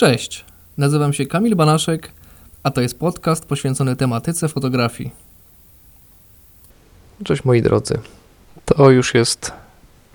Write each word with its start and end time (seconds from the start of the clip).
Cześć, 0.00 0.44
nazywam 0.78 1.12
się 1.12 1.26
Kamil 1.26 1.56
Banaszek, 1.56 2.12
a 2.62 2.70
to 2.70 2.80
jest 2.80 2.98
podcast 2.98 3.46
poświęcony 3.46 3.96
tematyce 3.96 4.48
fotografii. 4.48 5.10
Cześć 7.24 7.44
moi 7.44 7.62
drodzy. 7.62 7.98
To 8.64 8.90
już 8.90 9.14
jest 9.14 9.52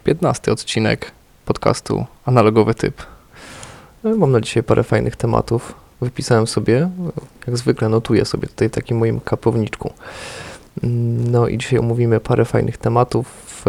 15 0.04 0.52
odcinek 0.52 1.12
podcastu 1.46 2.06
Analogowy 2.26 2.74
Typ. 2.74 3.02
Mam 4.04 4.32
na 4.32 4.42
dzisiaj 4.42 4.64
parę 4.64 4.84
fajnych 4.84 5.16
tematów. 5.16 5.74
Wypisałem 6.02 6.48
sobie, 6.48 6.90
jak 7.48 7.58
zwykle 7.58 7.90
notuję 7.90 8.26
sobie 8.26 8.48
tutaj 8.48 8.70
takim 8.70 8.98
moim 8.98 9.20
kapowniczku. 9.20 9.94
No 11.32 11.48
i 11.48 11.58
dzisiaj 11.58 11.80
omówimy 11.80 12.20
parę 12.20 12.46
fajnych 12.46 12.78
tematów 12.78 13.64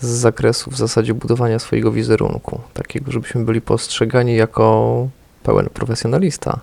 z 0.00 0.06
zakresu 0.06 0.70
w 0.70 0.76
zasadzie 0.76 1.14
budowania 1.14 1.58
swojego 1.58 1.92
wizerunku. 1.92 2.60
Takiego, 2.74 3.12
żebyśmy 3.12 3.44
byli 3.44 3.60
postrzegani 3.60 4.36
jako 4.36 5.08
pełen 5.42 5.68
profesjonalista, 5.74 6.60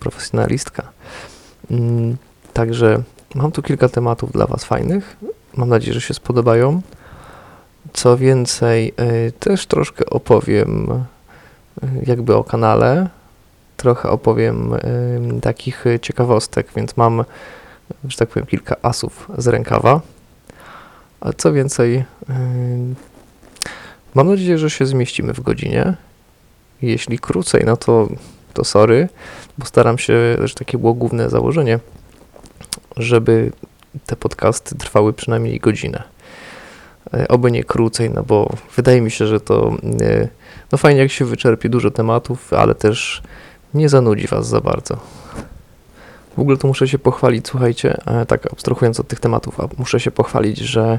profesjonalistka. 0.00 0.82
Mm, 1.70 2.16
także 2.52 3.02
mam 3.34 3.52
tu 3.52 3.62
kilka 3.62 3.88
tematów 3.88 4.32
dla 4.32 4.46
Was 4.46 4.64
fajnych. 4.64 5.16
Mam 5.56 5.68
nadzieję, 5.68 5.94
że 5.94 6.00
się 6.00 6.14
spodobają. 6.14 6.82
Co 7.92 8.16
więcej, 8.16 8.94
y, 9.28 9.32
też 9.32 9.66
troszkę 9.66 10.06
opowiem 10.06 10.88
y, 11.82 11.86
jakby 12.06 12.36
o 12.36 12.44
kanale, 12.44 13.08
trochę 13.76 14.10
opowiem 14.10 14.74
y, 14.74 15.40
takich 15.40 15.84
ciekawostek, 16.02 16.68
więc 16.76 16.96
mam, 16.96 17.24
że 18.04 18.16
tak 18.16 18.28
powiem, 18.28 18.46
kilka 18.46 18.76
asów 18.82 19.28
z 19.38 19.46
rękawa. 19.46 20.00
A 21.20 21.32
co 21.32 21.52
więcej, 21.52 22.04
mam 24.14 24.28
nadzieję, 24.28 24.58
że 24.58 24.70
się 24.70 24.86
zmieścimy 24.86 25.32
w 25.32 25.40
godzinie. 25.40 25.94
Jeśli 26.82 27.18
krócej, 27.18 27.62
no 27.66 27.76
to, 27.76 28.08
to 28.54 28.64
sorry, 28.64 29.08
bo 29.58 29.66
staram 29.66 29.98
się, 29.98 30.36
że 30.44 30.54
takie 30.54 30.78
było 30.78 30.94
główne 30.94 31.30
założenie, 31.30 31.78
żeby 32.96 33.52
te 34.06 34.16
podcasty 34.16 34.76
trwały 34.76 35.12
przynajmniej 35.12 35.60
godzinę. 35.60 36.02
E, 37.14 37.28
oby 37.28 37.50
nie 37.50 37.64
krócej, 37.64 38.10
no 38.10 38.22
bo 38.22 38.50
wydaje 38.76 39.00
mi 39.00 39.10
się, 39.10 39.26
że 39.26 39.40
to 39.40 39.76
e, 40.00 40.28
no 40.72 40.78
fajnie 40.78 41.00
jak 41.00 41.10
się 41.10 41.24
wyczerpie 41.24 41.68
dużo 41.68 41.90
tematów, 41.90 42.52
ale 42.52 42.74
też 42.74 43.22
nie 43.74 43.88
zanudzi 43.88 44.26
was 44.26 44.48
za 44.48 44.60
bardzo. 44.60 44.96
W 46.36 46.38
ogóle 46.38 46.56
to 46.56 46.68
muszę 46.68 46.88
się 46.88 46.98
pochwalić, 46.98 47.48
słuchajcie, 47.48 47.96
e, 48.06 48.26
tak 48.26 48.52
abstrahując 48.52 49.00
od 49.00 49.08
tych 49.08 49.20
tematów, 49.20 49.56
muszę 49.78 50.00
się 50.00 50.10
pochwalić, 50.10 50.58
że 50.58 50.98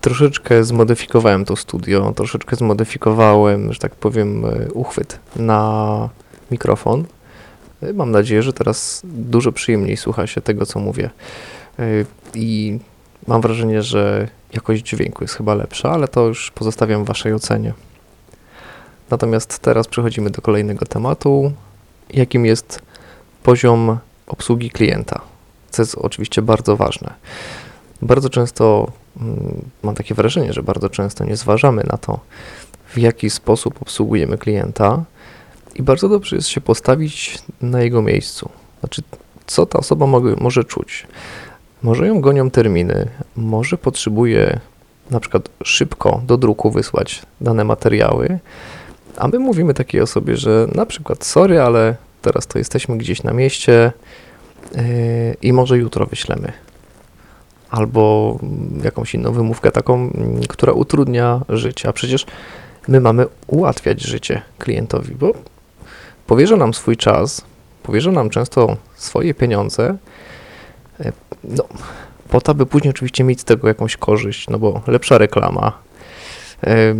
troszeczkę 0.00 0.64
zmodyfikowałem 0.64 1.44
to 1.44 1.56
studio, 1.56 2.12
troszeczkę 2.16 2.56
zmodyfikowałem, 2.56 3.72
że 3.72 3.78
tak 3.78 3.94
powiem, 3.94 4.44
uchwyt 4.74 5.18
na 5.36 6.08
mikrofon. 6.50 7.04
Mam 7.94 8.10
nadzieję, 8.10 8.42
że 8.42 8.52
teraz 8.52 9.02
dużo 9.04 9.52
przyjemniej 9.52 9.96
słucha 9.96 10.26
się 10.26 10.40
tego, 10.40 10.66
co 10.66 10.80
mówię. 10.80 11.10
I 12.34 12.78
mam 13.26 13.40
wrażenie, 13.40 13.82
że 13.82 14.28
jakość 14.52 14.82
dźwięku 14.82 15.24
jest 15.24 15.34
chyba 15.34 15.54
lepsza, 15.54 15.90
ale 15.90 16.08
to 16.08 16.26
już 16.26 16.50
pozostawiam 16.50 17.04
Waszej 17.04 17.34
ocenie. 17.34 17.72
Natomiast 19.10 19.58
teraz 19.58 19.88
przechodzimy 19.88 20.30
do 20.30 20.42
kolejnego 20.42 20.86
tematu, 20.86 21.52
jakim 22.10 22.46
jest 22.46 22.82
poziom 23.42 23.98
obsługi 24.26 24.70
klienta, 24.70 25.20
co 25.70 25.82
jest 25.82 25.94
oczywiście 25.94 26.42
bardzo 26.42 26.76
ważne. 26.76 27.14
Bardzo 28.02 28.30
często 28.30 28.64
mm, 28.84 28.92
mam 29.82 29.94
takie 29.94 30.14
wrażenie, 30.14 30.52
że 30.52 30.62
bardzo 30.62 30.88
często 30.88 31.24
nie 31.24 31.36
zważamy 31.36 31.84
na 31.90 31.98
to, 31.98 32.20
w 32.88 32.98
jaki 32.98 33.30
sposób 33.30 33.82
obsługujemy 33.82 34.38
klienta 34.38 35.04
i 35.74 35.82
bardzo 35.82 36.08
dobrze 36.08 36.36
jest 36.36 36.48
się 36.48 36.60
postawić 36.60 37.38
na 37.60 37.82
jego 37.82 38.02
miejscu. 38.02 38.48
Znaczy, 38.80 39.02
co 39.46 39.66
ta 39.66 39.78
osoba 39.78 40.06
może 40.40 40.64
czuć. 40.64 41.06
Może 41.82 42.06
ją 42.06 42.20
gonią 42.20 42.50
terminy, 42.50 43.08
może 43.36 43.78
potrzebuje 43.78 44.60
na 45.10 45.20
przykład 45.20 45.48
szybko 45.64 46.22
do 46.26 46.36
druku 46.36 46.70
wysłać 46.70 47.22
dane 47.40 47.64
materiały, 47.64 48.38
a 49.16 49.28
my 49.28 49.38
mówimy 49.38 49.74
takiej 49.74 50.00
osobie, 50.00 50.36
że 50.36 50.68
na 50.74 50.86
przykład 50.86 51.24
sorry, 51.24 51.60
ale 51.60 51.96
teraz 52.22 52.46
to 52.46 52.58
jesteśmy 52.58 52.98
gdzieś 52.98 53.22
na 53.22 53.32
mieście 53.32 53.92
yy, 54.74 54.82
i 55.42 55.52
może 55.52 55.78
jutro 55.78 56.06
wyślemy. 56.06 56.52
Albo 57.70 58.38
jakąś 58.84 59.14
inną 59.14 59.32
wymówkę 59.32 59.70
taką, 59.70 60.10
która 60.48 60.72
utrudnia 60.72 61.40
życie. 61.48 61.88
A 61.88 61.92
przecież 61.92 62.26
my 62.88 63.00
mamy 63.00 63.26
ułatwiać 63.46 64.02
życie 64.02 64.42
klientowi, 64.58 65.14
bo 65.14 65.32
powierza 66.26 66.56
nam 66.56 66.74
swój 66.74 66.96
czas, 66.96 67.42
powierza 67.82 68.12
nam 68.12 68.30
często 68.30 68.76
swoje 68.96 69.34
pieniądze, 69.34 69.98
E, 71.00 71.12
no, 71.44 71.64
po 72.28 72.40
to, 72.40 72.54
by 72.54 72.66
później 72.66 72.90
oczywiście 72.90 73.24
mieć 73.24 73.40
z 73.40 73.44
tego 73.44 73.68
jakąś 73.68 73.96
korzyść, 73.96 74.48
no 74.48 74.58
bo 74.58 74.82
lepsza 74.86 75.18
reklama, 75.18 75.72
e, 76.64 76.94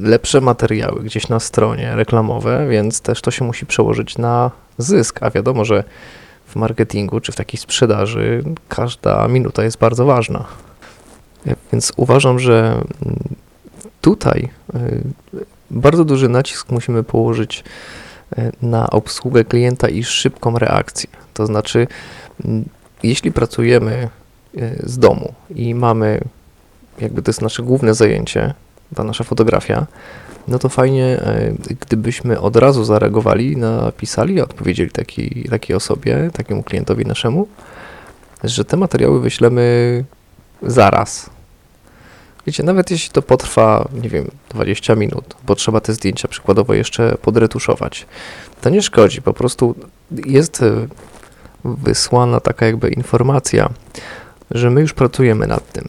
lepsze 0.00 0.40
materiały 0.40 1.02
gdzieś 1.02 1.28
na 1.28 1.40
stronie 1.40 1.92
reklamowe, 1.94 2.68
więc 2.68 3.00
też 3.00 3.22
to 3.22 3.30
się 3.30 3.44
musi 3.44 3.66
przełożyć 3.66 4.18
na 4.18 4.50
zysk, 4.78 5.22
a 5.22 5.30
wiadomo, 5.30 5.64
że 5.64 5.84
w 6.50 6.56
marketingu 6.56 7.20
czy 7.20 7.32
w 7.32 7.36
takiej 7.36 7.60
sprzedaży 7.60 8.44
każda 8.68 9.28
minuta 9.28 9.64
jest 9.64 9.78
bardzo 9.78 10.04
ważna. 10.04 10.44
E, 11.46 11.56
więc 11.72 11.92
uważam, 11.96 12.38
że 12.38 12.84
tutaj 14.00 14.48
bardzo 15.70 16.04
duży 16.04 16.28
nacisk 16.28 16.70
musimy 16.70 17.02
położyć 17.02 17.64
na 18.62 18.90
obsługę 18.90 19.44
klienta 19.44 19.88
i 19.88 20.04
szybką 20.04 20.58
reakcję. 20.58 21.10
To 21.34 21.46
znaczy, 21.46 21.86
jeśli 23.02 23.32
pracujemy 23.32 24.08
e, 24.58 24.76
z 24.82 24.98
domu 24.98 25.34
i 25.54 25.74
mamy, 25.74 26.20
jakby 27.00 27.22
to 27.22 27.30
jest 27.30 27.42
nasze 27.42 27.62
główne 27.62 27.94
zajęcie, 27.94 28.54
ta 28.94 29.04
nasza 29.04 29.24
fotografia, 29.24 29.86
no 30.48 30.58
to 30.58 30.68
fajnie, 30.68 31.04
e, 31.04 31.52
gdybyśmy 31.80 32.40
od 32.40 32.56
razu 32.56 32.84
zareagowali, 32.84 33.56
napisali, 33.56 34.40
odpowiedzieli 34.40 34.90
takiej, 34.90 35.46
takiej 35.50 35.76
osobie, 35.76 36.30
takiemu 36.32 36.62
klientowi 36.62 37.06
naszemu, 37.06 37.48
że 38.44 38.64
te 38.64 38.76
materiały 38.76 39.20
wyślemy 39.20 40.04
zaraz. 40.62 41.30
Wiecie, 42.46 42.62
nawet 42.62 42.90
jeśli 42.90 43.10
to 43.10 43.22
potrwa, 43.22 43.88
nie 44.02 44.08
wiem, 44.08 44.30
20 44.48 44.94
minut, 44.94 45.36
bo 45.46 45.54
trzeba 45.54 45.80
te 45.80 45.92
zdjęcia 45.92 46.28
przykładowo 46.28 46.74
jeszcze 46.74 47.16
podretuszować, 47.22 48.06
to 48.60 48.70
nie 48.70 48.82
szkodzi, 48.82 49.22
po 49.22 49.32
prostu 49.32 49.74
jest 50.26 50.62
e, 50.62 50.86
wysłana 51.64 52.40
taka 52.40 52.66
jakby 52.66 52.88
informacja, 52.88 53.70
że 54.50 54.70
my 54.70 54.80
już 54.80 54.92
pracujemy 54.92 55.46
nad 55.46 55.72
tym. 55.72 55.88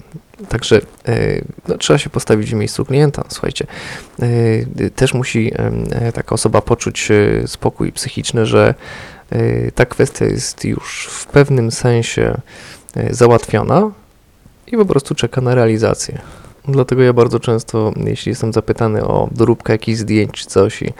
Także 0.49 0.81
e, 1.07 1.41
no, 1.67 1.77
trzeba 1.77 1.97
się 1.97 2.09
postawić 2.09 2.51
w 2.51 2.53
miejscu 2.53 2.85
klienta. 2.85 3.23
Słuchajcie, 3.29 3.67
e, 4.19 4.89
też 4.89 5.13
musi 5.13 5.51
e, 5.91 6.11
taka 6.11 6.35
osoba 6.35 6.61
poczuć 6.61 7.09
spokój 7.45 7.91
psychiczny, 7.91 8.45
że 8.45 8.73
ta 9.75 9.85
kwestia 9.85 10.25
jest 10.25 10.65
już 10.65 11.07
w 11.11 11.25
pewnym 11.25 11.71
sensie 11.71 12.41
załatwiona 13.09 13.91
i 14.67 14.77
po 14.77 14.85
prostu 14.85 15.15
czeka 15.15 15.41
na 15.41 15.55
realizację. 15.55 16.21
Dlatego 16.67 17.01
ja 17.01 17.13
bardzo 17.13 17.39
często, 17.39 17.93
jeśli 18.05 18.29
jestem 18.29 18.53
zapytany 18.53 19.03
o 19.03 19.29
doróbkę 19.31 19.73
jakichś 19.73 19.99
zdjęć 19.99 20.31
czy 20.31 20.45
coś 20.45 20.81
i 20.81 20.93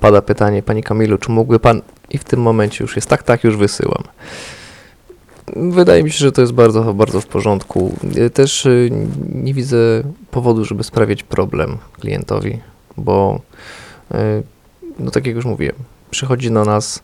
pada 0.00 0.22
pytanie, 0.22 0.62
Panie 0.62 0.82
Kamilu, 0.82 1.18
czy 1.18 1.30
mógłby 1.30 1.60
Pan 1.60 1.82
i 2.10 2.18
w 2.18 2.24
tym 2.24 2.40
momencie 2.40 2.84
już 2.84 2.96
jest 2.96 3.08
tak, 3.08 3.22
tak, 3.22 3.44
już 3.44 3.56
wysyłam. 3.56 4.02
Wydaje 5.52 6.02
mi 6.02 6.10
się, 6.10 6.18
że 6.18 6.32
to 6.32 6.40
jest 6.40 6.52
bardzo, 6.52 6.94
bardzo 6.94 7.20
w 7.20 7.26
porządku. 7.26 7.94
Też 8.34 8.66
y, 8.66 8.90
nie 9.34 9.54
widzę 9.54 10.02
powodu, 10.30 10.64
żeby 10.64 10.84
sprawiać 10.84 11.22
problem 11.22 11.78
klientowi, 12.00 12.60
bo 12.96 13.40
y, 14.14 14.16
no 14.98 15.10
tak 15.10 15.26
jak 15.26 15.36
już 15.36 15.44
mówiłem, 15.44 15.76
przychodzi 16.10 16.50
do 16.50 16.64
nas 16.64 17.02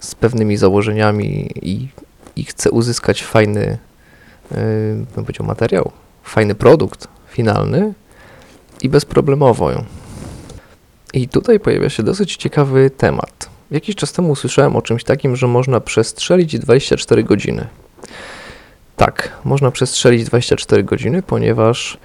z 0.00 0.14
pewnymi 0.14 0.56
założeniami 0.56 1.50
i, 1.62 1.88
i 2.36 2.44
chce 2.44 2.70
uzyskać 2.70 3.24
fajny, 3.24 3.78
y, 4.52 4.56
bym 5.14 5.24
powiedział, 5.24 5.46
materiał, 5.46 5.90
fajny 6.22 6.54
produkt 6.54 7.08
finalny 7.28 7.94
i 8.82 8.88
bezproblemowo. 8.88 9.70
I 11.12 11.28
tutaj 11.28 11.60
pojawia 11.60 11.90
się 11.90 12.02
dosyć 12.02 12.36
ciekawy 12.36 12.90
temat. 12.90 13.53
Jakiś 13.70 13.96
czas 13.96 14.12
temu 14.12 14.30
usłyszałem 14.30 14.76
o 14.76 14.82
czymś 14.82 15.04
takim, 15.04 15.36
że 15.36 15.46
można 15.46 15.80
przestrzelić 15.80 16.58
24 16.58 17.24
godziny. 17.24 17.66
Tak, 18.96 19.32
można 19.44 19.70
przestrzelić 19.70 20.24
24 20.24 20.84
godziny, 20.84 21.22
ponieważ 21.22 21.98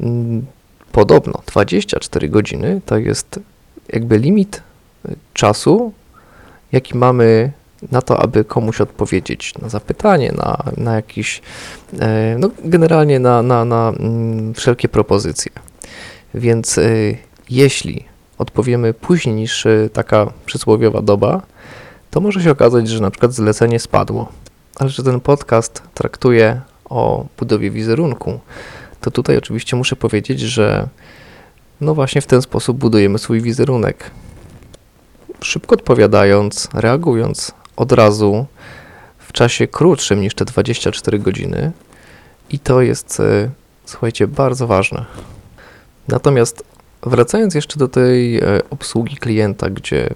mm, 0.00 0.46
podobno 0.92 1.42
24 1.46 2.28
godziny 2.28 2.80
to 2.86 2.98
jest 2.98 3.40
jakby 3.88 4.18
limit 4.18 4.62
y, 5.08 5.16
czasu, 5.34 5.92
jaki 6.72 6.98
mamy 6.98 7.52
na 7.92 8.02
to, 8.02 8.22
aby 8.22 8.44
komuś 8.44 8.80
odpowiedzieć 8.80 9.54
na 9.62 9.68
zapytanie, 9.68 10.32
na, 10.36 10.58
na 10.76 10.94
jakiś, 10.94 11.42
e, 12.00 12.36
no 12.38 12.50
generalnie 12.64 13.18
na, 13.20 13.42
na, 13.42 13.64
na 13.64 13.92
mm, 13.98 14.54
wszelkie 14.54 14.88
propozycje. 14.88 15.52
Więc 16.34 16.78
y, 16.78 17.16
jeśli 17.50 18.04
odpowiemy 18.38 18.94
później 18.94 19.34
niż 19.34 19.66
y, 19.66 19.90
taka 19.92 20.32
przysłowiowa 20.46 21.02
doba, 21.02 21.42
to 22.10 22.20
może 22.20 22.42
się 22.42 22.50
okazać, 22.50 22.88
że 22.88 23.00
na 23.00 23.10
przykład 23.10 23.32
zlecenie 23.32 23.80
spadło. 23.80 24.32
Ale 24.76 24.90
że 24.90 25.02
ten 25.02 25.20
podcast 25.20 25.82
traktuje 25.94 26.60
o 26.84 27.26
budowie 27.38 27.70
wizerunku, 27.70 28.40
to 29.00 29.10
tutaj 29.10 29.38
oczywiście 29.38 29.76
muszę 29.76 29.96
powiedzieć, 29.96 30.40
że 30.40 30.88
no 31.80 31.94
właśnie 31.94 32.20
w 32.20 32.26
ten 32.26 32.42
sposób 32.42 32.78
budujemy 32.78 33.18
swój 33.18 33.40
wizerunek. 33.40 34.10
Szybko 35.40 35.74
odpowiadając, 35.74 36.68
reagując 36.74 37.52
od 37.76 37.92
razu 37.92 38.46
w 39.18 39.32
czasie 39.32 39.66
krótszym 39.66 40.20
niż 40.20 40.34
te 40.34 40.44
24 40.44 41.18
godziny, 41.18 41.72
i 42.50 42.58
to 42.58 42.82
jest, 42.82 43.20
e, 43.20 43.50
słuchajcie, 43.84 44.26
bardzo 44.26 44.66
ważne. 44.66 45.04
Natomiast 46.08 46.64
wracając 47.02 47.54
jeszcze 47.54 47.78
do 47.78 47.88
tej 47.88 48.38
e, 48.38 48.42
obsługi 48.70 49.16
klienta, 49.16 49.70
gdzie 49.70 50.08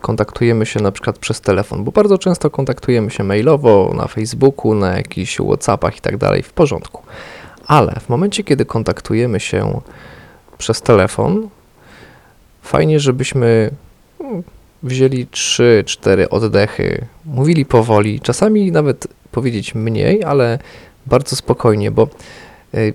kontaktujemy 0.00 0.66
się 0.66 0.80
na 0.80 0.92
przykład 0.92 1.18
przez 1.18 1.40
telefon, 1.40 1.84
bo 1.84 1.92
bardzo 1.92 2.18
często 2.18 2.50
kontaktujemy 2.50 3.10
się 3.10 3.24
mailowo, 3.24 3.92
na 3.96 4.06
Facebooku, 4.06 4.74
na 4.74 4.96
jakichś 4.96 5.36
WhatsAppach 5.40 5.96
i 5.96 6.00
tak 6.00 6.16
dalej, 6.16 6.42
w 6.42 6.52
porządku. 6.52 7.02
Ale 7.66 8.00
w 8.00 8.08
momencie, 8.08 8.44
kiedy 8.44 8.64
kontaktujemy 8.64 9.40
się 9.40 9.80
przez 10.58 10.82
telefon, 10.82 11.48
fajnie, 12.62 13.00
żebyśmy 13.00 13.70
mm, 14.20 14.42
wzięli 14.82 15.26
3-4 15.26 16.26
oddechy, 16.30 17.06
mówili 17.24 17.64
powoli, 17.64 18.20
czasami 18.20 18.72
nawet 18.72 19.08
powiedzieć 19.32 19.74
mniej, 19.74 20.24
ale 20.24 20.58
bardzo 21.06 21.36
spokojnie, 21.36 21.90
bo 21.90 22.08
y, 22.74 22.94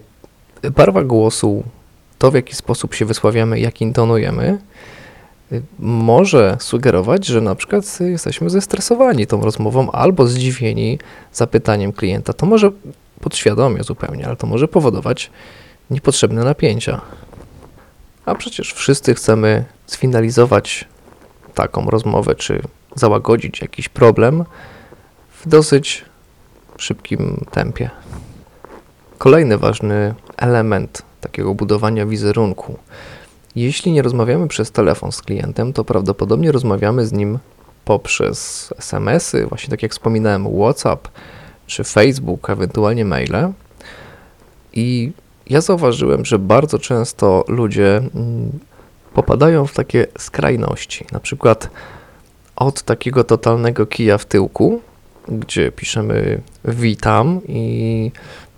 barwa 0.71 1.03
głosu, 1.03 1.63
to 2.23 2.31
w 2.31 2.35
jaki 2.35 2.55
sposób 2.55 2.93
się 2.93 3.05
wysławiamy, 3.05 3.59
jak 3.59 3.81
intonujemy, 3.81 4.57
może 5.79 6.57
sugerować, 6.59 7.25
że 7.25 7.41
na 7.41 7.55
przykład 7.55 7.99
jesteśmy 7.99 8.49
zestresowani 8.49 9.27
tą 9.27 9.41
rozmową 9.41 9.91
albo 9.91 10.27
zdziwieni 10.27 10.99
zapytaniem 11.33 11.93
klienta. 11.93 12.33
To 12.33 12.45
może 12.45 12.71
podświadomie 13.21 13.83
zupełnie, 13.83 14.27
ale 14.27 14.35
to 14.35 14.47
może 14.47 14.67
powodować 14.67 15.31
niepotrzebne 15.89 16.43
napięcia. 16.43 17.01
A 18.25 18.35
przecież 18.35 18.73
wszyscy 18.73 19.15
chcemy 19.15 19.65
sfinalizować 19.87 20.87
taką 21.53 21.89
rozmowę, 21.89 22.35
czy 22.35 22.61
załagodzić 22.95 23.61
jakiś 23.61 23.89
problem 23.89 24.45
w 25.41 25.49
dosyć 25.49 26.05
szybkim 26.77 27.45
tempie. 27.51 27.89
Kolejny 29.17 29.57
ważny 29.57 30.15
element 30.37 31.12
takiego 31.23 31.55
budowania 31.55 32.05
wizerunku. 32.05 32.77
Jeśli 33.55 33.91
nie 33.91 34.01
rozmawiamy 34.01 34.47
przez 34.47 34.71
telefon 34.71 35.11
z 35.11 35.21
klientem, 35.21 35.73
to 35.73 35.83
prawdopodobnie 35.83 36.51
rozmawiamy 36.51 37.05
z 37.05 37.11
nim 37.11 37.39
poprzez 37.85 38.69
SMS-y, 38.77 39.47
właśnie 39.47 39.69
tak 39.69 39.83
jak 39.83 39.91
wspominałem, 39.91 40.47
WhatsApp 40.59 41.07
czy 41.67 41.83
Facebook, 41.83 42.49
ewentualnie 42.49 43.05
maile. 43.05 43.53
I 44.73 45.11
ja 45.49 45.61
zauważyłem, 45.61 46.25
że 46.25 46.39
bardzo 46.39 46.79
często 46.79 47.45
ludzie 47.47 47.97
mm, 47.97 48.59
popadają 49.13 49.65
w 49.65 49.73
takie 49.73 50.07
skrajności. 50.17 51.05
Na 51.11 51.19
przykład 51.19 51.69
od 52.55 52.83
takiego 52.83 53.23
totalnego 53.23 53.85
kija 53.85 54.17
w 54.17 54.25
tyłku, 54.25 54.81
gdzie 55.27 55.71
piszemy 55.71 56.41
witam 56.65 57.41
i 57.47 58.11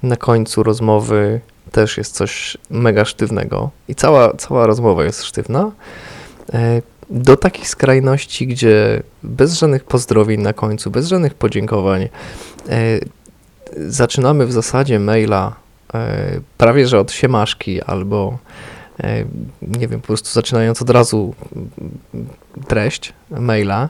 na 0.04 0.16
końcu 0.16 0.64
rozmowy 0.64 1.42
też 1.76 1.98
jest 1.98 2.16
coś 2.16 2.58
mega 2.70 3.06
sztywnego 3.06 3.70
i 3.88 3.96
cała, 3.96 4.34
cała 4.34 4.68
rozmowa 4.68 5.04
jest 5.04 5.24
sztywna, 5.24 5.72
e, 6.54 6.82
do 7.10 7.38
takich 7.38 7.70
skrajności, 7.70 8.48
gdzie 8.48 9.04
bez 9.24 9.54
żadnych 9.54 9.84
pozdrowień 9.84 10.42
na 10.42 10.54
końcu, 10.54 10.92
bez 10.92 11.08
żadnych 11.08 11.34
podziękowań, 11.34 12.02
e, 12.02 12.10
zaczynamy 13.78 14.46
w 14.46 14.52
zasadzie 14.52 15.00
maila 15.00 15.56
e, 15.94 16.40
prawie 16.58 16.88
że 16.88 17.00
od 17.00 17.12
siemaszki 17.12 17.82
albo 17.82 18.38
nie 19.62 19.88
wiem, 19.88 20.02
po 20.02 20.08
prostu 20.08 20.30
zaczynając 20.30 20.82
od 20.82 20.90
razu 20.90 21.36
treść 22.68 23.14
maila 23.30 23.90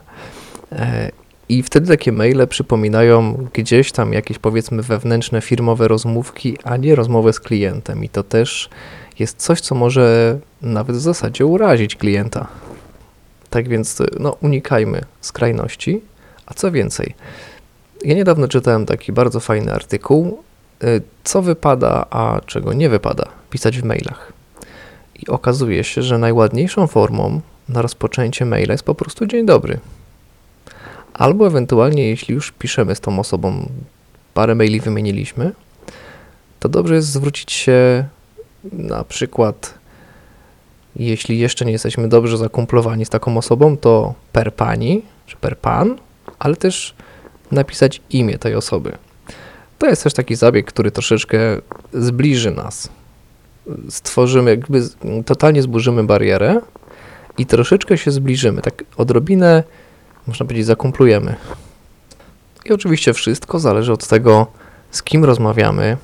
i 1.49 1.63
wtedy 1.63 1.87
takie 1.87 2.11
maile 2.11 2.47
przypominają 2.47 3.47
gdzieś 3.53 3.91
tam 3.91 4.13
jakieś 4.13 4.39
powiedzmy 4.39 4.83
wewnętrzne 4.83 5.41
firmowe 5.41 5.87
rozmówki, 5.87 6.57
a 6.63 6.77
nie 6.77 6.95
rozmowę 6.95 7.33
z 7.33 7.39
klientem. 7.39 8.03
I 8.03 8.09
to 8.09 8.23
też 8.23 8.69
jest 9.19 9.37
coś, 9.37 9.61
co 9.61 9.75
może 9.75 10.37
nawet 10.61 10.95
w 10.95 10.99
zasadzie 10.99 11.45
urazić 11.45 11.95
klienta. 11.95 12.47
Tak 13.49 13.69
więc 13.69 14.01
no, 14.19 14.37
unikajmy 14.41 15.01
skrajności. 15.21 16.01
A 16.45 16.53
co 16.53 16.71
więcej, 16.71 17.15
ja 18.03 18.15
niedawno 18.15 18.47
czytałem 18.47 18.85
taki 18.85 19.11
bardzo 19.11 19.39
fajny 19.39 19.73
artykuł, 19.73 20.43
y, 20.83 21.01
co 21.23 21.41
wypada, 21.41 22.05
a 22.09 22.41
czego 22.45 22.73
nie 22.73 22.89
wypada 22.89 23.27
pisać 23.49 23.81
w 23.81 23.83
mailach. 23.83 24.33
I 25.23 25.27
okazuje 25.27 25.83
się, 25.83 26.01
że 26.01 26.17
najładniejszą 26.17 26.87
formą 26.87 27.41
na 27.69 27.81
rozpoczęcie 27.81 28.45
maila 28.45 28.73
jest 28.73 28.83
po 28.83 28.95
prostu 28.95 29.25
dzień 29.25 29.45
dobry. 29.45 29.79
Albo 31.17 31.47
ewentualnie, 31.47 32.09
jeśli 32.09 32.35
już 32.35 32.51
piszemy 32.51 32.95
z 32.95 32.99
tą 32.99 33.19
osobą, 33.19 33.69
parę 34.33 34.55
maili 34.55 34.79
wymieniliśmy, 34.79 35.51
to 36.59 36.69
dobrze 36.69 36.95
jest 36.95 37.07
zwrócić 37.07 37.51
się 37.51 38.05
na 38.71 39.03
przykład, 39.03 39.73
jeśli 40.95 41.39
jeszcze 41.39 41.65
nie 41.65 41.71
jesteśmy 41.71 42.09
dobrze 42.09 42.37
zakumplowani 42.37 43.05
z 43.05 43.09
taką 43.09 43.37
osobą, 43.37 43.77
to 43.77 44.13
per 44.31 44.53
pani 44.53 45.01
czy 45.25 45.37
per 45.37 45.57
pan, 45.57 45.97
ale 46.39 46.55
też 46.55 46.95
napisać 47.51 48.01
imię 48.09 48.37
tej 48.37 48.55
osoby. 48.55 48.91
To 49.77 49.87
jest 49.87 50.03
też 50.03 50.13
taki 50.13 50.35
zabieg, 50.35 50.65
który 50.65 50.91
troszeczkę 50.91 51.37
zbliży 51.93 52.51
nas. 52.51 52.89
Stworzymy, 53.89 54.49
jakby 54.51 54.81
totalnie 55.25 55.61
zburzymy 55.61 56.03
barierę 56.03 56.61
i 57.37 57.45
troszeczkę 57.45 57.97
się 57.97 58.11
zbliżymy. 58.11 58.61
Tak 58.61 58.83
odrobinę 58.97 59.63
można 60.27 60.45
powiedzieć, 60.45 60.65
zakumplujemy. 60.65 61.35
I 62.65 62.73
oczywiście 62.73 63.13
wszystko 63.13 63.59
zależy 63.59 63.93
od 63.93 64.07
tego, 64.07 64.47
z 64.91 65.03
kim 65.03 65.25
rozmawiamy, 65.25 65.97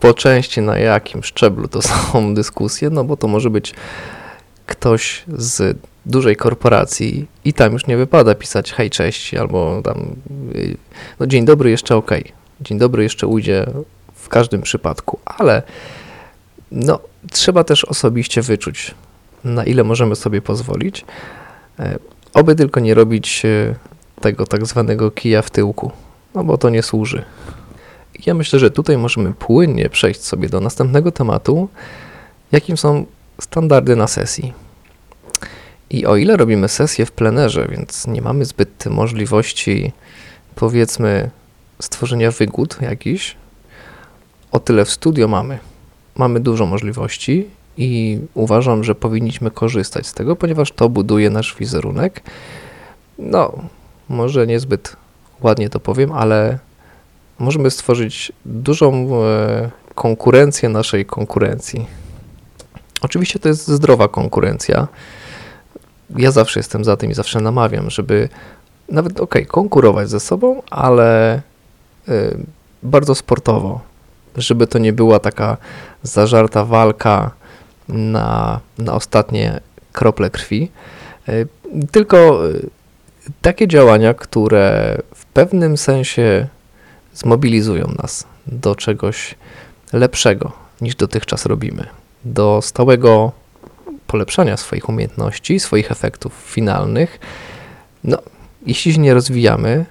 po 0.00 0.14
części 0.14 0.60
na 0.60 0.78
jakim 0.78 1.24
szczeblu 1.24 1.68
to 1.68 1.82
są 1.88 2.34
dyskusje, 2.34 2.90
no 2.90 3.04
bo 3.04 3.16
to 3.16 3.28
może 3.28 3.50
być 3.50 3.74
ktoś 4.66 5.24
z 5.28 5.78
dużej 6.06 6.36
korporacji 6.36 7.26
i 7.44 7.52
tam 7.52 7.72
już 7.72 7.86
nie 7.86 7.96
wypada 7.96 8.34
pisać 8.34 8.72
hej, 8.72 8.90
cześć, 8.90 9.34
albo 9.34 9.82
tam 9.84 10.16
no 11.20 11.26
dzień 11.26 11.44
dobry 11.44 11.70
jeszcze 11.70 11.96
ok, 11.96 12.10
dzień 12.60 12.78
dobry 12.78 13.02
jeszcze 13.02 13.26
ujdzie 13.26 13.66
w 14.14 14.28
każdym 14.28 14.62
przypadku, 14.62 15.18
ale 15.24 15.62
no 16.72 16.98
trzeba 17.32 17.64
też 17.64 17.84
osobiście 17.84 18.42
wyczuć, 18.42 18.94
na 19.44 19.64
ile 19.64 19.84
możemy 19.84 20.16
sobie 20.16 20.42
pozwolić. 20.42 21.04
Oby 22.40 22.54
tylko 22.54 22.80
nie 22.80 22.94
robić 22.94 23.42
e, 23.44 23.74
tego 24.20 24.46
tak 24.46 24.66
zwanego 24.66 25.10
kija 25.10 25.42
w 25.42 25.50
tyłku, 25.50 25.90
no 26.34 26.44
bo 26.44 26.58
to 26.58 26.70
nie 26.70 26.82
służy. 26.82 27.24
Ja 28.26 28.34
myślę, 28.34 28.58
że 28.58 28.70
tutaj 28.70 28.98
możemy 28.98 29.32
płynnie 29.32 29.88
przejść 29.88 30.22
sobie 30.22 30.48
do 30.48 30.60
następnego 30.60 31.12
tematu, 31.12 31.68
jakim 32.52 32.76
są 32.76 33.06
standardy 33.40 33.96
na 33.96 34.06
sesji. 34.06 34.52
I 35.90 36.06
o 36.06 36.16
ile 36.16 36.36
robimy 36.36 36.68
sesję 36.68 37.06
w 37.06 37.12
plenerze, 37.12 37.68
więc 37.70 38.06
nie 38.06 38.22
mamy 38.22 38.44
zbyt 38.44 38.86
możliwości, 38.86 39.92
powiedzmy, 40.54 41.30
stworzenia 41.80 42.30
wygód 42.30 42.76
jakichś, 42.80 43.36
o 44.52 44.60
tyle 44.60 44.84
w 44.84 44.90
studio 44.90 45.28
mamy. 45.28 45.58
Mamy 46.16 46.40
dużo 46.40 46.66
możliwości 46.66 47.50
i 47.80 48.20
uważam, 48.34 48.84
że 48.84 48.94
powinniśmy 48.94 49.50
korzystać 49.50 50.06
z 50.06 50.14
tego, 50.14 50.36
ponieważ 50.36 50.72
to 50.72 50.88
buduje 50.88 51.30
nasz 51.30 51.56
wizerunek. 51.58 52.22
No, 53.18 53.52
może 54.08 54.46
niezbyt 54.46 54.96
ładnie 55.42 55.70
to 55.70 55.80
powiem, 55.80 56.12
ale 56.12 56.58
możemy 57.38 57.70
stworzyć 57.70 58.32
dużą 58.44 59.08
e, 59.24 59.70
konkurencję 59.94 60.68
naszej 60.68 61.06
konkurencji. 61.06 61.86
Oczywiście 63.00 63.38
to 63.38 63.48
jest 63.48 63.68
zdrowa 63.68 64.08
konkurencja. 64.08 64.88
Ja 66.16 66.30
zawsze 66.30 66.60
jestem 66.60 66.84
za 66.84 66.96
tym 66.96 67.10
i 67.10 67.14
zawsze 67.14 67.40
namawiam, 67.40 67.90
żeby 67.90 68.28
nawet 68.88 69.20
ok, 69.20 69.34
konkurować 69.48 70.10
ze 70.10 70.20
sobą, 70.20 70.62
ale 70.70 71.40
y, 72.08 72.36
bardzo 72.82 73.14
sportowo, 73.14 73.80
żeby 74.36 74.66
to 74.66 74.78
nie 74.78 74.92
była 74.92 75.18
taka 75.18 75.56
zażarta 76.02 76.64
walka 76.64 77.39
na, 77.92 78.60
na 78.78 78.94
ostatnie 78.94 79.60
krople 79.92 80.30
krwi, 80.30 80.70
e, 81.28 81.32
tylko 81.90 82.48
e, 82.48 82.52
takie 83.42 83.68
działania, 83.68 84.14
które 84.14 84.98
w 85.14 85.24
pewnym 85.24 85.76
sensie 85.76 86.46
zmobilizują 87.14 87.94
nas 88.02 88.26
do 88.46 88.74
czegoś 88.74 89.34
lepszego 89.92 90.52
niż 90.80 90.94
dotychczas 90.94 91.46
robimy, 91.46 91.86
do 92.24 92.62
stałego 92.62 93.32
polepszania 94.06 94.56
swoich 94.56 94.88
umiejętności, 94.88 95.60
swoich 95.60 95.92
efektów 95.92 96.32
finalnych. 96.46 97.20
No, 98.04 98.18
jeśli 98.66 98.92
się 98.92 99.00
nie 99.00 99.14
rozwijamy, 99.14 99.84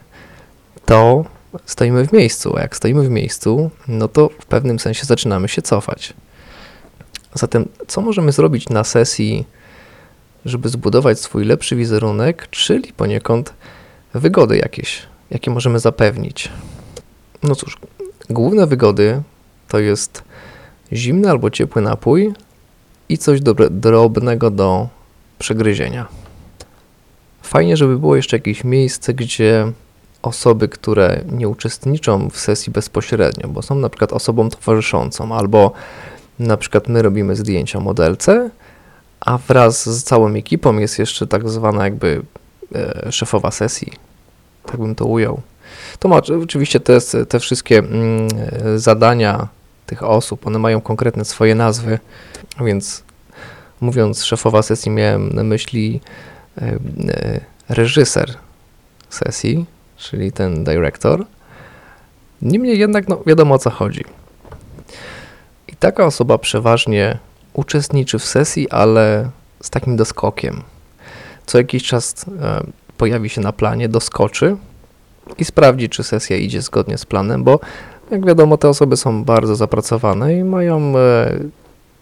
to 0.86 1.26
stoimy 1.66 2.08
w 2.08 2.14
miejscu, 2.14 2.58
a 2.58 2.62
jak 2.62 2.76
stoimy 2.76 3.04
w 3.04 3.10
miejscu, 3.10 3.72
no 3.88 4.08
to 4.08 4.30
w 4.40 4.46
pewnym 4.46 4.80
sensie 4.80 5.06
zaczynamy 5.06 5.48
się 5.48 5.62
cofać. 5.62 6.14
Zatem, 7.40 7.68
co 7.88 8.02
możemy 8.02 8.32
zrobić 8.32 8.70
na 8.70 8.84
sesji, 8.84 9.46
żeby 10.46 10.70
zbudować 10.70 11.20
swój 11.20 11.46
lepszy 11.46 11.76
wizerunek, 11.76 12.48
czyli 12.50 12.94
poniekąd 12.94 13.54
wygody 14.14 14.58
jakieś, 14.58 15.02
jakie 15.32 15.52
możemy 15.52 15.80
zapewnić? 15.80 16.50
No 17.44 17.56
cóż, 17.56 17.78
główne 18.30 18.68
wygody 18.68 19.22
to 19.68 19.80
jest 19.80 20.24
zimny 20.94 21.30
albo 21.30 21.50
ciepły 21.50 21.82
napój 21.82 22.34
i 23.10 23.18
coś 23.18 23.42
dobre, 23.42 23.70
drobnego 23.70 24.52
do 24.52 24.88
przegryzienia. 25.40 26.08
Fajnie, 27.42 27.78
żeby 27.78 28.00
było 28.00 28.16
jeszcze 28.16 28.38
jakieś 28.38 28.64
miejsce, 28.64 29.14
gdzie 29.14 29.72
osoby, 30.22 30.68
które 30.68 31.22
nie 31.32 31.48
uczestniczą 31.50 32.30
w 32.30 32.38
sesji 32.40 32.74
bezpośrednio, 32.74 33.48
bo 33.48 33.62
są 33.62 33.76
na 33.76 33.90
przykład 33.90 34.14
osobą 34.14 34.50
towarzyszącą, 34.50 35.36
albo 35.36 35.72
na 36.40 36.58
przykład 36.58 36.88
my 36.88 37.02
robimy 37.02 37.36
zdjęcia 37.36 37.80
modelce, 37.80 38.50
a 39.20 39.38
wraz 39.38 39.90
z 39.90 40.04
całą 40.04 40.34
ekipą 40.34 40.78
jest 40.78 41.00
jeszcze 41.00 41.28
tak 41.28 41.50
zwana 41.50 41.84
jakby 41.84 42.22
e, 42.76 43.12
szefowa 43.12 43.52
sesji, 43.52 43.92
tak 44.66 44.78
bym 44.78 44.96
to 44.96 45.06
ujął. 45.06 45.42
To 46.00 46.08
ma 46.08 46.22
oczywiście 46.44 46.80
te, 46.80 46.98
te 47.30 47.40
wszystkie 47.40 47.78
mm, 47.78 48.28
zadania 48.76 49.48
tych 49.86 50.04
osób, 50.04 50.48
one 50.48 50.60
mają 50.60 50.82
konkretne 50.82 51.26
swoje 51.26 51.56
nazwy, 51.56 52.00
więc 52.62 53.04
mówiąc 53.82 54.24
szefowa 54.24 54.62
sesji 54.62 54.92
miałem 54.92 55.30
na 55.30 55.44
myśli 55.44 56.02
e, 56.58 56.62
e, 56.62 57.40
reżyser 57.70 58.34
sesji, 59.10 59.66
czyli 59.98 60.32
ten 60.32 60.64
dyrektor. 60.64 61.26
Niemniej 62.42 62.80
jednak 62.80 63.08
no, 63.08 63.22
wiadomo 63.26 63.56
o 63.56 63.60
co 63.60 63.70
chodzi. 63.70 64.04
Taka 65.80 66.06
osoba 66.06 66.38
przeważnie 66.38 67.18
uczestniczy 67.54 68.20
w 68.20 68.26
sesji, 68.26 68.70
ale 68.70 69.30
z 69.62 69.70
takim 69.70 69.98
doskokiem. 69.98 70.64
Co 71.46 71.58
jakiś 71.58 71.84
czas 71.84 72.26
e, 72.42 72.64
pojawi 72.98 73.30
się 73.30 73.42
na 73.42 73.52
planie, 73.52 73.90
doskoczy 73.90 74.58
i 75.38 75.46
sprawdzi, 75.46 75.90
czy 75.90 76.04
sesja 76.04 76.38
idzie 76.38 76.62
zgodnie 76.62 76.98
z 76.98 77.06
planem, 77.06 77.44
bo 77.44 77.60
jak 78.12 78.26
wiadomo, 78.26 78.58
te 78.58 78.70
osoby 78.70 78.98
są 78.98 79.24
bardzo 79.24 79.56
zapracowane 79.56 80.36
i 80.36 80.44
mają 80.44 80.94
e, 80.98 81.40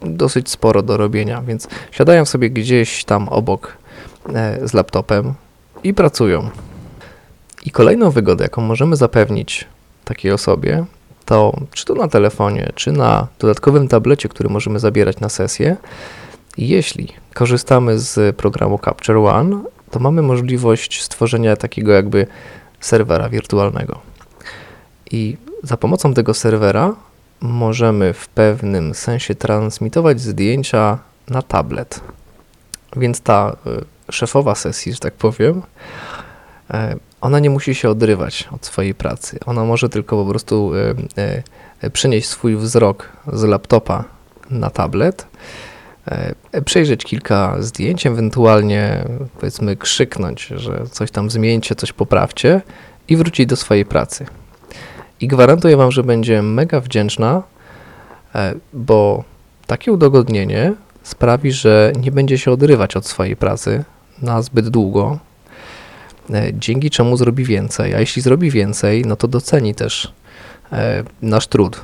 dosyć 0.02 0.50
sporo 0.50 0.82
do 0.82 0.98
robienia, 0.98 1.42
więc 1.42 1.68
siadają 1.92 2.26
sobie 2.26 2.50
gdzieś 2.50 3.06
tam 3.06 3.30
obok 3.30 3.78
e, 4.34 4.68
z 4.68 4.74
laptopem 4.74 5.34
i 5.84 5.94
pracują. 5.94 6.50
I 7.66 7.72
kolejną 7.72 8.12
wygodę, 8.12 8.44
jaką 8.44 8.62
możemy 8.62 8.96
zapewnić 8.96 9.66
takiej 10.06 10.32
osobie, 10.32 10.86
to 11.28 11.54
czy 11.74 11.86
to 11.86 11.96
na 11.96 12.08
telefonie, 12.08 12.72
czy 12.76 12.92
na 12.92 13.28
dodatkowym 13.40 13.88
tablecie, 13.88 14.30
który 14.30 14.50
możemy 14.50 14.80
zabierać 14.80 15.20
na 15.20 15.30
sesję, 15.30 15.76
jeśli 16.58 17.14
korzystamy 17.34 18.00
z 18.00 18.36
programu 18.36 18.80
Capture 18.86 19.18
One, 19.18 19.64
to 19.92 20.00
mamy 20.00 20.22
możliwość 20.22 21.04
stworzenia 21.04 21.56
takiego 21.56 21.92
jakby 21.92 22.28
serwera 22.80 23.30
wirtualnego. 23.30 24.00
I 25.12 25.38
za 25.64 25.78
pomocą 25.78 26.14
tego 26.14 26.34
serwera 26.34 26.96
możemy 27.42 28.14
w 28.14 28.28
pewnym 28.28 28.94
sensie 28.94 29.36
transmitować 29.36 30.22
zdjęcia 30.22 31.00
na 31.30 31.42
tablet. 31.42 32.02
Więc 32.96 33.22
ta 33.22 33.56
y, 34.10 34.12
szefowa 34.12 34.56
sesji, 34.56 34.94
że 34.94 35.00
tak 35.00 35.14
powiem, 35.14 35.62
ona 37.22 37.40
nie 37.40 37.50
musi 37.50 37.76
się 37.76 37.90
odrywać 37.90 38.50
od 38.52 38.66
swojej 38.66 38.96
pracy. 38.96 39.40
Ona 39.46 39.66
może 39.66 39.90
tylko 39.90 40.24
po 40.24 40.30
prostu 40.30 40.72
y, 40.76 40.96
y, 41.84 41.90
przenieść 41.90 42.28
swój 42.28 42.56
wzrok 42.56 43.10
z 43.34 43.44
laptopa 43.44 44.04
na 44.50 44.70
tablet, 44.70 45.28
przejrzeć 46.66 47.04
kilka 47.04 47.56
zdjęć, 47.60 48.08
ewentualnie 48.08 49.06
powiedzmy 49.40 49.76
krzyknąć, 49.76 50.48
że 50.48 50.84
coś 50.92 51.12
tam 51.12 51.30
zmieńcie, 51.30 51.76
coś 51.76 51.94
poprawcie 51.94 52.62
i 53.08 53.18
wrócić 53.18 53.46
do 53.46 53.56
swojej 53.56 53.86
pracy. 53.86 54.26
I 55.20 55.28
gwarantuję 55.28 55.78
Wam, 55.78 55.92
że 55.92 56.04
będzie 56.04 56.42
mega 56.42 56.80
wdzięczna, 56.80 57.44
e, 58.36 58.54
bo 58.74 59.24
takie 59.68 59.92
udogodnienie 59.92 60.74
sprawi, 61.04 61.52
że 61.52 61.94
nie 62.00 62.12
będzie 62.12 62.38
się 62.38 62.52
odrywać 62.52 62.96
od 62.96 63.06
swojej 63.06 63.36
pracy 63.36 63.84
na 64.22 64.42
zbyt 64.42 64.70
długo, 64.70 65.20
e, 65.22 65.27
dzięki 66.54 66.90
czemu 66.90 67.18
zrobi 67.18 67.44
więcej. 67.44 67.96
A 67.96 68.00
jeśli 68.00 68.22
zrobi 68.22 68.52
więcej, 68.52 69.06
no 69.06 69.16
to 69.16 69.28
doceni 69.28 69.76
też 69.76 70.14
e, 70.72 71.04
nasz 71.22 71.48
trud. 71.48 71.82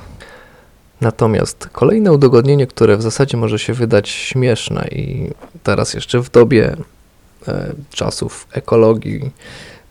Natomiast 1.02 1.70
kolejne 1.72 2.12
udogodnienie, 2.12 2.68
które 2.68 2.98
w 2.98 3.02
zasadzie 3.02 3.38
może 3.38 3.60
się 3.60 3.74
wydać 3.74 4.10
śmieszne 4.10 4.88
i 4.92 5.32
teraz 5.64 5.94
jeszcze 5.94 6.20
w 6.20 6.30
dobie 6.30 6.76
czasów 7.90 8.48
ekologii 8.52 9.32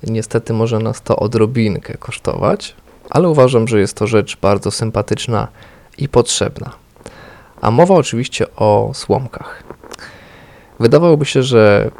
niestety 0.02 0.52
może 0.52 0.78
nas 0.78 1.02
to 1.02 1.16
odrobinkę 1.16 1.94
kosztować, 1.98 2.74
ale 3.10 3.28
uważam, 3.28 3.68
że 3.68 3.80
jest 3.80 3.96
to 3.96 4.06
rzecz 4.06 4.36
bardzo 4.36 4.70
sympatyczna 4.70 5.48
i 5.98 6.08
potrzebna. 6.08 6.70
A 7.60 7.70
mowa 7.70 7.94
oczywiście 7.94 8.46
o 8.56 8.90
słomkach. 8.94 9.62
Wydawałoby 10.80 11.24
się, 11.24 11.42
że 11.42 11.90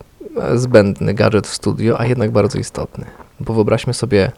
zbędny 0.55 1.15
gadżet 1.15 1.47
w 1.47 1.55
studio, 1.55 2.01
a 2.01 2.07
jednak 2.07 2.31
bardzo 2.31 2.59
istotny. 2.59 3.05
Bo 3.41 3.55
wyobraźmy 3.55 3.95
sobie, 3.95 4.33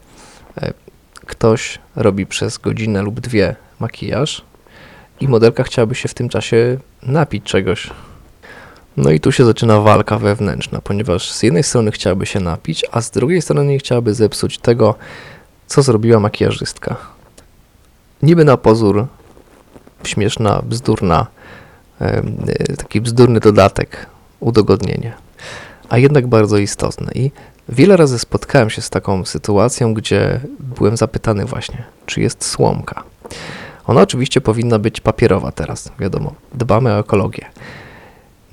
e, 0.57 0.73
ktoś 1.27 1.79
robi 1.97 2.27
przez 2.27 2.59
godzinę 2.59 3.03
lub 3.03 3.21
dwie 3.21 3.57
makijaż 3.81 4.45
i 5.21 5.29
modelka 5.29 5.63
chciałaby 5.63 5.95
się 5.95 6.09
w 6.09 6.15
tym 6.15 6.29
czasie 6.29 6.79
napić 7.03 7.45
czegoś. 7.45 7.91
No 8.97 9.11
i 9.11 9.21
tu 9.21 9.33
się 9.33 9.45
zaczyna 9.45 9.81
walka 9.81 10.19
wewnętrzna, 10.19 10.81
ponieważ 10.81 11.33
z 11.33 11.43
jednej 11.43 11.63
strony 11.63 11.91
chciałaby 11.93 12.27
się 12.27 12.41
napić, 12.41 12.85
a 12.93 13.01
z 13.01 13.11
drugiej 13.11 13.43
strony 13.43 13.67
nie 13.67 13.79
chciałaby 13.79 14.15
zepsuć 14.15 14.59
tego, 14.59 14.95
co 15.67 15.83
zrobiła 15.83 16.21
makijażystka. 16.21 16.97
Niby 18.23 18.45
na 18.45 18.57
pozór 18.57 19.07
śmieszna, 20.05 20.63
bzdurna, 20.63 21.27
taki 22.79 23.01
bzdurny 23.01 23.41
dodatek, 23.41 24.07
udogodnienie, 24.41 25.13
a 25.89 25.99
jednak 25.99 26.27
bardzo 26.27 26.59
istotne. 26.59 27.13
I 27.15 27.31
wiele 27.69 27.97
razy 27.97 28.19
spotkałem 28.19 28.71
się 28.71 28.83
z 28.83 28.91
taką 28.91 29.25
sytuacją, 29.25 29.95
gdzie 29.95 30.41
byłem 30.59 30.97
zapytany 30.97 31.45
właśnie, 31.45 31.85
czy 32.07 32.21
jest 32.21 32.45
słomka. 32.45 33.03
Ona 33.87 34.01
oczywiście 34.01 34.41
powinna 34.41 34.79
być 34.79 35.01
papierowa 35.01 35.53
teraz, 35.53 35.93
wiadomo, 35.99 36.35
dbamy 36.55 36.93
o 36.93 36.99
ekologię. 36.99 37.47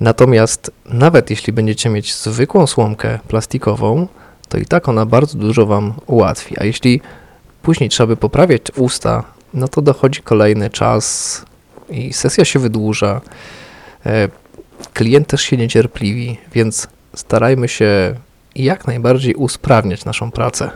Natomiast 0.00 0.70
nawet 0.86 1.30
jeśli 1.30 1.52
będziecie 1.52 1.90
mieć 1.90 2.14
zwykłą 2.14 2.66
słomkę 2.66 3.18
plastikową, 3.28 4.08
to 4.48 4.58
i 4.58 4.66
tak 4.66 4.88
ona 4.88 5.06
bardzo 5.06 5.38
dużo 5.38 5.66
Wam 5.66 5.94
ułatwi. 6.06 6.58
A 6.58 6.64
jeśli 6.64 7.00
później 7.62 7.90
trzeba 7.90 8.06
by 8.06 8.16
poprawiać 8.16 8.62
usta, 8.76 9.24
no 9.54 9.68
to 9.68 9.82
dochodzi 9.82 10.22
kolejny 10.22 10.70
czas 10.70 11.42
i 11.90 12.12
sesja 12.12 12.44
się 12.44 12.58
wydłuża. 12.58 13.20
E, 14.06 14.28
klient 14.94 15.26
też 15.26 15.42
się 15.42 15.56
niecierpliwi, 15.56 16.38
więc 16.54 16.88
starajmy 17.14 17.68
się 17.68 18.14
jak 18.56 18.86
najbardziej 18.86 19.34
usprawniać 19.34 20.04
naszą 20.04 20.30
pracę. 20.30 20.70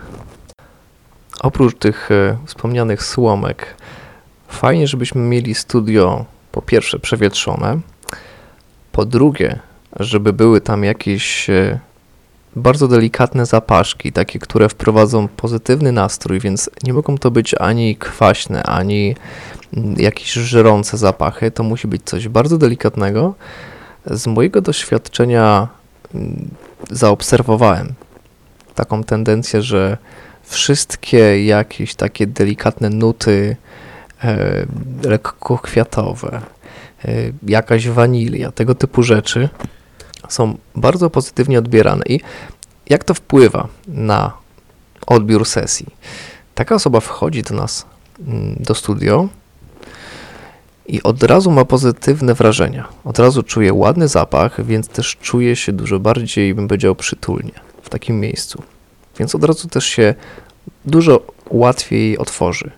Oprócz 1.40 1.78
tych 1.78 2.10
e, 2.10 2.38
wspomnianych 2.46 3.02
słomek, 3.02 3.76
fajnie, 4.48 4.86
żebyśmy 4.86 5.20
mieli 5.20 5.54
studio 5.54 6.24
po 6.52 6.62
pierwsze 6.62 6.98
przewietrzone, 6.98 7.80
po 8.92 9.04
drugie, 9.04 9.58
żeby 10.00 10.32
były 10.32 10.60
tam 10.60 10.84
jakieś 10.84 11.50
e, 11.50 11.78
bardzo 12.56 12.88
delikatne 12.88 13.46
zapaszki, 13.46 14.12
takie, 14.12 14.38
które 14.38 14.68
wprowadzą 14.68 15.28
pozytywny 15.28 15.92
nastrój, 15.92 16.40
więc 16.40 16.70
nie 16.84 16.92
mogą 16.92 17.18
to 17.18 17.30
być 17.30 17.54
ani 17.54 17.96
kwaśne, 17.96 18.62
ani 18.62 19.16
mm, 19.76 19.94
jakieś 19.98 20.32
żerące 20.32 20.98
zapachy. 20.98 21.50
To 21.50 21.62
musi 21.62 21.88
być 21.88 22.02
coś 22.04 22.28
bardzo 22.28 22.58
delikatnego. 22.58 23.34
Z 24.06 24.26
mojego 24.26 24.60
doświadczenia 24.60 25.68
zaobserwowałem 26.90 27.94
taką 28.75 29.04
tendencję, 29.04 29.62
że 29.62 29.99
wszystkie 30.42 31.46
jakieś 31.46 31.94
takie 31.94 32.26
delikatne 32.26 32.90
nuty, 32.90 33.56
e, 34.25 34.66
lekko 35.04 35.58
kwiatowe, 35.58 36.40
e, 37.04 37.12
jakaś 37.42 37.88
wanilia, 37.88 38.52
tego 38.52 38.75
typu 38.75 39.02
rzeczy 39.02 39.49
są 40.28 40.58
bardzo 40.75 41.11
pozytywnie 41.11 41.58
odbierane. 41.58 42.02
I 42.08 42.20
jak 42.88 43.04
to 43.04 43.14
wpływa 43.14 43.68
na 43.88 44.32
odbiór 45.06 45.46
sesji? 45.46 45.87
Taka 46.54 46.75
osoba 46.75 47.00
wchodzi 47.00 47.42
do 47.42 47.54
nas 47.54 47.87
mm, 48.26 48.56
do 48.61 48.75
studio 48.75 49.28
i 50.88 51.02
od 51.02 51.22
razu 51.22 51.50
ma 51.50 51.64
pozytywne 51.64 52.34
wrażenia. 52.34 52.88
Od 53.04 53.18
razu 53.18 53.42
czuje 53.42 53.74
ładny 53.74 54.08
zapach, 54.08 54.64
więc 54.64 54.88
też 54.88 55.16
czuje 55.16 55.56
się 55.56 55.72
dużo 55.72 56.00
bardziej, 56.00 56.54
bym 56.54 56.68
powiedział, 56.68 56.94
przytulnie 56.94 57.52
w 57.82 57.88
takim 57.88 58.20
miejscu. 58.20 58.62
Więc 59.18 59.34
od 59.34 59.44
razu 59.44 59.68
też 59.68 59.84
się 59.84 60.14
dużo 60.84 61.20
łatwiej 61.50 62.18
otworzy 62.18 62.70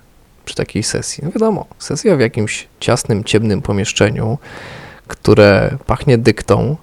przy 0.45 0.55
takiej 0.55 0.83
sesji. 0.83 1.25
No 1.25 1.31
wiadomo, 1.31 1.67
sesja 1.79 2.17
w 2.17 2.21
jakimś 2.21 2.69
ciasnym, 2.81 3.25
ciemnym 3.25 3.63
pomieszczeniu, 3.63 4.39
które 5.07 5.77
pachnie 5.87 6.19
dyktą, 6.19 6.77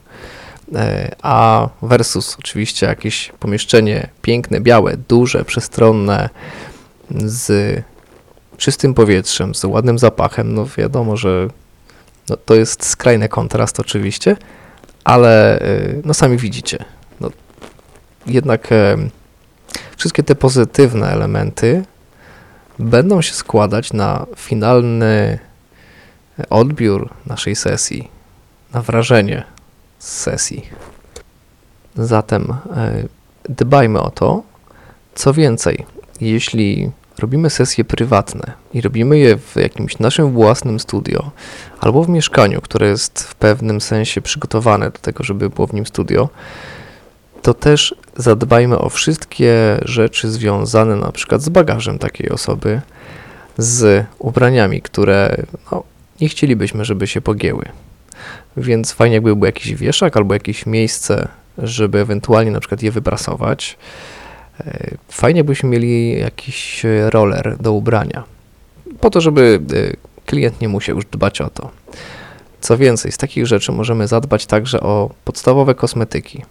e, 0.75 1.15
a 1.21 1.69
versus 1.81 2.35
oczywiście 2.39 2.85
jakieś 2.85 3.31
pomieszczenie 3.39 4.09
piękne, 4.21 4.61
białe, 4.61 4.97
duże, 5.07 5.45
przestronne, 5.45 6.29
z 7.11 7.83
czystym 8.57 8.93
powietrzem, 8.93 9.55
z 9.55 9.63
ładnym 9.63 9.99
zapachem, 9.99 10.53
no 10.53 10.65
wiadomo, 10.77 11.17
że 11.17 11.47
no 12.29 12.37
to 12.37 12.55
jest 12.55 12.85
skrajny 12.85 13.29
kontrast 13.29 13.79
oczywiście, 13.79 14.37
ale 15.03 15.61
y, 15.61 16.01
no 16.05 16.13
sami 16.13 16.37
widzicie. 16.37 16.85
No, 17.19 17.29
jednak 18.27 18.67
wszystkie 19.97 20.23
te 20.23 20.35
pozytywne 20.35 21.07
elementy 21.07 21.83
będą 22.79 23.21
się 23.21 23.33
składać 23.33 23.93
na 23.93 24.25
finalny 24.35 25.39
odbiór 26.49 27.09
naszej 27.25 27.55
sesji, 27.55 28.09
na 28.73 28.81
wrażenie 28.81 29.43
z 29.99 30.07
sesji. 30.07 30.69
Zatem 31.95 32.53
e, 32.75 33.03
dbajmy 33.49 34.01
o 34.01 34.09
to. 34.09 34.43
Co 35.15 35.33
więcej, 35.33 35.85
jeśli 36.21 36.91
robimy 37.19 37.49
sesje 37.49 37.83
prywatne 37.83 38.51
i 38.73 38.81
robimy 38.81 39.17
je 39.17 39.37
w 39.37 39.55
jakimś 39.55 39.99
naszym 39.99 40.31
własnym 40.31 40.79
studio 40.79 41.31
albo 41.79 42.03
w 42.03 42.09
mieszkaniu, 42.09 42.61
które 42.61 42.87
jest 42.87 43.23
w 43.23 43.35
pewnym 43.35 43.81
sensie 43.81 44.21
przygotowane 44.21 44.85
do 44.89 44.99
tego, 44.99 45.23
żeby 45.23 45.49
było 45.49 45.67
w 45.67 45.73
nim 45.73 45.85
studio, 45.85 46.29
to 47.41 47.53
też 47.53 47.95
zadbajmy 48.17 48.77
o 48.77 48.89
wszystkie 48.89 49.79
rzeczy 49.81 50.31
związane 50.31 50.95
na 50.95 51.11
przykład 51.11 51.41
z 51.41 51.49
bagażem 51.49 51.99
takiej 51.99 52.29
osoby, 52.29 52.81
z 53.57 54.05
ubraniami, 54.19 54.81
które 54.81 55.37
no, 55.71 55.83
nie 56.21 56.29
chcielibyśmy, 56.29 56.85
żeby 56.85 57.07
się 57.07 57.21
pogięły. 57.21 57.65
Więc 58.57 58.91
fajnie 58.91 59.13
jakby 59.13 59.35
był 59.35 59.45
jakiś 59.45 59.75
wieszak 59.75 60.17
albo 60.17 60.33
jakieś 60.33 60.65
miejsce, 60.65 61.27
żeby 61.57 61.99
ewentualnie 61.99 62.51
na 62.51 62.59
przykład 62.59 62.83
je 62.83 62.91
wyprasować. 62.91 63.77
E, 64.59 64.97
fajnie 65.09 65.43
byśmy 65.43 65.69
mieli 65.69 66.19
jakiś 66.19 66.85
roller 67.09 67.57
do 67.59 67.73
ubrania, 67.73 68.23
po 68.99 69.09
to, 69.09 69.21
żeby 69.21 69.59
e, 69.73 69.95
klient 70.25 70.61
nie 70.61 70.69
musiał 70.69 70.95
już 70.95 71.05
dbać 71.05 71.41
o 71.41 71.49
to. 71.49 71.69
Co 72.61 72.77
więcej, 72.77 73.11
z 73.11 73.17
takich 73.17 73.47
rzeczy 73.47 73.71
możemy 73.71 74.07
zadbać 74.07 74.45
także 74.45 74.81
o 74.81 75.09
podstawowe 75.25 75.75
kosmetyki. 75.75 76.41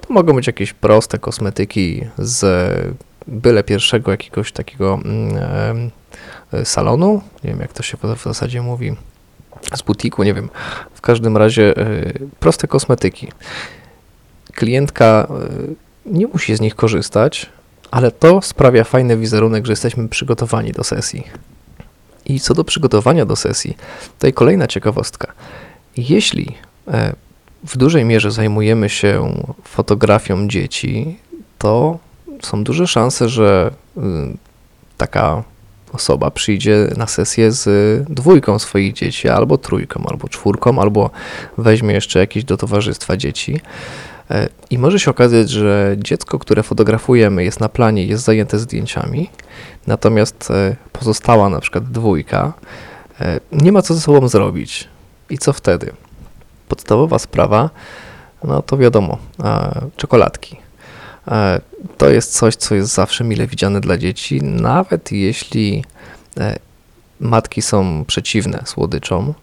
To 0.00 0.14
mogą 0.14 0.34
być 0.34 0.46
jakieś 0.46 0.72
proste 0.72 1.18
kosmetyki 1.18 2.04
z 2.18 2.44
byle 3.26 3.64
pierwszego 3.64 4.10
jakiegoś 4.10 4.52
takiego 4.52 5.00
mm, 5.04 5.90
e, 6.52 6.64
salonu, 6.64 7.22
nie 7.44 7.50
wiem 7.50 7.60
jak 7.60 7.72
to 7.72 7.82
się 7.82 7.96
w 8.16 8.22
zasadzie 8.22 8.62
mówi, 8.62 8.96
z 9.74 9.82
butiku, 9.82 10.22
nie 10.22 10.34
wiem. 10.34 10.48
W 10.94 11.00
każdym 11.00 11.36
razie 11.36 11.74
proste 12.40 12.68
kosmetyki. 12.68 13.28
Klientka 14.52 15.28
nie 16.06 16.26
musi 16.26 16.56
z 16.56 16.60
nich 16.60 16.74
korzystać, 16.74 17.46
ale 17.90 18.10
to 18.10 18.42
sprawia 18.42 18.84
fajny 18.84 19.16
wizerunek, 19.16 19.66
że 19.66 19.72
jesteśmy 19.72 20.08
przygotowani 20.08 20.72
do 20.72 20.84
sesji. 20.84 21.24
I 22.26 22.40
co 22.40 22.54
do 22.54 22.64
przygotowania 22.64 23.26
do 23.26 23.36
sesji, 23.36 23.76
tutaj 24.14 24.32
kolejna 24.32 24.66
ciekawostka. 24.66 25.32
Jeśli 25.96 26.54
e, 26.88 27.14
w 27.64 27.76
dużej 27.76 28.04
mierze 28.04 28.30
zajmujemy 28.30 28.88
się 28.88 29.42
fotografią 29.64 30.48
dzieci, 30.48 31.16
to 31.58 31.98
są 32.42 32.64
duże 32.64 32.86
szanse, 32.86 33.28
że 33.28 33.70
y, 33.96 34.00
taka 34.96 35.42
osoba 35.92 36.30
przyjdzie 36.30 36.88
na 36.96 37.06
sesję 37.06 37.52
z 37.52 37.68
dwójką 38.10 38.58
swoich 38.58 38.92
dzieci, 38.92 39.28
albo 39.28 39.58
trójką, 39.58 40.04
albo 40.10 40.28
czwórką, 40.28 40.78
albo 40.78 41.10
weźmie 41.58 41.94
jeszcze 41.94 42.18
jakieś 42.18 42.44
do 42.44 42.56
towarzystwa 42.56 43.16
dzieci. 43.16 43.60
E, 44.30 44.48
I 44.70 44.78
może 44.78 45.00
się 45.00 45.10
okazać, 45.10 45.50
że 45.50 45.96
dziecko, 45.98 46.38
które 46.38 46.62
fotografujemy, 46.62 47.44
jest 47.44 47.60
na 47.60 47.68
planie, 47.68 48.06
jest 48.06 48.24
zajęte 48.24 48.58
zdjęciami, 48.58 49.30
natomiast 49.86 50.50
e, 50.50 50.76
pozostała 50.92 51.48
na 51.48 51.60
przykład 51.60 51.84
dwójka 51.84 52.52
e, 53.20 53.40
nie 53.52 53.72
ma 53.72 53.82
co 53.82 53.94
ze 53.94 54.00
sobą 54.00 54.28
zrobić. 54.28 54.88
I 55.30 55.38
co 55.38 55.52
wtedy? 55.52 55.92
Podstawowa 56.68 57.18
sprawa, 57.18 57.70
no 58.44 58.62
to 58.62 58.76
wiadomo, 58.76 59.18
czekoladki. 59.96 60.56
To 61.98 62.10
jest 62.10 62.32
coś, 62.32 62.56
co 62.56 62.74
jest 62.74 62.94
zawsze 62.94 63.24
mile 63.24 63.46
widziane 63.46 63.80
dla 63.80 63.98
dzieci, 63.98 64.42
nawet 64.42 65.12
jeśli 65.12 65.84
matki 67.20 67.62
są 67.62 68.04
przeciwne 68.04 68.62
słodyczom, 68.66 69.34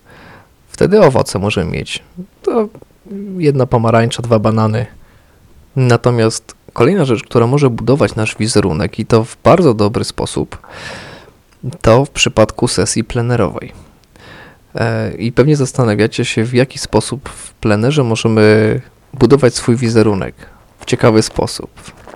wtedy 0.69 1.01
owoce 1.01 1.39
możemy 1.39 1.71
mieć. 1.71 2.03
To 2.41 2.69
jedna 3.37 3.65
pomarańcza, 3.65 4.21
dwa 4.21 4.39
banany. 4.39 4.85
Natomiast 5.75 6.55
kolejna 6.73 7.05
rzecz, 7.05 7.23
która 7.23 7.47
może 7.47 7.69
budować 7.69 8.15
nasz 8.15 8.35
wizerunek 8.37 8.99
i 8.99 9.05
to 9.05 9.23
w 9.23 9.37
bardzo 9.43 9.73
dobry 9.73 10.03
sposób, 10.03 10.57
to 11.81 12.05
w 12.05 12.09
przypadku 12.09 12.67
sesji 12.67 13.03
plenerowej. 13.03 13.71
E, 14.75 15.11
I 15.13 15.31
pewnie 15.31 15.55
zastanawiacie 15.55 16.25
się, 16.25 16.43
w 16.43 16.53
jaki 16.53 16.79
sposób 16.79 17.29
w 17.29 17.53
plenerze 17.53 18.03
możemy 18.03 18.81
budować 19.13 19.55
swój 19.55 19.75
wizerunek 19.75 20.35
w 20.79 20.85
ciekawy 20.85 21.21
sposób. 21.21 21.71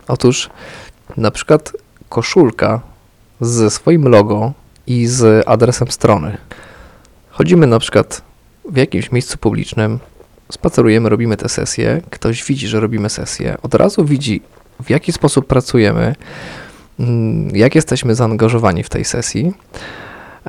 Otóż 0.07 0.49
na 1.17 1.31
przykład 1.31 1.73
koszulka 2.09 2.81
ze 3.41 3.69
swoim 3.69 4.07
logo 4.07 4.53
i 4.87 5.07
z 5.07 5.47
adresem 5.47 5.91
strony. 5.91 6.37
Chodzimy 7.29 7.67
na 7.67 7.79
przykład 7.79 8.21
w 8.69 8.77
jakimś 8.77 9.11
miejscu 9.11 9.37
publicznym, 9.37 9.99
spacerujemy, 10.51 11.09
robimy 11.09 11.37
te 11.37 11.49
sesje, 11.49 12.01
ktoś 12.09 12.43
widzi, 12.43 12.67
że 12.67 12.79
robimy 12.79 13.09
sesję, 13.09 13.57
od 13.61 13.75
razu 13.75 14.05
widzi, 14.05 14.41
w 14.83 14.89
jaki 14.89 15.11
sposób 15.11 15.47
pracujemy, 15.47 16.15
mm, 16.99 17.55
jak 17.55 17.75
jesteśmy 17.75 18.15
zaangażowani 18.15 18.83
w 18.83 18.89
tej 18.89 19.05
sesji 19.05 19.53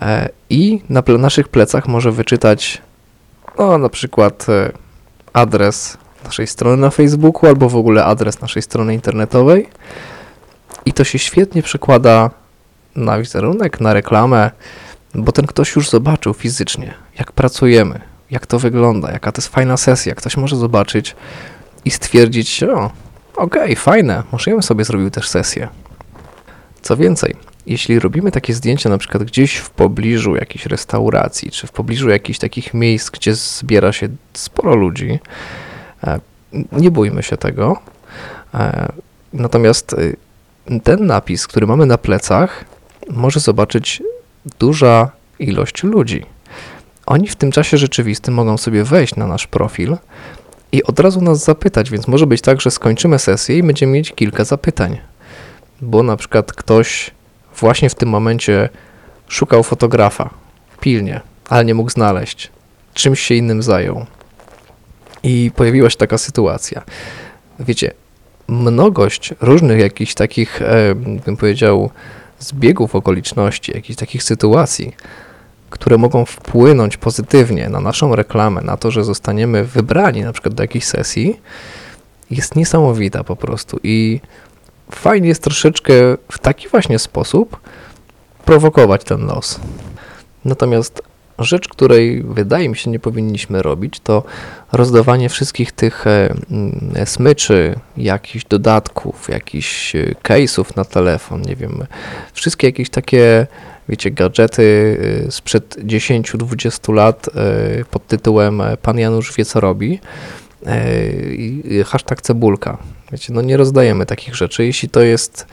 e, 0.00 0.28
i 0.50 0.80
na 0.88 1.02
naszych 1.18 1.48
plecach 1.48 1.88
może 1.88 2.12
wyczytać 2.12 2.82
no, 3.58 3.78
na 3.78 3.88
przykład 3.88 4.46
e, 4.48 4.72
adres 5.32 5.98
naszej 6.24 6.46
strony 6.46 6.76
na 6.76 6.90
Facebooku 6.90 7.46
albo 7.46 7.68
w 7.68 7.76
ogóle 7.76 8.04
adres 8.04 8.40
naszej 8.40 8.62
strony 8.62 8.94
internetowej. 8.94 9.68
I 10.84 10.92
to 10.92 11.04
się 11.04 11.18
świetnie 11.18 11.62
przekłada 11.62 12.30
na 12.96 13.18
wizerunek, 13.18 13.80
na 13.80 13.92
reklamę, 13.92 14.50
bo 15.14 15.32
ten 15.32 15.46
ktoś 15.46 15.76
już 15.76 15.90
zobaczył 15.90 16.34
fizycznie, 16.34 16.94
jak 17.18 17.32
pracujemy, 17.32 18.00
jak 18.30 18.46
to 18.46 18.58
wygląda, 18.58 19.12
jaka 19.12 19.32
to 19.32 19.40
jest 19.40 19.48
fajna 19.48 19.76
sesja. 19.76 20.14
Ktoś 20.14 20.36
może 20.36 20.56
zobaczyć 20.56 21.16
i 21.84 21.90
stwierdzić, 21.90 22.62
o, 22.62 22.90
okej, 23.36 23.62
okay, 23.62 23.76
fajne, 23.76 24.22
może 24.32 24.50
ja 24.50 24.54
bym 24.54 24.62
sobie 24.62 24.84
zrobił 24.84 25.10
też 25.10 25.28
sesję. 25.28 25.68
Co 26.82 26.96
więcej, 26.96 27.36
jeśli 27.66 27.98
robimy 27.98 28.30
takie 28.30 28.54
zdjęcia 28.54 28.90
na 28.90 28.98
przykład 28.98 29.24
gdzieś 29.24 29.56
w 29.56 29.70
pobliżu 29.70 30.36
jakiejś 30.36 30.66
restauracji, 30.66 31.50
czy 31.50 31.66
w 31.66 31.72
pobliżu 31.72 32.08
jakichś 32.08 32.38
takich 32.38 32.74
miejsc, 32.74 33.10
gdzie 33.10 33.34
zbiera 33.34 33.92
się 33.92 34.08
sporo 34.32 34.74
ludzi, 34.74 35.18
e, 36.04 36.20
nie 36.72 36.90
bójmy 36.90 37.22
się 37.22 37.36
tego. 37.36 37.78
E, 38.54 38.92
natomiast 39.32 39.92
e, 39.92 40.80
ten 40.80 41.06
napis, 41.06 41.46
który 41.46 41.66
mamy 41.66 41.86
na 41.86 41.98
plecach, 41.98 42.64
może 43.10 43.40
zobaczyć 43.40 44.02
duża 44.58 45.10
ilość 45.38 45.82
ludzi. 45.82 46.35
Oni 47.06 47.28
w 47.28 47.36
tym 47.36 47.52
czasie 47.52 47.78
rzeczywistym 47.78 48.34
mogą 48.34 48.56
sobie 48.56 48.84
wejść 48.84 49.16
na 49.16 49.26
nasz 49.26 49.46
profil 49.46 49.96
i 50.72 50.82
od 50.82 51.00
razu 51.00 51.20
nas 51.20 51.44
zapytać, 51.44 51.90
więc 51.90 52.08
może 52.08 52.26
być 52.26 52.40
tak, 52.40 52.60
że 52.60 52.70
skończymy 52.70 53.18
sesję 53.18 53.58
i 53.58 53.62
będziemy 53.62 53.92
mieć 53.92 54.12
kilka 54.12 54.44
zapytań. 54.44 54.98
Bo 55.80 56.02
na 56.02 56.16
przykład 56.16 56.52
ktoś 56.52 57.10
właśnie 57.56 57.90
w 57.90 57.94
tym 57.94 58.08
momencie 58.08 58.68
szukał 59.28 59.62
fotografa 59.62 60.30
pilnie, 60.80 61.20
ale 61.48 61.64
nie 61.64 61.74
mógł 61.74 61.90
znaleźć. 61.90 62.50
Czymś 62.94 63.20
się 63.20 63.34
innym 63.34 63.62
zajął. 63.62 64.06
I 65.22 65.50
pojawiła 65.56 65.90
się 65.90 65.96
taka 65.96 66.18
sytuacja. 66.18 66.82
Wiecie, 67.60 67.92
mnogość 68.48 69.34
różnych 69.40 69.80
jakichś 69.80 70.14
takich, 70.14 70.62
e, 70.62 70.94
bym 70.94 71.36
powiedział, 71.36 71.90
zbiegów 72.38 72.94
okoliczności, 72.94 73.72
jakichś 73.74 73.98
takich 73.98 74.22
sytuacji 74.22 74.94
które 75.70 75.98
mogą 75.98 76.24
wpłynąć 76.24 76.96
pozytywnie 76.96 77.68
na 77.68 77.80
naszą 77.80 78.16
reklamę, 78.16 78.60
na 78.60 78.76
to, 78.76 78.90
że 78.90 79.04
zostaniemy 79.04 79.64
wybrani 79.64 80.22
na 80.22 80.32
przykład 80.32 80.54
do 80.54 80.62
jakiejś 80.62 80.84
sesji, 80.84 81.40
jest 82.30 82.56
niesamowita 82.56 83.24
po 83.24 83.36
prostu 83.36 83.78
i 83.82 84.20
fajnie 84.90 85.28
jest 85.28 85.42
troszeczkę 85.42 85.94
w 86.32 86.38
taki 86.38 86.68
właśnie 86.68 86.98
sposób 86.98 87.60
prowokować 88.44 89.04
ten 89.04 89.26
los. 89.26 89.60
Natomiast 90.44 91.02
rzecz, 91.38 91.68
której 91.68 92.22
wydaje 92.22 92.68
mi 92.68 92.76
się 92.76 92.90
nie 92.90 92.98
powinniśmy 92.98 93.62
robić, 93.62 94.00
to 94.00 94.22
rozdawanie 94.72 95.28
wszystkich 95.28 95.72
tych 95.72 96.06
e, 96.06 96.34
mm, 96.50 97.06
smyczy, 97.06 97.74
jakichś 97.96 98.44
dodatków, 98.44 99.28
jakichś 99.28 99.96
e, 99.96 100.14
case'ów 100.22 100.76
na 100.76 100.84
telefon, 100.84 101.42
nie 101.42 101.56
wiem, 101.56 101.86
wszystkie 102.32 102.66
jakieś 102.66 102.90
takie, 102.90 103.46
wiecie, 103.88 104.10
gadżety 104.10 104.96
e, 105.26 105.30
sprzed 105.30 105.76
10-20 105.76 106.94
lat 106.94 107.28
e, 107.28 107.84
pod 107.84 108.06
tytułem 108.06 108.60
e, 108.60 108.76
Pan 108.76 108.98
Janusz 108.98 109.36
wie 109.36 109.44
co 109.44 109.60
robi 109.60 110.00
e, 110.66 111.84
hashtag 111.84 112.22
cebulka. 112.22 112.78
Wiecie, 113.12 113.32
no 113.32 113.42
nie 113.42 113.56
rozdajemy 113.56 114.06
takich 114.06 114.34
rzeczy. 114.34 114.64
Jeśli 114.64 114.88
to 114.88 115.00
jest 115.00 115.46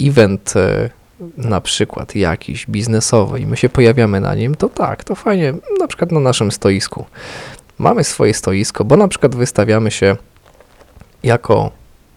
event 0.00 0.54
e, 0.56 0.90
na 1.36 1.60
przykład 1.60 2.14
jakiś 2.14 2.66
biznesowy 2.66 3.40
i 3.40 3.46
my 3.46 3.56
się 3.56 3.68
pojawiamy 3.68 4.20
na 4.20 4.34
nim, 4.34 4.54
to 4.54 4.68
tak, 4.68 5.04
to 5.04 5.14
fajnie, 5.14 5.54
na 5.80 5.86
przykład 5.86 6.12
na 6.12 6.20
naszym 6.20 6.52
stoisku. 6.52 7.04
Mamy 7.78 8.04
swoje 8.04 8.34
stoisko, 8.34 8.84
bo 8.84 8.96
na 8.96 9.08
przykład 9.08 9.34
wystawiamy 9.34 9.90
się 9.90 10.16
jako 11.22 11.70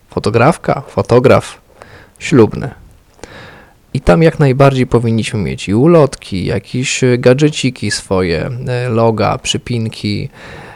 fotografka, 0.09 0.81
fotograf 0.81 1.61
ślubny. 2.19 2.69
I 3.93 4.01
tam 4.01 4.23
jak 4.23 4.39
najbardziej 4.39 4.87
powinniśmy 4.87 5.39
mieć 5.39 5.67
i 5.67 5.75
ulotki, 5.75 6.45
jakieś 6.45 7.03
e, 7.03 7.17
gadżeciki 7.17 7.91
swoje, 7.91 8.49
e, 8.67 8.89
loga, 8.89 9.37
przypinki, 9.37 10.29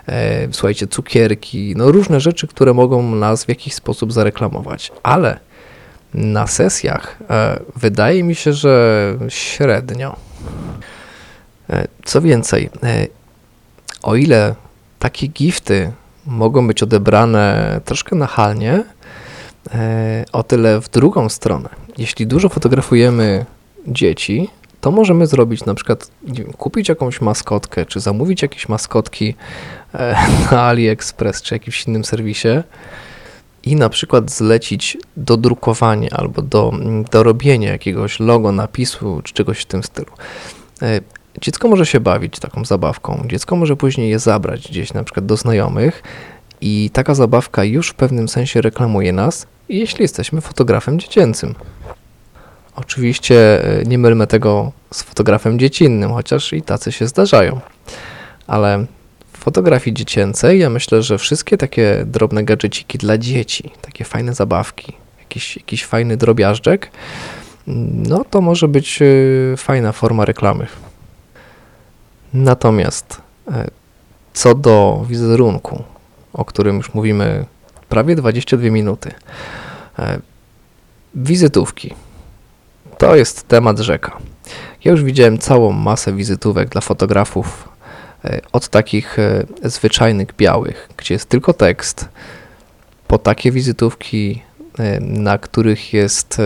e, 0.08 0.48
słuchajcie, 0.52 0.88
cukierki, 0.88 1.74
no 1.78 1.92
różne 1.92 2.20
rzeczy, 2.20 2.48
które 2.48 2.74
mogą 2.74 3.16
nas 3.16 3.46
w 3.46 3.50
jakiś 3.50 3.74
sposób 3.74 4.14
zareklamować. 4.14 4.92
Ale 5.04 5.40
na 6.14 6.48
sesjach 6.48 7.20
wydaje 7.76 8.24
mi 8.24 8.36
się, 8.36 8.54
że 8.54 9.18
średnio. 9.30 10.16
Co 12.06 12.22
więcej, 12.22 12.70
o 14.04 14.16
ile 14.16 14.56
takie 15.00 15.28
gifty 15.28 15.92
mogą 16.26 16.68
być 16.68 16.84
odebrane 16.84 17.82
troszkę 17.86 18.16
nachalnie, 18.16 18.84
o 20.32 20.44
tyle 20.44 20.82
w 20.82 20.90
drugą 20.90 21.30
stronę. 21.30 21.83
Jeśli 21.98 22.28
dużo 22.28 22.50
fotografujemy 22.50 23.46
dzieci, 23.88 24.50
to 24.82 24.92
możemy 24.92 25.28
zrobić 25.28 25.66
na 25.66 25.74
przykład, 25.74 26.12
wiem, 26.24 26.54
kupić 26.54 26.90
jakąś 26.90 27.22
maskotkę, 27.22 27.86
czy 27.86 28.00
zamówić 28.00 28.42
jakieś 28.42 28.70
maskotki 28.70 29.36
e, 29.94 30.16
na 30.52 30.62
AliExpress, 30.62 31.42
czy 31.42 31.56
jakimś 31.56 31.88
innym 31.88 32.06
serwisie 32.06 32.48
i 33.64 33.76
na 33.76 33.90
przykład 33.90 34.32
zlecić 34.32 34.98
dodrukowanie 35.18 36.14
albo 36.14 36.42
do, 36.42 36.72
do 37.12 37.24
robienia 37.24 37.72
jakiegoś 37.72 38.20
logo, 38.20 38.52
napisu, 38.52 39.22
czy 39.24 39.34
czegoś 39.34 39.60
w 39.60 39.66
tym 39.66 39.84
stylu. 39.84 40.12
E, 40.82 41.02
Dziecko 41.42 41.68
może 41.68 41.86
się 41.86 42.00
bawić 42.00 42.40
taką 42.40 42.66
zabawką, 42.66 43.24
dziecko 43.28 43.56
może 43.56 43.76
później 43.76 44.10
je 44.10 44.20
zabrać 44.20 44.68
gdzieś 44.68 44.94
na 44.94 45.04
przykład 45.04 45.26
do 45.26 45.38
znajomych 45.38 46.04
i 46.62 46.90
taka 46.94 47.16
zabawka 47.16 47.64
już 47.64 47.90
w 47.90 47.94
pewnym 47.94 48.28
sensie 48.28 48.62
reklamuje 48.62 49.14
nas, 49.14 49.48
jeśli 49.70 50.02
jesteśmy 50.02 50.42
fotografem 50.42 51.00
dziecięcym. 51.00 51.56
Oczywiście 52.76 53.66
e, 53.80 53.84
nie 53.84 53.98
mylmy 53.98 54.28
tego 54.28 54.72
z 54.92 55.04
fotografem 55.04 55.60
dziecinnym, 55.60 56.14
chociaż 56.14 56.54
i 56.54 56.62
tacy 56.62 56.92
się 56.92 57.08
zdarzają. 57.08 57.60
Ale 58.48 58.86
w 59.34 59.38
fotografii 59.38 59.94
dziecięcej 59.94 60.60
ja 60.60 60.70
myślę, 60.70 61.02
że 61.04 61.18
wszystkie 61.18 61.58
takie 61.58 62.04
drobne 62.06 62.44
gadżeciki 62.44 62.98
dla 62.98 63.18
dzieci, 63.18 63.72
takie 63.82 64.06
fajne 64.06 64.34
zabawki, 64.34 64.94
jakiś, 65.20 65.58
jakiś 65.58 65.86
fajny 65.86 66.18
drobiażdżek, 66.18 66.92
no 68.08 68.26
to 68.30 68.42
może 68.42 68.68
być 68.68 69.00
e, 69.02 69.06
fajna 69.58 69.92
forma 69.92 70.26
reklamy. 70.26 70.68
Natomiast 72.34 73.22
e, 73.52 73.68
co 74.34 74.56
do 74.56 75.06
wizerunku, 75.10 75.84
o 76.34 76.46
którym 76.46 76.78
już 76.78 76.94
mówimy 76.94 77.46
prawie 77.90 78.16
22 78.16 78.70
minuty, 78.70 79.12
wizytówki. 81.16 81.94
To 82.98 83.16
jest 83.16 83.48
temat 83.48 83.80
rzeka. 83.80 84.18
Ja 84.84 84.92
już 84.92 85.04
widziałem 85.04 85.38
całą 85.38 85.72
masę 85.72 86.14
wizytówek 86.14 86.70
dla 86.70 86.82
fotografów 86.82 87.70
e, 88.26 88.42
od 88.52 88.70
takich 88.70 89.20
e, 89.20 89.46
zwyczajnych 89.64 90.36
białych, 90.38 90.90
gdzie 90.98 91.14
jest 91.14 91.30
tylko 91.30 91.54
tekst, 91.54 92.10
po 93.08 93.18
takie 93.18 93.52
wizytówki, 93.52 94.42
e, 94.80 95.00
na 95.00 95.38
których 95.38 95.94
jest 95.94 96.42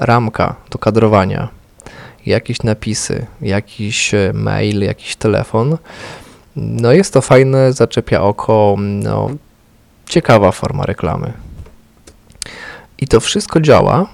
ramka 0.00 0.54
do 0.70 0.78
kadrowania, 0.78 1.48
jakieś 2.26 2.62
napisy, 2.62 3.26
jakiś 3.42 4.14
mail, 4.34 4.80
jakiś 4.80 5.16
telefon. 5.16 5.76
No 6.56 6.92
jest 6.92 7.12
to 7.12 7.20
fajne, 7.20 7.72
zaczepia 7.72 8.22
oko, 8.22 8.76
no 8.78 9.30
ciekawa 10.06 10.52
forma 10.52 10.86
reklamy. 10.86 11.32
I 12.98 13.08
to 13.08 13.20
wszystko 13.20 13.60
działa, 13.60 14.06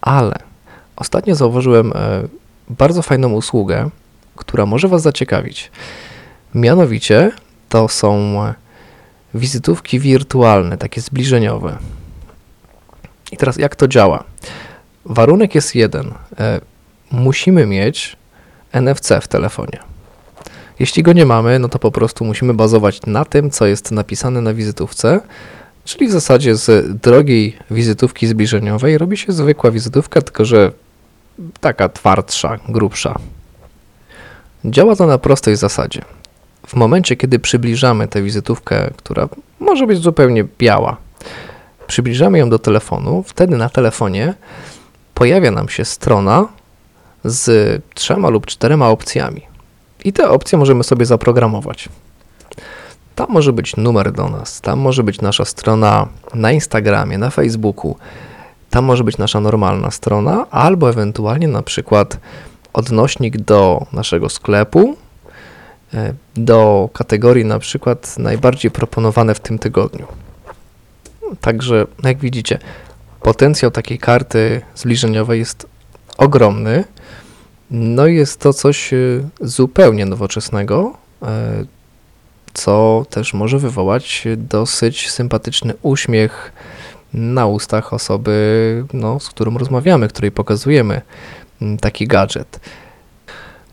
ale 0.00 0.51
ostatnio 0.96 1.34
zauważyłem 1.34 1.92
e, 1.94 2.22
bardzo 2.68 3.02
fajną 3.02 3.32
usługę, 3.32 3.90
która 4.36 4.66
może 4.66 4.88
Was 4.88 5.02
zaciekawić. 5.02 5.70
Mianowicie 6.54 7.32
to 7.68 7.88
są 7.88 8.42
e, 8.42 8.54
wizytówki 9.34 10.00
wirtualne, 10.00 10.78
takie 10.78 11.00
zbliżeniowe. 11.00 11.78
I 13.32 13.36
teraz 13.36 13.56
jak 13.56 13.76
to 13.76 13.88
działa? 13.88 14.24
Warunek 15.04 15.54
jest 15.54 15.74
jeden. 15.74 16.14
E, 16.38 16.60
musimy 17.10 17.66
mieć 17.66 18.16
NFC 18.72 19.12
w 19.20 19.28
telefonie. 19.28 19.78
Jeśli 20.78 21.02
go 21.02 21.12
nie 21.12 21.26
mamy, 21.26 21.58
no 21.58 21.68
to 21.68 21.78
po 21.78 21.90
prostu 21.90 22.24
musimy 22.24 22.54
bazować 22.54 23.06
na 23.06 23.24
tym, 23.24 23.50
co 23.50 23.66
jest 23.66 23.90
napisane 23.90 24.40
na 24.40 24.54
wizytówce, 24.54 25.20
czyli 25.84 26.08
w 26.08 26.12
zasadzie 26.12 26.56
z 26.56 27.00
drogiej 27.00 27.56
wizytówki 27.70 28.26
zbliżeniowej 28.26 28.98
robi 28.98 29.16
się 29.16 29.32
zwykła 29.32 29.70
wizytówka, 29.70 30.22
tylko 30.22 30.44
że 30.44 30.72
taka 31.60 31.88
twardsza, 31.88 32.58
grubsza. 32.68 33.18
Działa 34.64 34.96
to 34.96 35.06
na 35.06 35.18
prostej 35.18 35.56
zasadzie. 35.56 36.02
W 36.66 36.74
momencie, 36.74 37.16
kiedy 37.16 37.38
przybliżamy 37.38 38.08
tę 38.08 38.22
wizytówkę, 38.22 38.90
która 38.96 39.28
może 39.60 39.86
być 39.86 39.98
zupełnie 39.98 40.44
biała, 40.58 40.96
przybliżamy 41.86 42.38
ją 42.38 42.50
do 42.50 42.58
telefonu, 42.58 43.24
wtedy 43.26 43.56
na 43.56 43.68
telefonie 43.68 44.34
pojawia 45.14 45.50
nam 45.50 45.68
się 45.68 45.84
strona 45.84 46.48
z 47.24 47.82
trzema 47.94 48.28
lub 48.28 48.46
czterema 48.46 48.88
opcjami. 48.88 49.42
I 50.04 50.12
te 50.12 50.28
opcje 50.28 50.58
możemy 50.58 50.84
sobie 50.84 51.06
zaprogramować. 51.06 51.88
Tam 53.14 53.26
może 53.30 53.52
być 53.52 53.76
numer 53.76 54.12
do 54.12 54.28
nas, 54.28 54.60
tam 54.60 54.78
może 54.78 55.02
być 55.02 55.20
nasza 55.20 55.44
strona 55.44 56.08
na 56.34 56.52
Instagramie, 56.52 57.18
na 57.18 57.30
Facebooku, 57.30 57.96
tam 58.72 58.84
może 58.84 59.04
być 59.04 59.18
nasza 59.18 59.40
normalna 59.40 59.90
strona, 59.90 60.46
albo 60.50 60.90
ewentualnie 60.90 61.48
na 61.48 61.62
przykład 61.62 62.18
odnośnik 62.72 63.36
do 63.36 63.86
naszego 63.92 64.28
sklepu, 64.28 64.96
e, 65.94 66.14
do 66.36 66.88
kategorii 66.92 67.44
na 67.44 67.58
przykład 67.58 68.18
najbardziej 68.18 68.70
proponowane 68.70 69.34
w 69.34 69.40
tym 69.40 69.58
tygodniu. 69.58 70.06
Także, 71.40 71.86
jak 72.02 72.18
widzicie, 72.18 72.58
potencjał 73.22 73.70
takiej 73.70 73.98
karty 73.98 74.60
zbliżeniowej 74.74 75.38
jest 75.38 75.66
ogromny. 76.18 76.84
No 77.70 78.06
i 78.06 78.14
jest 78.14 78.40
to 78.40 78.52
coś 78.52 78.92
y, 78.92 79.24
zupełnie 79.40 80.06
nowoczesnego, 80.06 80.92
e, 81.22 81.64
co 82.54 83.06
też 83.10 83.34
może 83.34 83.58
wywołać 83.58 84.24
dosyć 84.36 85.10
sympatyczny 85.10 85.74
uśmiech 85.82 86.52
na 87.14 87.46
ustach 87.46 87.92
osoby, 87.92 88.84
no, 88.92 89.20
z 89.20 89.28
którą 89.28 89.58
rozmawiamy, 89.58 90.08
której 90.08 90.30
pokazujemy 90.30 91.00
mm, 91.62 91.78
taki 91.78 92.06
gadżet. 92.06 92.60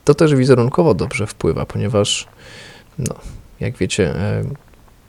To 0.03 0.13
też 0.13 0.35
wizerunkowo 0.35 0.93
dobrze 0.93 1.27
wpływa, 1.27 1.65
ponieważ, 1.65 2.27
no, 2.99 3.15
jak 3.59 3.77
wiecie, 3.77 4.15
e, 4.15 4.43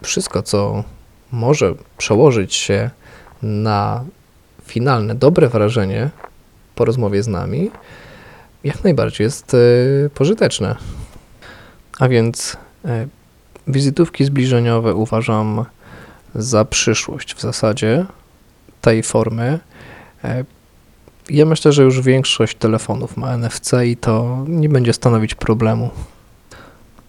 wszystko, 0.02 0.42
co 0.42 0.84
może 1.32 1.74
przełożyć 1.98 2.54
się 2.54 2.90
na 3.42 4.04
finalne, 4.64 5.14
dobre 5.14 5.48
wrażenie 5.48 6.10
po 6.74 6.84
rozmowie 6.84 7.22
z 7.22 7.28
nami, 7.28 7.70
jak 8.64 8.84
najbardziej 8.84 9.24
jest 9.24 9.54
e, 9.54 9.58
pożyteczne. 10.10 10.76
A 11.98 12.08
więc 12.08 12.56
e, 12.84 13.06
wizytówki 13.66 14.24
zbliżeniowe 14.24 14.94
uważam 14.94 15.64
za 16.34 16.64
przyszłość 16.64 17.34
w 17.34 17.40
zasadzie 17.40 18.06
tej 18.80 19.02
formy. 19.02 19.58
E, 20.24 20.44
Ja 21.30 21.44
myślę, 21.46 21.72
że 21.72 21.82
już 21.82 22.00
większość 22.00 22.56
telefonów 22.56 23.16
ma 23.16 23.36
NFC 23.36 23.72
i 23.86 23.96
to 23.96 24.44
nie 24.48 24.68
będzie 24.68 24.92
stanowić 24.92 25.34
problemu. 25.34 25.90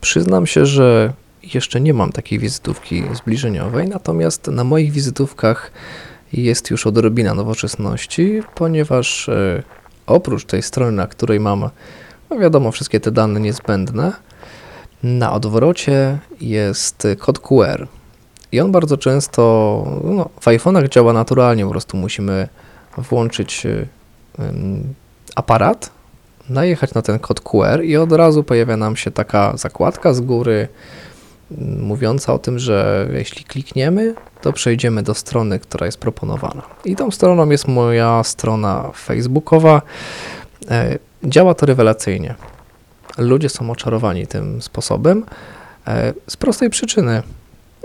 Przyznam 0.01 0.47
się, 0.47 0.65
że 0.65 1.13
jeszcze 1.53 1.81
nie 1.81 1.93
mam 1.93 2.11
takiej 2.11 2.39
wizytówki 2.39 3.03
zbliżeniowej, 3.13 3.87
natomiast 3.87 4.47
na 4.47 4.63
moich 4.63 4.91
wizytówkach 4.91 5.71
jest 6.33 6.71
już 6.71 6.87
odrobina 6.87 7.33
nowoczesności, 7.33 8.43
ponieważ 8.55 9.29
e, 9.29 9.63
oprócz 10.07 10.45
tej 10.45 10.61
strony, 10.63 10.91
na 10.91 11.07
której 11.07 11.39
mam 11.39 11.69
no 12.29 12.37
wiadomo, 12.39 12.71
wszystkie 12.71 12.99
te 12.99 13.11
dane 13.11 13.39
niezbędne. 13.39 14.13
Na 15.03 15.33
odwrocie 15.33 16.19
jest 16.41 17.07
kod 17.19 17.39
QR. 17.39 17.87
I 18.51 18.59
on 18.59 18.71
bardzo 18.71 18.97
często 18.97 19.41
no, 20.03 20.29
w 20.39 20.45
iPhone'ach 20.45 20.89
działa 20.89 21.13
naturalnie, 21.13 21.65
po 21.65 21.71
prostu 21.71 21.97
musimy 21.97 22.47
włączyć 22.97 23.67
aparat, 25.35 25.91
najechać 26.49 26.93
na 26.93 27.01
ten 27.01 27.19
kod 27.19 27.41
QR 27.41 27.83
i 27.83 27.97
od 27.97 28.11
razu 28.11 28.43
pojawia 28.43 28.77
nam 28.77 28.95
się 28.95 29.11
taka 29.11 29.57
zakładka 29.57 30.13
z 30.13 30.21
góry 30.21 30.67
mówiąca 31.79 32.33
o 32.33 32.39
tym, 32.39 32.59
że 32.59 33.07
jeśli 33.13 33.43
klikniemy, 33.43 34.15
to 34.41 34.53
przejdziemy 34.53 35.03
do 35.03 35.13
strony, 35.13 35.59
która 35.59 35.85
jest 35.85 35.97
proponowana. 35.97 36.61
I 36.85 36.95
tą 36.95 37.11
stroną 37.11 37.49
jest 37.49 37.67
moja 37.67 38.23
strona 38.23 38.91
facebookowa. 38.95 39.81
E, 40.71 40.97
działa 41.23 41.53
to 41.53 41.65
rewelacyjnie. 41.65 42.35
Ludzie 43.17 43.49
są 43.49 43.71
oczarowani 43.71 44.27
tym 44.27 44.61
sposobem 44.61 45.25
e, 45.87 46.13
z 46.27 46.37
prostej 46.37 46.69
przyczyny. 46.69 47.23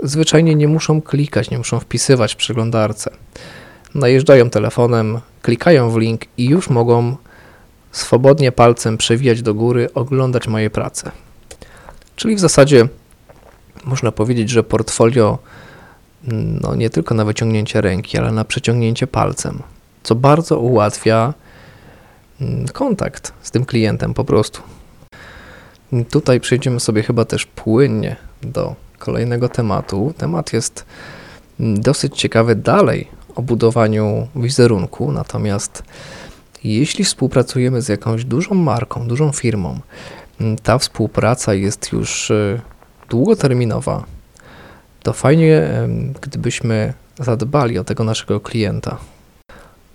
Zwyczajnie 0.03 0.55
nie 0.55 0.67
muszą 0.67 1.01
klikać, 1.01 1.49
nie 1.49 1.57
muszą 1.57 1.79
wpisywać 1.79 2.33
w 2.33 2.37
przeglądarce. 2.37 3.11
Najeżdżają 3.95 4.49
telefonem, 4.49 5.19
klikają 5.41 5.89
w 5.89 5.97
link 5.97 6.21
i 6.37 6.45
już 6.45 6.69
mogą 6.69 7.15
swobodnie 7.91 8.51
palcem 8.51 8.97
przewijać 8.97 9.41
do 9.41 9.53
góry, 9.53 9.93
oglądać 9.93 10.47
moje 10.47 10.69
prace. 10.69 11.11
Czyli 12.15 12.35
w 12.35 12.39
zasadzie 12.39 12.87
można 13.85 14.11
powiedzieć, 14.11 14.49
że 14.49 14.63
portfolio 14.63 15.37
no 16.61 16.75
nie 16.75 16.89
tylko 16.89 17.15
na 17.15 17.25
wyciągnięcie 17.25 17.81
ręki, 17.81 18.17
ale 18.17 18.31
na 18.31 18.45
przeciągnięcie 18.45 19.07
palcem, 19.07 19.63
co 20.03 20.15
bardzo 20.15 20.59
ułatwia 20.59 21.33
mm, 22.41 22.67
kontakt 22.67 23.33
z 23.41 23.51
tym 23.51 23.65
klientem 23.65 24.13
po 24.13 24.25
prostu. 24.25 24.61
Tutaj 26.09 26.39
przejdziemy 26.39 26.79
sobie 26.79 27.03
chyba 27.03 27.25
też 27.25 27.45
płynnie 27.45 28.15
do 28.41 28.75
kolejnego 29.07 29.49
tematu. 29.49 30.13
Temat 30.17 30.53
jest 30.53 30.85
mm, 31.59 31.81
dosyć 31.81 32.17
ciekawy 32.17 32.55
dalej 32.55 33.07
o 33.35 33.41
budowaniu 33.41 34.27
wizerunku, 34.35 35.11
natomiast 35.11 35.83
jeśli 36.63 37.05
współpracujemy 37.05 37.81
z 37.81 37.87
jakąś 37.87 38.25
dużą 38.25 38.55
marką, 38.55 39.07
dużą 39.07 39.31
firmą, 39.31 39.79
mm, 40.41 40.57
ta 40.57 40.77
współpraca 40.77 41.53
jest 41.53 41.91
już 41.91 42.31
y, 42.31 42.61
długoterminowa, 43.09 44.05
to 45.03 45.13
fajnie, 45.13 45.67
gdybyśmy 46.21 46.93
zadbali 47.19 47.79
o 47.79 47.83
tego 47.83 48.03
naszego 48.03 48.39
klienta. 48.39 48.97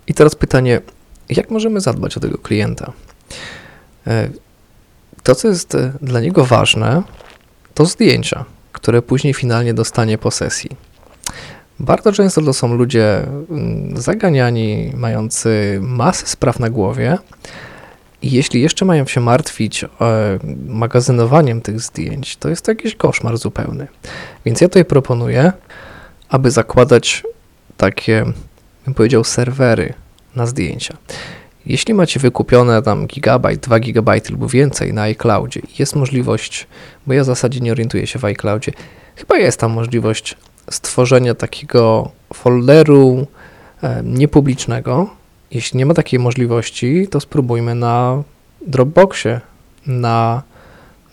I 0.06 0.14
teraz 0.14 0.34
pytanie, 0.34 0.80
jak 1.28 1.50
możemy 1.50 1.80
zadbać 1.80 2.16
o 2.16 2.20
tego 2.20 2.38
klienta? 2.38 2.92
E, 4.06 4.28
to, 5.22 5.34
co 5.34 5.48
jest 5.48 5.74
e, 5.74 5.92
dla 6.02 6.20
niego 6.20 6.44
ważne, 6.44 7.02
to 7.74 7.86
zdjęcia, 7.86 8.44
które 8.82 9.02
później 9.02 9.34
finalnie 9.34 9.74
dostanie 9.74 10.18
po 10.18 10.30
sesji. 10.30 10.70
Bardzo 11.80 12.12
często 12.12 12.42
to 12.42 12.52
są 12.52 12.74
ludzie 12.74 13.22
mm, 13.50 13.96
zaganiani, 13.96 14.92
mający 14.96 15.78
masę 15.82 16.26
spraw 16.26 16.60
na 16.60 16.70
głowie, 16.70 17.18
i 18.22 18.30
jeśli 18.30 18.62
jeszcze 18.62 18.84
mają 18.84 19.06
się 19.06 19.20
martwić 19.20 19.84
e, 19.84 19.88
magazynowaniem 20.66 21.60
tych 21.60 21.80
zdjęć, 21.80 22.36
to 22.36 22.48
jest 22.48 22.64
to 22.64 22.70
jakiś 22.70 22.94
koszmar 22.94 23.38
zupełny. 23.38 23.86
Więc 24.44 24.60
ja 24.60 24.68
tutaj 24.68 24.84
proponuję, 24.84 25.52
aby 26.28 26.50
zakładać 26.50 27.22
takie, 27.76 28.24
bym 28.84 28.94
powiedział, 28.94 29.24
serwery 29.24 29.94
na 30.36 30.46
zdjęcia. 30.46 30.96
Jeśli 31.66 31.94
macie 31.94 32.20
wykupione 32.20 32.82
tam 32.82 33.06
gigabajt, 33.06 33.60
2 33.60 33.80
gigabajty 33.80 34.32
lub 34.32 34.50
więcej 34.50 34.92
na 34.92 35.02
iCloudzie 35.02 35.60
jest 35.78 35.96
możliwość, 35.96 36.66
bo 37.06 37.12
ja 37.12 37.22
w 37.22 37.26
zasadzie 37.26 37.60
nie 37.60 37.72
orientuję 37.72 38.06
się 38.06 38.18
w 38.18 38.24
iCloudzie, 38.24 38.72
chyba 39.16 39.38
jest 39.38 39.60
tam 39.60 39.72
możliwość 39.72 40.36
stworzenia 40.70 41.34
takiego 41.34 42.10
folderu 42.34 43.26
e, 43.82 44.02
niepublicznego, 44.04 45.10
jeśli 45.50 45.78
nie 45.78 45.86
ma 45.86 45.94
takiej 45.94 46.18
możliwości, 46.18 47.08
to 47.10 47.20
spróbujmy 47.20 47.74
na 47.74 48.22
Dropboxie, 48.66 49.40
na, 49.86 50.42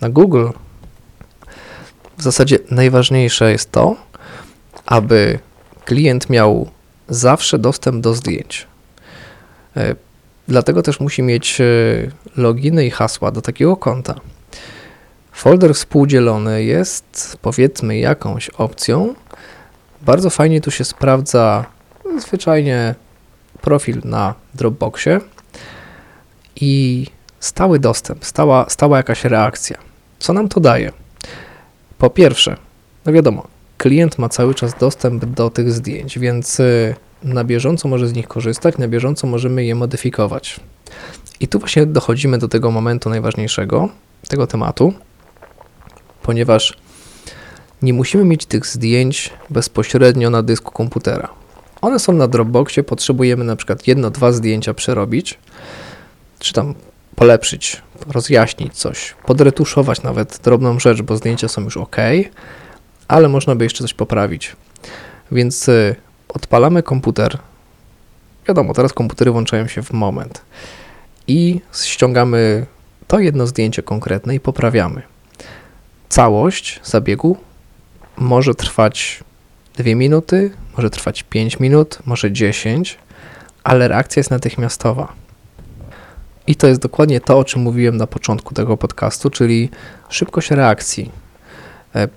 na 0.01 0.09
Google. 0.09 0.47
W 2.17 2.23
zasadzie 2.23 2.59
najważniejsze 2.71 3.51
jest 3.51 3.71
to, 3.71 3.95
aby 4.85 5.39
klient 5.85 6.29
miał 6.29 6.69
zawsze 7.07 7.59
dostęp 7.59 8.03
do 8.03 8.13
zdjęć. 8.13 8.67
E, 9.77 9.95
dlatego 10.49 10.81
też 10.81 10.99
musi 10.99 11.23
mieć 11.23 11.62
e, 11.62 11.65
loginy 12.38 12.85
i 12.85 12.91
hasła 12.91 13.31
do 13.31 13.41
takiego 13.41 13.77
konta. 13.77 14.15
Folder 15.31 15.73
współdzielony 15.73 16.63
jest 16.63 17.38
powiedzmy 17.41 17.97
jakąś 17.97 18.49
opcją. 18.49 19.15
Bardzo 20.01 20.29
fajnie 20.29 20.62
tu 20.62 20.71
się 20.71 20.83
sprawdza 20.83 21.65
zwyczajnie 22.17 22.95
profil 23.62 24.01
na 24.05 24.33
Dropboxie 24.53 25.19
i 26.55 27.05
stały 27.39 27.79
dostęp, 27.79 28.25
stała, 28.25 28.65
stała 28.69 28.97
jakaś 28.97 29.25
reakcja. 29.25 29.77
Co 30.19 30.33
nam 30.33 30.49
to 30.49 30.59
daje? 30.59 30.91
Po 31.97 32.09
pierwsze, 32.09 32.57
no 33.05 33.13
wiadomo, 33.13 33.47
klient 33.77 34.17
ma 34.17 34.29
cały 34.29 34.55
czas 34.55 34.77
dostęp 34.79 35.25
do 35.25 35.49
tych 35.49 35.71
zdjęć, 35.71 36.19
więc 36.19 36.59
y, 36.59 36.95
na 37.23 37.43
bieżąco 37.43 37.88
może 37.88 38.08
z 38.08 38.13
nich 38.13 38.27
korzystać, 38.27 38.77
na 38.77 38.88
bieżąco 38.88 39.27
możemy 39.27 39.65
je 39.65 39.75
modyfikować. 39.75 40.60
I 41.39 41.47
tu 41.47 41.60
właśnie 41.60 41.86
dochodzimy 41.86 42.38
do 42.38 42.47
tego 42.47 42.71
momentu 42.71 43.10
najważniejszego, 43.10 43.89
tego 44.27 44.47
tematu, 44.47 44.93
ponieważ 46.23 46.77
nie 47.82 47.93
musimy 47.93 48.25
mieć 48.25 48.45
tych 48.45 48.65
zdjęć 48.65 49.34
bezpośrednio 49.49 50.29
na 50.29 50.43
dysku 50.43 50.71
komputera. 50.71 51.29
One 51.82 51.99
są 51.99 52.13
na 52.13 52.27
Dropboxie, 52.27 52.84
potrzebujemy 52.84 53.43
na 53.43 53.55
przykład 53.55 53.88
jedno, 53.88 54.10
dwa 54.10 54.32
zdjęcia 54.32 54.73
przerobić, 54.73 55.39
czy 56.39 56.53
tam 56.53 56.75
polepszyć, 57.15 57.82
rozjaśnić 58.08 58.73
coś, 58.73 59.15
podretuszować 59.25 60.03
nawet 60.03 60.39
drobną 60.43 60.79
rzecz, 60.79 61.01
bo 61.01 61.15
zdjęcia 61.15 61.47
są 61.47 61.63
już 61.63 61.77
ok, 61.77 61.97
ale 63.08 63.29
można 63.29 63.55
by 63.55 63.63
jeszcze 63.63 63.84
coś 63.84 63.93
poprawić. 63.93 64.55
Więc 65.32 65.69
y, 65.69 65.95
odpalamy 66.34 66.84
komputer. 66.84 67.38
Wiadomo, 68.48 68.74
teraz 68.74 68.94
komputery 68.94 69.32
włączają 69.32 69.68
się 69.68 69.84
w 69.84 69.94
moment 69.94 70.42
i 71.28 71.62
ściągamy 71.84 72.65
to 73.08 73.20
jedno 73.20 73.48
zdjęcie 73.48 73.84
konkretne 73.84 74.36
i 74.36 74.39
poprawiamy. 74.39 75.02
Całość 76.10 76.80
zabiegu 76.84 77.38
może 78.18 78.56
trwać 78.56 79.24
2 79.78 79.96
minuty, 79.96 80.52
może 80.78 80.89
trwać 80.89 81.24
5 81.24 81.60
minut, 81.60 82.00
może 82.06 82.32
10, 82.32 82.98
ale 83.63 83.88
reakcja 83.88 84.20
jest 84.20 84.32
natychmiastowa. 84.32 85.13
I 86.48 86.56
to 86.56 86.68
jest 86.68 86.82
dokładnie 86.82 87.22
to, 87.22 87.38
o 87.38 87.44
czym 87.44 87.62
mówiłem 87.62 87.98
na 87.98 88.08
początku 88.08 88.54
tego 88.54 88.78
podcastu, 88.78 89.30
czyli 89.30 89.70
szybkość 90.10 90.52
reakcji, 90.52 91.12
e, 91.96 92.08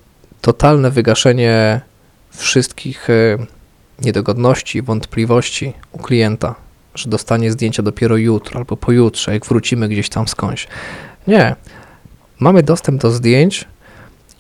totalne 0.41 0.91
wygaszenie 0.91 1.81
wszystkich 2.31 3.11
e, 3.11 3.39
niedogodności, 3.99 4.83
wątpliwości 4.83 5.73
u 5.93 5.99
klienta, 5.99 6.55
że 6.95 7.11
dostanie 7.11 7.53
zdjęcia 7.53 7.83
dopiero 7.83 8.17
jutro 8.17 8.59
albo 8.59 8.77
pojutrze, 8.77 9.33
jak 9.33 9.47
wrócimy 9.47 9.89
gdzieś 9.89 10.09
tam 10.09 10.29
skądś. 10.29 10.69
Nie. 11.27 11.57
Mamy 12.39 12.63
dostęp 12.63 13.03
do 13.03 13.11
zdjęć 13.11 13.65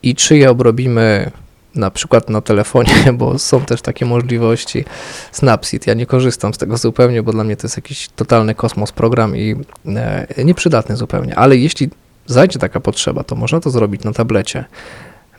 i 0.03 0.15
czy 0.15 0.37
je 0.37 0.51
obrobimy 0.51 1.31
na 1.75 1.91
przykład 1.91 2.31
na 2.31 2.41
telefonie, 2.41 2.95
bo 3.19 3.39
są 3.39 3.61
też 3.61 3.83
takie 3.83 4.07
możliwości. 4.07 4.85
Snapseed, 5.33 5.87
ja 5.87 5.95
nie 5.95 6.07
korzystam 6.07 6.55
z 6.55 6.59
tego 6.59 6.77
zupełnie, 6.77 7.23
bo 7.23 7.33
dla 7.33 7.45
mnie 7.45 7.57
to 7.57 7.67
jest 7.67 7.77
jakiś 7.77 8.09
totalny 8.09 8.55
kosmos 8.55 8.93
program 8.93 9.37
i 9.37 9.57
e, 9.87 10.45
nieprzydatny 10.45 10.97
zupełnie, 10.97 11.37
ale 11.37 11.57
jeśli 11.57 11.91
zajdzie 12.27 12.59
taka 12.59 12.81
potrzeba, 12.81 13.25
to 13.25 13.37
można 13.37 13.61
to 13.61 13.71
zrobić 13.71 14.05
na 14.05 14.13
tablecie, 14.13 14.65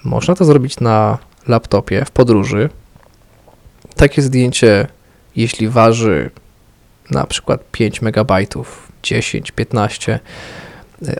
można 0.03 0.35
to 0.35 0.45
zrobić 0.45 0.79
na 0.79 1.17
laptopie 1.47 2.05
w 2.05 2.11
podróży. 2.11 2.69
Takie 3.95 4.21
zdjęcie, 4.21 4.87
jeśli 5.35 5.69
waży 5.69 6.29
na 7.11 7.25
przykład 7.25 7.61
5 7.71 8.01
MB, 8.01 8.31
10, 9.03 9.51
15, 9.51 10.19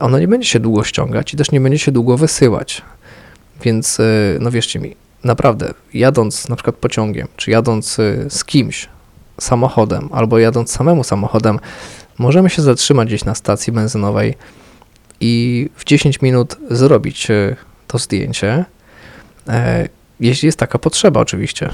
ono 0.00 0.18
nie 0.18 0.28
będzie 0.28 0.48
się 0.48 0.60
długo 0.60 0.84
ściągać 0.84 1.34
i 1.34 1.36
też 1.36 1.50
nie 1.50 1.60
będzie 1.60 1.78
się 1.78 1.92
długo 1.92 2.16
wysyłać. 2.16 2.82
Więc, 3.62 4.00
e, 4.00 4.04
no 4.40 4.50
wierzcie 4.50 4.80
mi, 4.80 4.96
naprawdę, 5.24 5.74
jadąc 5.94 6.48
na 6.48 6.56
przykład 6.56 6.76
pociągiem, 6.76 7.28
czy 7.36 7.50
jadąc 7.50 7.98
y, 7.98 8.26
z 8.30 8.44
kimś 8.44 8.88
samochodem, 9.40 10.08
albo 10.12 10.38
jadąc 10.38 10.70
samemu 10.70 11.04
samochodem, 11.04 11.58
możemy 12.18 12.50
się 12.50 12.62
zatrzymać 12.62 13.08
gdzieś 13.08 13.24
na 13.24 13.34
stacji 13.34 13.72
benzynowej 13.72 14.34
i 15.20 15.68
w 15.76 15.84
10 15.84 16.20
minut 16.22 16.56
zrobić 16.70 17.30
y, 17.30 17.56
to 17.86 17.98
zdjęcie, 17.98 18.64
e, 19.48 19.88
jeśli 20.20 20.46
jest 20.46 20.58
taka 20.58 20.78
potrzeba, 20.78 21.20
oczywiście. 21.20 21.70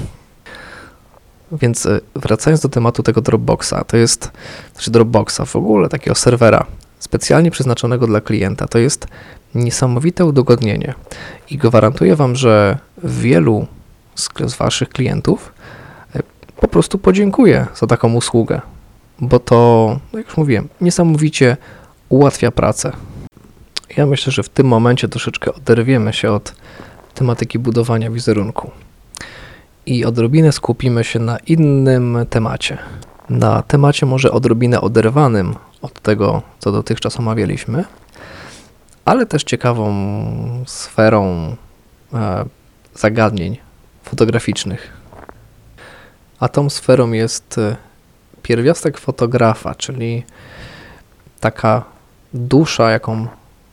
Więc 1.52 1.86
y, 1.86 2.00
wracając 2.14 2.60
do 2.60 2.68
tematu 2.68 3.02
tego 3.02 3.20
Dropboxa, 3.20 3.84
to 3.86 3.96
jest, 3.96 4.30
znaczy 4.72 4.90
Dropboxa, 4.90 5.40
w 5.46 5.56
ogóle 5.56 5.88
takiego 5.88 6.14
serwera 6.14 6.66
specjalnie 6.98 7.50
przeznaczonego 7.50 8.06
dla 8.06 8.20
klienta. 8.20 8.68
To 8.68 8.78
jest 8.78 9.06
niesamowite 9.54 10.24
udogodnienie 10.24 10.94
i 11.50 11.58
gwarantuję 11.58 12.16
Wam, 12.16 12.36
że 12.36 12.78
wielu 13.04 13.66
z, 14.14 14.56
Waszych 14.58 14.88
klientów 14.88 15.52
e, 16.14 16.22
po 16.56 16.68
prostu 16.68 16.98
podziękuję 16.98 17.66
za 17.74 17.86
taką 17.86 18.14
usługę, 18.14 18.60
bo 19.20 19.38
to, 19.38 19.98
jak 20.12 20.26
już 20.26 20.36
mówiłem, 20.36 20.68
niesamowicie 20.80 21.56
ułatwia 22.08 22.50
pracę. 22.50 22.92
Ja 23.96 24.06
myślę, 24.06 24.32
że 24.32 24.42
w 24.42 24.48
tym 24.48 24.66
momencie 24.66 25.08
troszeczkę 25.08 25.54
oderwiemy 25.54 26.12
się 26.12 26.32
od 26.32 26.54
tematyki 27.14 27.58
budowania 27.58 28.10
wizerunku 28.10 28.70
i 29.90 30.04
odrobinę 30.04 30.52
skupimy 30.52 31.04
się 31.04 31.18
na 31.18 31.38
innym 31.38 32.18
temacie. 32.30 32.78
Na 33.28 33.62
temacie 33.62 34.06
może 34.06 34.32
odrobinę 34.32 34.80
oderwanym 34.80 35.54
od 35.82 36.00
tego, 36.00 36.42
co 36.58 36.72
dotychczas 36.72 37.18
omawialiśmy, 37.18 37.84
ale 39.04 39.26
też 39.26 39.44
ciekawą 39.44 39.94
sferą 40.66 41.56
e, 42.14 42.44
zagadnień 42.94 43.58
fotograficznych. 44.02 44.92
A 46.40 46.48
tą 46.48 46.70
sferą 46.70 47.12
jest 47.12 47.58
e, 47.58 47.76
pierwiastek 48.42 48.98
fotografa, 48.98 49.74
czyli 49.74 50.24
taka 51.40 51.84
dusza, 52.34 52.90
jaką 52.90 53.26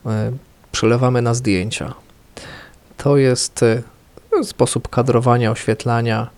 e, 0.05 0.31
przelewamy 0.71 1.21
na 1.21 1.33
zdjęcia. 1.33 1.93
To 2.97 3.17
jest 3.17 3.65
sposób 4.43 4.89
kadrowania, 4.89 5.51
oświetlania, 5.51 6.29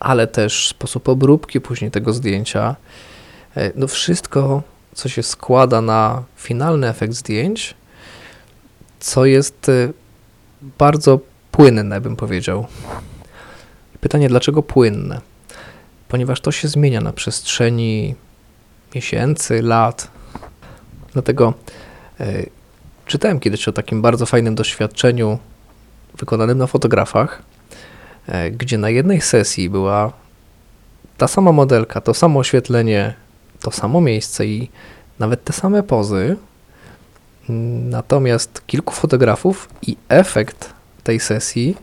ale 0.00 0.26
też 0.26 0.68
sposób 0.68 1.08
obróbki 1.08 1.60
później 1.60 1.90
tego 1.90 2.12
zdjęcia. 2.12 2.76
No 3.74 3.88
wszystko, 3.88 4.62
co 4.94 5.08
się 5.08 5.22
składa 5.22 5.80
na 5.80 6.22
finalny 6.36 6.88
efekt 6.88 7.14
zdjęć, 7.14 7.74
co 9.00 9.24
jest 9.24 9.70
bardzo 10.78 11.20
płynne, 11.52 12.00
bym 12.00 12.16
powiedział. 12.16 12.66
Pytanie, 14.00 14.28
dlaczego 14.28 14.62
płynne? 14.62 15.20
Ponieważ 16.08 16.40
to 16.40 16.52
się 16.52 16.68
zmienia 16.68 17.00
na 17.00 17.12
przestrzeni 17.12 18.14
miesięcy, 18.94 19.62
lat. 19.62 20.10
Dlatego 21.12 21.54
y, 22.20 22.50
czytałem 23.06 23.40
kiedyś 23.40 23.68
o 23.68 23.72
takim 23.72 24.02
bardzo 24.02 24.26
fajnym 24.26 24.54
doświadczeniu 24.54 25.38
wykonanym 26.18 26.58
na 26.58 26.66
fotografach, 26.66 27.42
y, 28.28 28.50
gdzie 28.50 28.78
na 28.78 28.90
jednej 28.90 29.20
sesji 29.20 29.70
była 29.70 30.12
ta 31.18 31.28
sama 31.28 31.52
modelka, 31.52 32.00
to 32.00 32.14
samo 32.14 32.40
oświetlenie, 32.40 33.14
to 33.60 33.70
samo 33.70 34.00
miejsce 34.00 34.46
i 34.46 34.70
nawet 35.18 35.44
te 35.44 35.52
same 35.52 35.82
pozy, 35.82 36.36
natomiast 37.88 38.66
kilku 38.66 38.94
fotografów 38.94 39.68
i 39.82 39.96
efekt 40.08 40.72
tej 41.04 41.20
sesji 41.20 41.76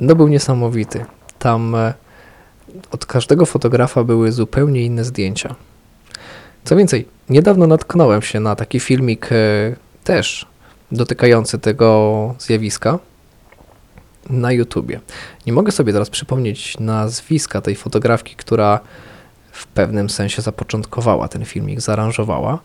no 0.00 0.14
był 0.14 0.28
niesamowity. 0.28 1.04
Tam 1.38 1.74
e, 1.74 1.94
od 2.90 3.06
każdego 3.06 3.46
fotografa 3.46 4.04
były 4.04 4.32
zupełnie 4.32 4.82
inne 4.82 5.04
zdjęcia. 5.04 5.54
Co 6.64 6.76
więcej, 6.76 7.08
niedawno 7.28 7.66
natknąłem 7.66 8.22
się 8.22 8.40
na 8.40 8.56
taki 8.56 8.80
filmik 8.80 9.32
e, 9.32 9.36
też 10.04 10.46
dotykający 10.92 11.58
tego 11.58 12.34
zjawiska 12.38 12.98
na 14.30 14.52
YouTubie. 14.52 15.00
Nie 15.46 15.52
mogę 15.52 15.72
sobie 15.72 15.92
teraz 15.92 16.10
przypomnieć 16.10 16.78
nazwiska 16.80 17.60
tej 17.60 17.76
fotografki, 17.76 18.36
która 18.36 18.80
w 19.52 19.66
pewnym 19.66 20.10
sensie 20.10 20.42
zapoczątkowała 20.42 21.28
ten 21.28 21.44
filmik, 21.44 21.80
zaaranżowała. 21.80 22.58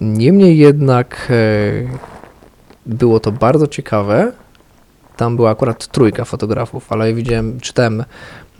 Niemniej 0.00 0.58
jednak 0.58 1.28
e, 1.30 1.34
było 2.86 3.20
to 3.20 3.32
bardzo 3.32 3.66
ciekawe 3.66 4.32
tam 5.18 5.36
była 5.36 5.50
akurat 5.50 5.86
trójka 5.86 6.24
fotografów, 6.24 6.92
ale 6.92 7.14
widziałem, 7.14 7.60
czytałem 7.60 8.04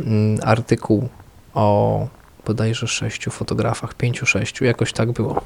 mm, 0.00 0.38
artykuł 0.42 1.08
o 1.54 2.08
bodajże 2.46 2.88
sześciu 2.88 3.30
fotografach, 3.30 3.94
pięciu, 3.94 4.26
sześciu, 4.26 4.64
jakoś 4.64 4.92
tak 4.92 5.12
było. 5.12 5.40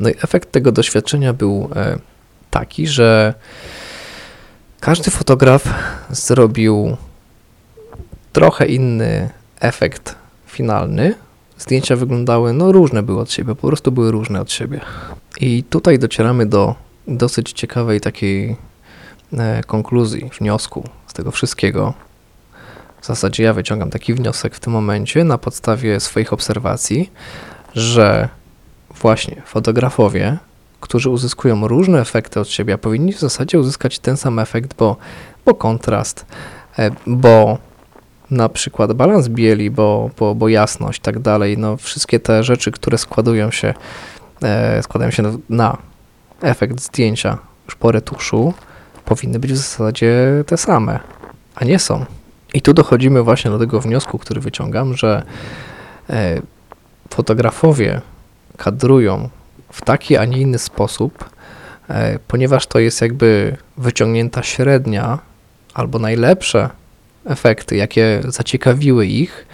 No 0.00 0.08
i 0.08 0.12
efekt 0.12 0.52
tego 0.52 0.72
doświadczenia 0.72 1.32
był 1.32 1.70
e, 1.76 1.98
taki, 2.50 2.86
że 2.86 3.34
każdy 4.80 5.10
fotograf 5.10 5.64
zrobił 6.10 6.96
trochę 8.32 8.66
inny 8.66 9.30
efekt 9.60 10.14
finalny. 10.46 11.14
Zdjęcia 11.58 11.96
wyglądały, 11.96 12.52
no 12.52 12.72
różne 12.72 13.02
były 13.02 13.20
od 13.20 13.32
siebie, 13.32 13.54
po 13.54 13.68
prostu 13.68 13.92
były 13.92 14.10
różne 14.10 14.40
od 14.40 14.52
siebie. 14.52 14.80
I 15.40 15.64
tutaj 15.64 15.98
docieramy 15.98 16.46
do 16.46 16.74
dosyć 17.06 17.52
ciekawej 17.52 18.00
takiej 18.00 18.56
E, 19.38 19.62
konkluzji, 19.66 20.30
wniosku 20.38 20.88
z 21.06 21.12
tego 21.12 21.30
wszystkiego. 21.30 21.94
W 23.00 23.06
zasadzie 23.06 23.42
ja 23.42 23.52
wyciągam 23.52 23.90
taki 23.90 24.14
wniosek 24.14 24.54
w 24.54 24.60
tym 24.60 24.72
momencie 24.72 25.24
na 25.24 25.38
podstawie 25.38 26.00
swoich 26.00 26.32
obserwacji, 26.32 27.10
że 27.74 28.28
właśnie 29.00 29.42
fotografowie, 29.46 30.38
którzy 30.80 31.10
uzyskują 31.10 31.68
różne 31.68 32.00
efekty 32.00 32.40
od 32.40 32.48
siebie, 32.48 32.78
powinni 32.78 33.12
w 33.12 33.20
zasadzie 33.20 33.58
uzyskać 33.58 33.98
ten 33.98 34.16
sam 34.16 34.38
efekt, 34.38 34.74
bo, 34.74 34.96
bo 35.44 35.54
kontrast, 35.54 36.26
e, 36.78 36.90
bo 37.06 37.58
na 38.30 38.48
przykład 38.48 38.92
balans 38.92 39.28
bieli, 39.28 39.70
bo, 39.70 40.10
bo, 40.18 40.34
bo 40.34 40.48
jasność, 40.48 41.00
tak 41.00 41.18
dalej, 41.18 41.58
no 41.58 41.76
wszystkie 41.76 42.20
te 42.20 42.44
rzeczy, 42.44 42.70
które 42.72 42.98
składują 42.98 43.50
się, 43.50 43.74
e, 44.42 44.82
składają 44.82 45.10
się 45.10 45.22
na, 45.22 45.32
na 45.48 45.78
efekt 46.42 46.80
zdjęcia 46.80 47.38
już 47.64 47.74
po 47.74 47.92
retuszu, 47.92 48.54
powinny 49.04 49.38
być 49.38 49.52
w 49.52 49.56
zasadzie 49.56 50.44
te 50.46 50.56
same, 50.56 51.00
a 51.54 51.64
nie 51.64 51.78
są. 51.78 52.04
I 52.54 52.62
tu 52.62 52.74
dochodzimy 52.74 53.22
właśnie 53.22 53.50
do 53.50 53.58
tego 53.58 53.80
wniosku, 53.80 54.18
który 54.18 54.40
wyciągam, 54.40 54.96
że 54.96 55.22
e, 56.10 56.42
fotografowie 57.10 58.00
kadrują 58.56 59.28
w 59.72 59.82
taki, 59.82 60.16
a 60.16 60.24
nie 60.24 60.38
inny 60.38 60.58
sposób, 60.58 61.30
e, 61.88 62.18
ponieważ 62.28 62.66
to 62.66 62.78
jest 62.78 63.00
jakby 63.00 63.56
wyciągnięta 63.76 64.42
średnia 64.42 65.18
albo 65.74 65.98
najlepsze 65.98 66.70
efekty, 67.24 67.76
jakie 67.76 68.20
zaciekawiły 68.28 69.06
ich 69.06 69.46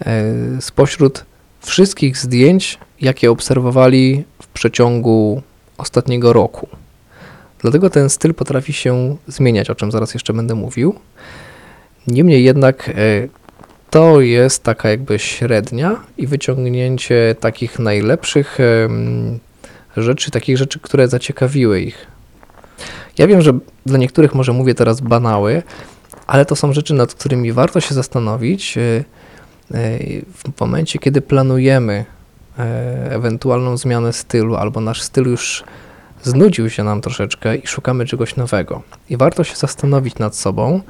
e, 0.00 0.24
spośród 0.60 1.24
wszystkich 1.60 2.16
zdjęć, 2.16 2.78
jakie 3.00 3.30
obserwowali 3.30 4.24
w 4.42 4.46
przeciągu 4.46 5.42
ostatniego 5.78 6.32
roku. 6.32 6.68
Dlatego 7.58 7.90
ten 7.90 8.10
styl 8.10 8.34
potrafi 8.34 8.72
się 8.72 9.16
zmieniać, 9.26 9.70
o 9.70 9.74
czym 9.74 9.92
zaraz 9.92 10.14
jeszcze 10.14 10.32
będę 10.32 10.54
mówił. 10.54 10.94
Niemniej 12.06 12.44
jednak 12.44 12.88
e, 12.88 12.92
to 13.90 14.20
jest 14.20 14.62
taka 14.62 14.88
jakby 14.88 15.18
średnia 15.18 15.96
i 16.18 16.26
wyciągnięcie 16.26 17.34
takich 17.40 17.78
najlepszych 17.78 18.58
rzeczy, 19.96 20.30
takich 20.30 20.58
rzeczy, 20.58 20.80
które 20.80 21.08
zaciekawiły 21.08 21.80
ich. 21.80 22.06
Ja 23.18 23.26
wiem, 23.26 23.42
że 23.42 23.52
dla 23.86 23.98
niektórych 23.98 24.34
może 24.34 24.52
mówię 24.52 24.74
teraz 24.74 25.00
banały, 25.00 25.62
ale 26.26 26.44
to 26.44 26.56
są 26.56 26.72
rzeczy, 26.72 26.94
nad 26.94 27.14
którymi 27.14 27.52
warto 27.52 27.80
się 27.80 27.94
zastanowić 27.94 28.78
e, 28.78 28.80
e, 28.80 29.04
w 30.34 30.60
momencie, 30.60 30.98
kiedy 30.98 31.20
planujemy 31.20 32.04
ewentualną 33.10 33.76
zmianę 33.76 34.12
stylu 34.12 34.56
albo 34.56 34.80
nasz 34.80 35.02
styl 35.02 35.24
już 35.24 35.64
znudził 36.22 36.70
się 36.70 36.84
nam 36.84 37.00
troszeczkę 37.00 37.56
i 37.56 37.66
szukamy 37.66 38.06
czegoś 38.06 38.36
nowego. 38.36 38.82
I 39.10 39.16
warto 39.16 39.44
się 39.44 39.56
zastanowić 39.56 40.18
nad 40.18 40.36
sobą. 40.36 40.80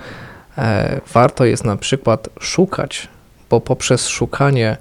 E, 0.59 1.01
warto 1.13 1.45
jest 1.45 1.65
na 1.65 1.77
przykład 1.77 2.29
szukać, 2.41 3.09
bo 3.51 3.61
poprzez 3.61 4.09
szukanie 4.09 4.69
e, 4.71 4.77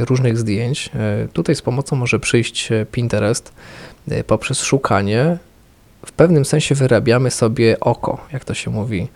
różnych 0.00 0.38
zdjęć, 0.38 0.90
e, 0.94 1.28
tutaj 1.28 1.54
z 1.54 1.62
pomocą 1.62 1.96
może 1.96 2.20
przyjść 2.20 2.68
Pinterest, 2.92 3.52
poprzez 4.26 4.60
szukanie. 4.60 5.38
W 6.06 6.12
pewnym 6.12 6.44
sensie 6.44 6.74
wyrabiamy 6.74 7.30
sobie 7.30 7.80
oko, 7.80 8.26
jak 8.32 8.44
to 8.44 8.54
się 8.54 8.70
mówi, 8.70 9.08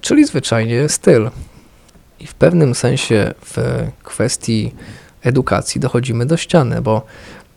czyli 0.00 0.26
zwyczajnie 0.26 0.88
styl. 0.88 1.30
I 2.20 2.26
w 2.26 2.34
pewnym 2.34 2.74
sensie 2.74 3.34
w 3.44 3.86
kwestii 4.02 4.74
edukacji 5.22 5.80
dochodzimy 5.80 6.26
do 6.26 6.36
ściany, 6.36 6.82
bo 6.82 7.06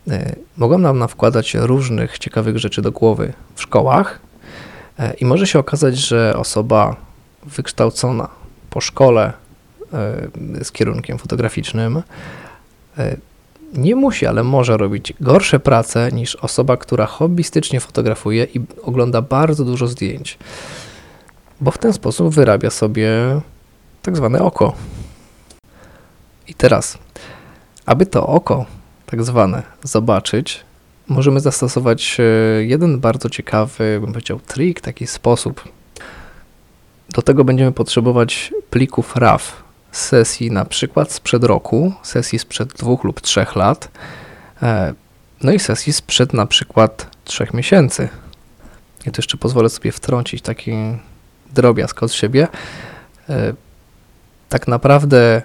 E, 0.10 0.36
mogą 0.58 0.78
nam 0.78 1.00
nawkładać 1.00 1.54
różnych 1.54 2.20
ciekawych 2.20 2.58
rzeczy 2.58 2.82
do 2.82 2.92
głowy 2.92 3.34
w 3.56 3.62
szkołach 3.62 4.20
e, 5.00 5.14
i 5.14 5.26
może 5.26 5.48
się 5.48 5.60
okazać, 5.60 5.98
że 5.98 6.34
osoba 6.38 6.96
wykształcona 7.44 8.30
po 8.70 8.82
szkole 8.82 9.26
e, 9.26 9.34
z 10.64 10.72
kierunkiem 10.72 11.18
fotograficznym 11.18 12.04
nie 13.74 13.96
musi, 13.96 14.26
ale 14.26 14.44
może 14.44 14.78
robić 14.78 15.14
gorsze 15.22 15.60
prace 15.60 16.12
niż 16.12 16.36
osoba, 16.36 16.78
która 16.78 17.06
hobbystycznie 17.06 17.80
fotografuje 17.80 18.44
i 18.44 18.60
ogląda 18.84 19.22
bardzo 19.22 19.66
dużo 19.66 19.88
zdjęć, 19.88 20.38
bo 21.62 21.72
w 21.72 21.78
ten 21.78 21.94
sposób 21.94 22.34
wyrabia 22.34 22.70
sobie 22.70 23.12
tak 24.02 24.18
zwane 24.18 24.42
oko. 24.42 24.74
I 26.48 26.54
teraz, 26.54 26.98
aby 27.86 28.06
to 28.06 28.28
oko 28.28 28.66
tak 29.06 29.24
zwane 29.24 29.64
zobaczyć, 29.84 30.60
możemy 31.08 31.40
zastosować 31.40 32.18
e, 32.20 32.24
jeden 32.64 33.00
bardzo 33.00 33.30
ciekawy, 33.30 33.98
bym 34.02 34.12
powiedział, 34.12 34.40
trik, 34.40 34.82
taki 34.82 35.08
sposób. 35.08 35.64
Do 37.10 37.22
tego 37.22 37.44
będziemy 37.44 37.72
potrzebować 37.72 38.54
plików 38.70 39.16
RAW 39.16 39.63
sesji 39.94 40.52
na 40.52 40.66
przykład 40.66 41.12
sprzed 41.12 41.44
roku, 41.44 41.94
sesji 42.04 42.40
sprzed 42.40 42.74
dwóch 42.74 43.04
lub 43.04 43.22
trzech 43.22 43.56
lat, 43.56 43.92
e, 44.62 44.94
no 45.44 45.52
i 45.52 45.60
sesji 45.60 45.94
sprzed 45.94 46.34
na 46.34 46.46
przykład 46.46 47.08
trzech 47.24 47.54
miesięcy. 47.54 48.10
I 49.06 49.12
tu 49.12 49.20
jeszcze 49.20 49.38
pozwolę 49.38 49.70
sobie 49.70 49.92
wtrącić 49.92 50.42
taki 50.42 50.74
drobiazg 51.54 52.04
od 52.04 52.14
siebie. 52.14 52.48
E, 53.30 53.54
tak 54.50 54.68
naprawdę 54.68 55.42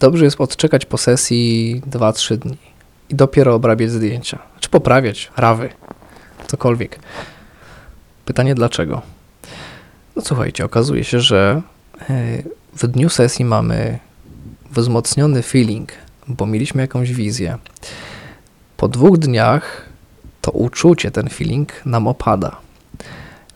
dobrze 0.00 0.24
jest 0.24 0.40
odczekać 0.40 0.86
po 0.86 0.98
sesji 0.98 1.82
2-3 1.90 2.36
dni 2.36 2.58
i 3.08 3.14
dopiero 3.14 3.54
obrabiać 3.54 3.90
zdjęcia, 3.90 4.38
czy 4.60 4.68
poprawiać 4.68 5.30
rawy, 5.36 5.70
cokolwiek. 6.46 6.98
Pytanie 8.24 8.54
dlaczego? 8.54 9.02
No 10.16 10.22
słuchajcie, 10.22 10.64
okazuje 10.64 11.04
się, 11.04 11.20
że 11.20 11.62
e, 12.10 12.42
w 12.78 12.86
dniu 12.86 13.08
sesji 13.08 13.44
mamy 13.44 13.98
wzmocniony 14.70 15.42
feeling, 15.42 15.92
bo 16.28 16.46
mieliśmy 16.46 16.82
jakąś 16.82 17.12
wizję. 17.12 17.58
Po 18.76 18.88
dwóch 18.88 19.18
dniach 19.18 19.88
to 20.40 20.50
uczucie, 20.50 21.10
ten 21.10 21.28
feeling 21.28 21.86
nam 21.86 22.06
opada. 22.06 22.56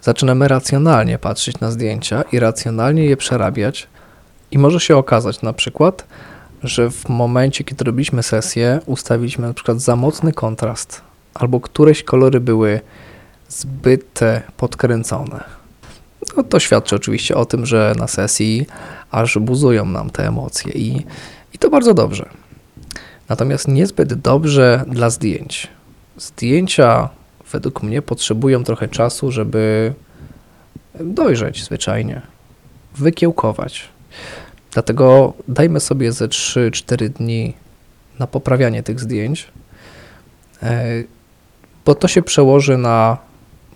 Zaczynamy 0.00 0.48
racjonalnie 0.48 1.18
patrzeć 1.18 1.60
na 1.60 1.70
zdjęcia 1.70 2.22
i 2.32 2.38
racjonalnie 2.38 3.04
je 3.04 3.16
przerabiać, 3.16 3.88
i 4.50 4.58
może 4.58 4.80
się 4.80 4.96
okazać 4.96 5.42
na 5.42 5.52
przykład, 5.52 6.06
że 6.62 6.90
w 6.90 7.08
momencie, 7.08 7.64
kiedy 7.64 7.84
robiliśmy 7.84 8.22
sesję, 8.22 8.80
ustawiliśmy 8.86 9.46
na 9.46 9.54
przykład 9.54 9.80
za 9.80 9.96
mocny 9.96 10.32
kontrast, 10.32 11.00
albo 11.34 11.60
któreś 11.60 12.02
kolory 12.02 12.40
były 12.40 12.80
zbyt 13.48 14.20
podkręcone. 14.56 15.61
No, 16.36 16.42
to 16.42 16.60
świadczy 16.60 16.96
oczywiście 16.96 17.34
o 17.34 17.44
tym, 17.44 17.66
że 17.66 17.94
na 17.98 18.06
sesji 18.06 18.66
aż 19.10 19.38
buzują 19.38 19.84
nam 19.84 20.10
te 20.10 20.26
emocje 20.28 20.72
i, 20.72 21.06
i 21.54 21.58
to 21.58 21.70
bardzo 21.70 21.94
dobrze. 21.94 22.28
Natomiast 23.28 23.68
niezbyt 23.68 24.14
dobrze 24.14 24.84
dla 24.88 25.10
zdjęć. 25.10 25.68
Zdjęcia 26.16 27.08
według 27.52 27.82
mnie 27.82 28.02
potrzebują 28.02 28.64
trochę 28.64 28.88
czasu, 28.88 29.30
żeby 29.30 29.94
dojrzeć 31.00 31.64
zwyczajnie, 31.64 32.22
wykiełkować. 32.96 33.88
Dlatego 34.72 35.32
dajmy 35.48 35.80
sobie 35.80 36.12
ze 36.12 36.28
3-4 36.28 37.08
dni 37.08 37.54
na 38.18 38.26
poprawianie 38.26 38.82
tych 38.82 39.00
zdjęć, 39.00 39.48
e, 40.62 40.84
bo 41.84 41.94
to 41.94 42.08
się 42.08 42.22
przełoży 42.22 42.78
na 42.78 43.16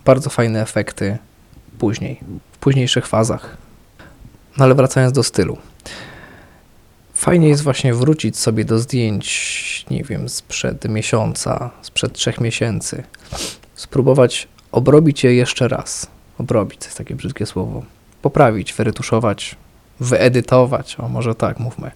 bardzo 0.05 0.29
fajne 0.29 0.61
efekty 0.61 1.17
później, 1.79 2.19
w 2.57 2.59
późniejszych 2.59 3.07
fazach. 3.07 3.57
No 4.57 4.65
ale 4.65 4.75
wracając 4.75 5.13
do 5.13 5.23
stylu. 5.23 5.57
Fajnie 7.13 7.49
jest 7.49 7.63
właśnie 7.63 7.93
wrócić 7.93 8.37
sobie 8.37 8.65
do 8.65 8.79
zdjęć, 8.79 9.85
nie 9.91 10.03
wiem, 10.03 10.29
sprzed 10.29 10.89
miesiąca, 10.89 11.71
sprzed 11.81 12.13
trzech 12.13 12.41
miesięcy. 12.41 13.03
Spróbować 13.75 14.47
obrobić 14.71 15.23
je 15.23 15.35
jeszcze 15.35 15.67
raz. 15.67 16.07
Obrobić 16.37 16.79
to 16.79 16.85
jest 16.85 16.97
takie 16.97 17.15
brzydkie 17.15 17.45
słowo. 17.45 17.83
Poprawić, 18.21 18.73
wyretuszować, 18.73 19.55
wyedytować, 19.99 20.99
o 20.99 21.09
może 21.09 21.35
tak 21.35 21.59
mówmy. 21.59 21.91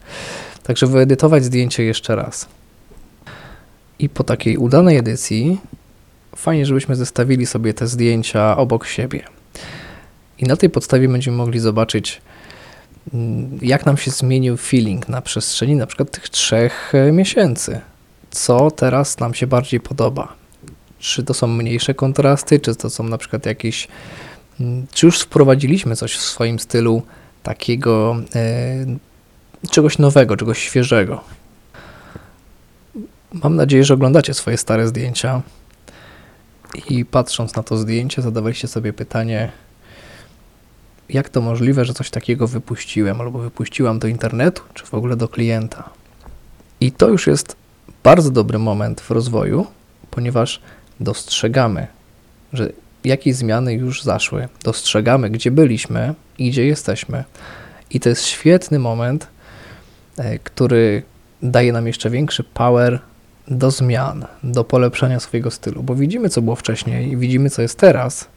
Także 0.63 0.87
wyedytować 0.87 1.43
zdjęcie 1.43 1.83
jeszcze 1.83 2.15
raz. 2.15 2.47
I 3.99 4.09
po 4.09 4.23
takiej 4.23 4.57
udanej 4.57 4.97
edycji 4.97 5.59
fajnie, 6.35 6.65
żebyśmy 6.65 6.95
zestawili 6.95 7.45
sobie 7.45 7.73
te 7.73 7.87
zdjęcia 7.87 8.57
obok 8.57 8.87
siebie. 8.87 9.23
I 10.41 10.45
na 10.45 10.55
tej 10.55 10.69
podstawie 10.69 11.09
będziemy 11.09 11.37
mogli 11.37 11.59
zobaczyć, 11.59 12.21
mm, 13.13 13.59
jak 13.61 13.85
nam 13.85 13.97
się 13.97 14.11
zmienił 14.11 14.57
feeling 14.57 15.09
na 15.09 15.21
przestrzeni 15.21 15.75
na 15.75 15.87
przykład 15.87 16.11
tych 16.11 16.29
trzech 16.29 16.95
e, 16.95 17.11
miesięcy. 17.11 17.81
Co 18.31 18.71
teraz 18.71 19.19
nam 19.19 19.33
się 19.33 19.47
bardziej 19.47 19.79
podoba? 19.79 20.33
Czy 20.99 21.23
to 21.23 21.33
są 21.33 21.47
mniejsze 21.47 21.93
kontrasty, 21.93 22.59
czy 22.59 22.75
to 22.75 22.89
są 22.89 23.03
na 23.03 23.17
przykład 23.17 23.45
jakieś. 23.45 23.87
Mm, 24.59 24.85
czy 24.93 25.05
już 25.05 25.19
wprowadziliśmy 25.19 25.95
coś 25.95 26.15
w 26.15 26.21
swoim 26.21 26.59
stylu 26.59 27.01
takiego 27.43 28.17
e, 28.35 28.85
czegoś 29.71 29.97
nowego, 29.97 30.37
czegoś 30.37 30.59
świeżego. 30.59 31.21
Mam 33.33 33.55
nadzieję, 33.55 33.83
że 33.83 33.93
oglądacie 33.93 34.33
swoje 34.33 34.57
stare 34.57 34.87
zdjęcia 34.87 35.41
i 36.89 37.05
patrząc 37.05 37.55
na 37.55 37.63
to 37.63 37.77
zdjęcie, 37.77 38.21
zadawaliście 38.21 38.67
sobie 38.67 38.93
pytanie, 38.93 39.51
jak 41.13 41.29
to 41.29 41.41
możliwe, 41.41 41.85
że 41.85 41.93
coś 41.93 42.09
takiego 42.09 42.47
wypuściłem 42.47 43.21
albo 43.21 43.39
wypuściłam 43.39 43.99
do 43.99 44.07
internetu, 44.07 44.61
czy 44.73 44.85
w 44.85 44.93
ogóle 44.93 45.15
do 45.15 45.27
klienta. 45.27 45.89
I 46.81 46.91
to 46.91 47.09
już 47.09 47.27
jest 47.27 47.55
bardzo 48.03 48.31
dobry 48.31 48.59
moment 48.59 49.01
w 49.01 49.11
rozwoju, 49.11 49.67
ponieważ 50.11 50.61
dostrzegamy, 50.99 51.87
że 52.53 52.71
jakie 53.03 53.33
zmiany 53.33 53.73
już 53.73 54.03
zaszły, 54.03 54.47
dostrzegamy, 54.63 55.29
gdzie 55.29 55.51
byliśmy 55.51 56.13
i 56.37 56.49
gdzie 56.49 56.65
jesteśmy. 56.65 57.23
I 57.91 57.99
to 57.99 58.09
jest 58.09 58.25
świetny 58.25 58.79
moment, 58.79 59.27
e, 60.17 60.39
który 60.39 61.03
daje 61.43 61.73
nam 61.73 61.87
jeszcze 61.87 62.09
większy 62.09 62.43
power 62.43 62.99
do 63.47 63.71
zmian, 63.71 64.25
do 64.43 64.63
polepszania 64.63 65.19
swojego 65.19 65.51
stylu, 65.51 65.83
bo 65.83 65.95
widzimy, 65.95 66.29
co 66.29 66.41
było 66.41 66.55
wcześniej, 66.55 67.17
widzimy, 67.17 67.49
co 67.49 67.61
jest 67.61 67.77
teraz 67.77 68.27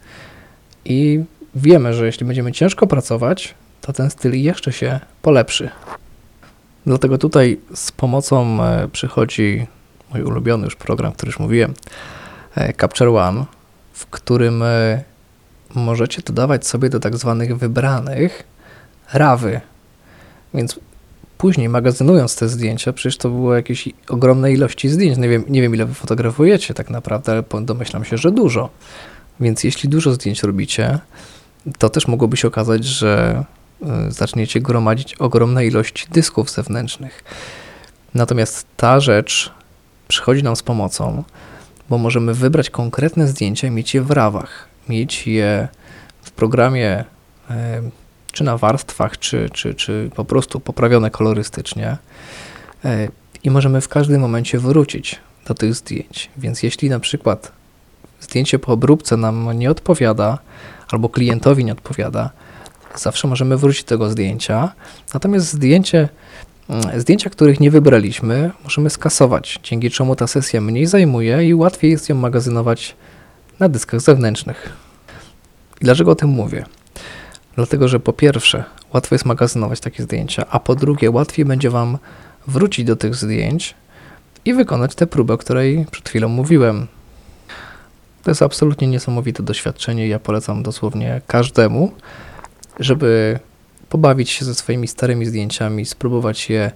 i 0.84 1.24
wiemy, 1.54 1.94
że 1.94 2.06
jeśli 2.06 2.26
będziemy 2.26 2.52
ciężko 2.52 2.86
pracować, 2.86 3.54
to 3.80 3.92
ten 3.92 4.10
styl 4.10 4.42
jeszcze 4.42 4.72
się 4.72 5.00
polepszy. 5.22 5.70
Dlatego 6.86 7.18
tutaj 7.18 7.60
z 7.74 7.92
pomocą 7.92 8.64
e, 8.64 8.88
przychodzi 8.88 9.66
mój 10.12 10.22
ulubiony 10.22 10.64
już 10.64 10.76
program, 10.76 11.12
który 11.12 11.28
już 11.28 11.38
mówiłem, 11.38 11.74
e, 12.54 12.72
Capture 12.72 13.08
One, 13.08 13.44
w 13.92 14.06
którym 14.06 14.62
e, 14.62 15.02
możecie 15.74 16.22
dodawać 16.22 16.66
sobie 16.66 16.88
do 16.88 17.00
tak 17.00 17.16
zwanych 17.16 17.56
wybranych 17.56 18.44
rawy. 19.12 19.60
Więc 20.54 20.80
później 21.38 21.68
magazynując 21.68 22.36
te 22.36 22.48
zdjęcia, 22.48 22.92
przecież 22.92 23.18
to 23.18 23.30
było 23.30 23.54
jakieś 23.54 23.88
ogromne 24.08 24.52
ilości 24.52 24.88
zdjęć. 24.88 25.18
Nie 25.18 25.28
wiem, 25.28 25.44
nie 25.48 25.62
wiem 25.62 25.74
ile 25.74 25.86
wy 25.86 25.94
fotografujecie 25.94 26.74
tak 26.74 26.90
naprawdę, 26.90 27.32
ale 27.32 27.64
domyślam 27.64 28.04
się, 28.04 28.16
że 28.16 28.32
dużo. 28.32 28.70
Więc 29.40 29.64
jeśli 29.64 29.88
dużo 29.88 30.12
zdjęć 30.12 30.42
robicie, 30.42 30.98
to 31.78 31.90
też 31.90 32.08
mogłoby 32.08 32.36
się 32.36 32.48
okazać, 32.48 32.84
że 32.84 33.44
e, 33.82 34.10
zaczniecie 34.10 34.60
gromadzić 34.60 35.14
ogromne 35.14 35.66
ilości 35.66 36.06
dysków 36.10 36.50
zewnętrznych. 36.50 37.24
Natomiast 38.14 38.66
ta 38.76 39.00
rzecz 39.00 39.52
przychodzi 40.08 40.42
nam 40.42 40.56
z 40.56 40.62
pomocą, 40.62 41.24
bo 41.90 41.98
możemy 41.98 42.34
wybrać 42.34 42.70
konkretne 42.70 43.28
zdjęcia 43.28 43.68
i 43.68 43.70
mieć 43.70 43.94
je 43.94 44.02
w 44.02 44.10
rawach, 44.10 44.68
mieć 44.88 45.26
je 45.26 45.68
w 46.22 46.30
programie 46.30 47.04
e, 47.50 47.82
czy 48.32 48.44
na 48.44 48.58
warstwach, 48.58 49.18
czy, 49.18 49.50
czy, 49.52 49.74
czy 49.74 50.10
po 50.14 50.24
prostu 50.24 50.60
poprawione 50.60 51.10
kolorystycznie 51.10 51.96
e, 52.84 53.08
i 53.44 53.50
możemy 53.50 53.80
w 53.80 53.88
każdym 53.88 54.20
momencie 54.20 54.58
wrócić 54.58 55.20
do 55.46 55.54
tych 55.54 55.74
zdjęć. 55.74 56.30
Więc 56.36 56.62
jeśli 56.62 56.90
na 56.90 57.00
przykład 57.00 57.52
zdjęcie 58.20 58.58
po 58.58 58.72
obróbce 58.72 59.16
nam 59.16 59.58
nie 59.58 59.70
odpowiada, 59.70 60.38
albo 60.92 61.08
klientowi 61.08 61.64
nie 61.64 61.72
odpowiada, 61.72 62.30
zawsze 62.94 63.28
możemy 63.28 63.56
wrócić 63.56 63.84
do 63.84 63.88
tego 63.88 64.10
zdjęcia. 64.10 64.72
Natomiast 65.14 65.46
zdjęcie 65.46 66.08
Mm, 66.68 67.00
zdjęcia, 67.00 67.30
których 67.30 67.60
nie 67.60 67.70
wybraliśmy, 67.70 68.50
możemy 68.64 68.90
skasować, 68.90 69.60
dzięki 69.62 69.90
czemu 69.90 70.16
ta 70.16 70.26
sesja 70.26 70.60
mniej 70.60 70.86
zajmuje 70.86 71.48
i 71.48 71.54
łatwiej 71.54 71.90
jest 71.90 72.08
ją 72.08 72.14
magazynować 72.14 72.96
na 73.60 73.68
dyskach 73.68 74.00
zewnętrznych. 74.00 74.72
I 75.80 75.84
dlaczego 75.84 76.10
o 76.10 76.14
tym 76.14 76.28
mówię? 76.28 76.64
Dlatego, 77.56 77.88
że 77.88 78.00
po 78.00 78.12
pierwsze, 78.12 78.64
łatwo 78.94 79.14
jest 79.14 79.24
magazynować 79.24 79.80
takie 79.80 80.02
zdjęcia, 80.02 80.46
a 80.50 80.60
po 80.60 80.74
drugie, 80.74 81.10
łatwiej 81.10 81.44
będzie 81.44 81.70
Wam 81.70 81.98
wrócić 82.46 82.84
do 82.84 82.96
tych 82.96 83.14
zdjęć 83.14 83.74
i 84.44 84.54
wykonać 84.54 84.94
tę 84.94 85.06
próbę, 85.06 85.34
o 85.34 85.38
której 85.38 85.86
przed 85.90 86.08
chwilą 86.08 86.28
mówiłem. 86.28 86.86
To 88.24 88.30
jest 88.30 88.42
absolutnie 88.42 88.88
niesamowite 88.88 89.42
doświadczenie. 89.42 90.08
Ja 90.08 90.18
polecam 90.18 90.62
dosłownie 90.62 91.20
każdemu, 91.26 91.92
żeby 92.80 93.38
pobawić 93.88 94.30
się 94.30 94.44
ze 94.44 94.54
swoimi 94.54 94.88
starymi 94.88 95.26
zdjęciami, 95.26 95.86
spróbować 95.86 96.50
je 96.50 96.70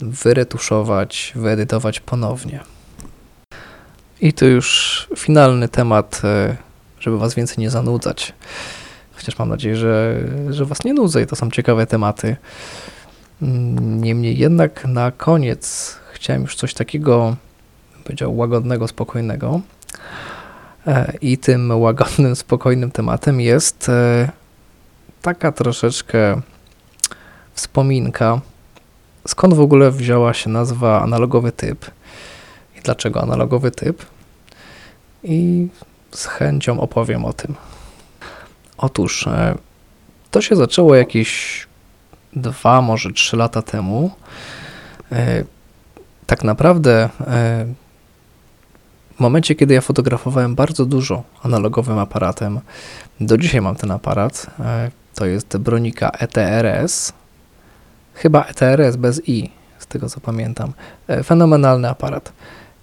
wyretuszować, 0.00 1.32
wyedytować 1.36 2.00
ponownie. 2.00 2.60
I 4.20 4.32
to 4.32 4.44
już 4.44 5.08
finalny 5.16 5.68
temat, 5.68 6.20
e, 6.24 6.56
żeby 7.00 7.18
Was 7.18 7.34
więcej 7.34 7.58
nie 7.58 7.70
zanudzać. 7.70 8.32
Chociaż 9.14 9.38
mam 9.38 9.48
nadzieję, 9.48 9.76
że, 9.76 10.20
że 10.50 10.64
Was 10.64 10.84
nie 10.84 10.94
nudzę 10.94 11.22
i 11.22 11.26
to 11.26 11.36
są 11.36 11.50
ciekawe 11.50 11.86
tematy. 11.86 12.36
Niemniej 13.80 14.38
jednak 14.38 14.84
na 14.84 15.10
koniec 15.10 15.96
chciałem 16.12 16.42
już 16.42 16.56
coś 16.56 16.74
takiego 16.74 17.36
powiedział, 18.04 18.36
łagodnego, 18.36 18.88
spokojnego. 18.88 19.60
E, 20.86 21.12
I 21.20 21.38
tym 21.38 21.80
łagodnym, 21.80 22.36
spokojnym 22.36 22.90
tematem 22.90 23.40
jest 23.40 23.88
e, 23.88 24.30
taka 25.22 25.52
troszeczkę 25.52 26.40
wspominka, 27.54 28.40
skąd 29.28 29.54
w 29.54 29.60
ogóle 29.60 29.90
wzięła 29.90 30.34
się 30.34 30.50
nazwa 30.50 31.02
analogowy 31.02 31.52
typ 31.52 31.90
i 32.78 32.80
dlaczego 32.80 33.22
analogowy 33.22 33.70
typ. 33.70 34.06
I 35.22 35.68
z 36.12 36.26
chęcią 36.26 36.80
opowiem 36.80 37.24
o 37.24 37.32
tym. 37.32 37.54
Otóż 38.78 39.26
e, 39.26 39.54
to 40.30 40.40
się 40.40 40.56
zaczęło 40.56 40.94
jakieś 40.94 41.66
dwa, 42.32 42.82
może 42.82 43.12
trzy 43.12 43.36
lata 43.36 43.62
temu. 43.62 44.10
Tak 46.26 46.44
naprawdę 46.44 47.08
w 49.16 49.20
momencie, 49.20 49.54
kiedy 49.54 49.74
ja 49.74 49.80
fotografowałem 49.80 50.54
bardzo 50.54 50.86
dużo 50.86 51.22
analogowym 51.42 51.98
aparatem, 51.98 52.60
do 53.20 53.38
dzisiaj 53.38 53.60
mam 53.60 53.76
ten 53.76 53.90
aparat, 53.90 54.46
e, 54.60 54.90
to 55.14 55.26
jest 55.26 55.56
Bronika 55.56 56.10
ETRS, 56.10 57.12
chyba 58.14 58.44
ETRS 58.44 58.96
bez 58.96 59.28
i, 59.28 59.50
z 59.78 59.86
tego 59.86 60.08
co 60.08 60.20
pamiętam. 60.20 60.72
E, 61.08 61.22
fenomenalny 61.22 61.88
aparat. 61.88 62.32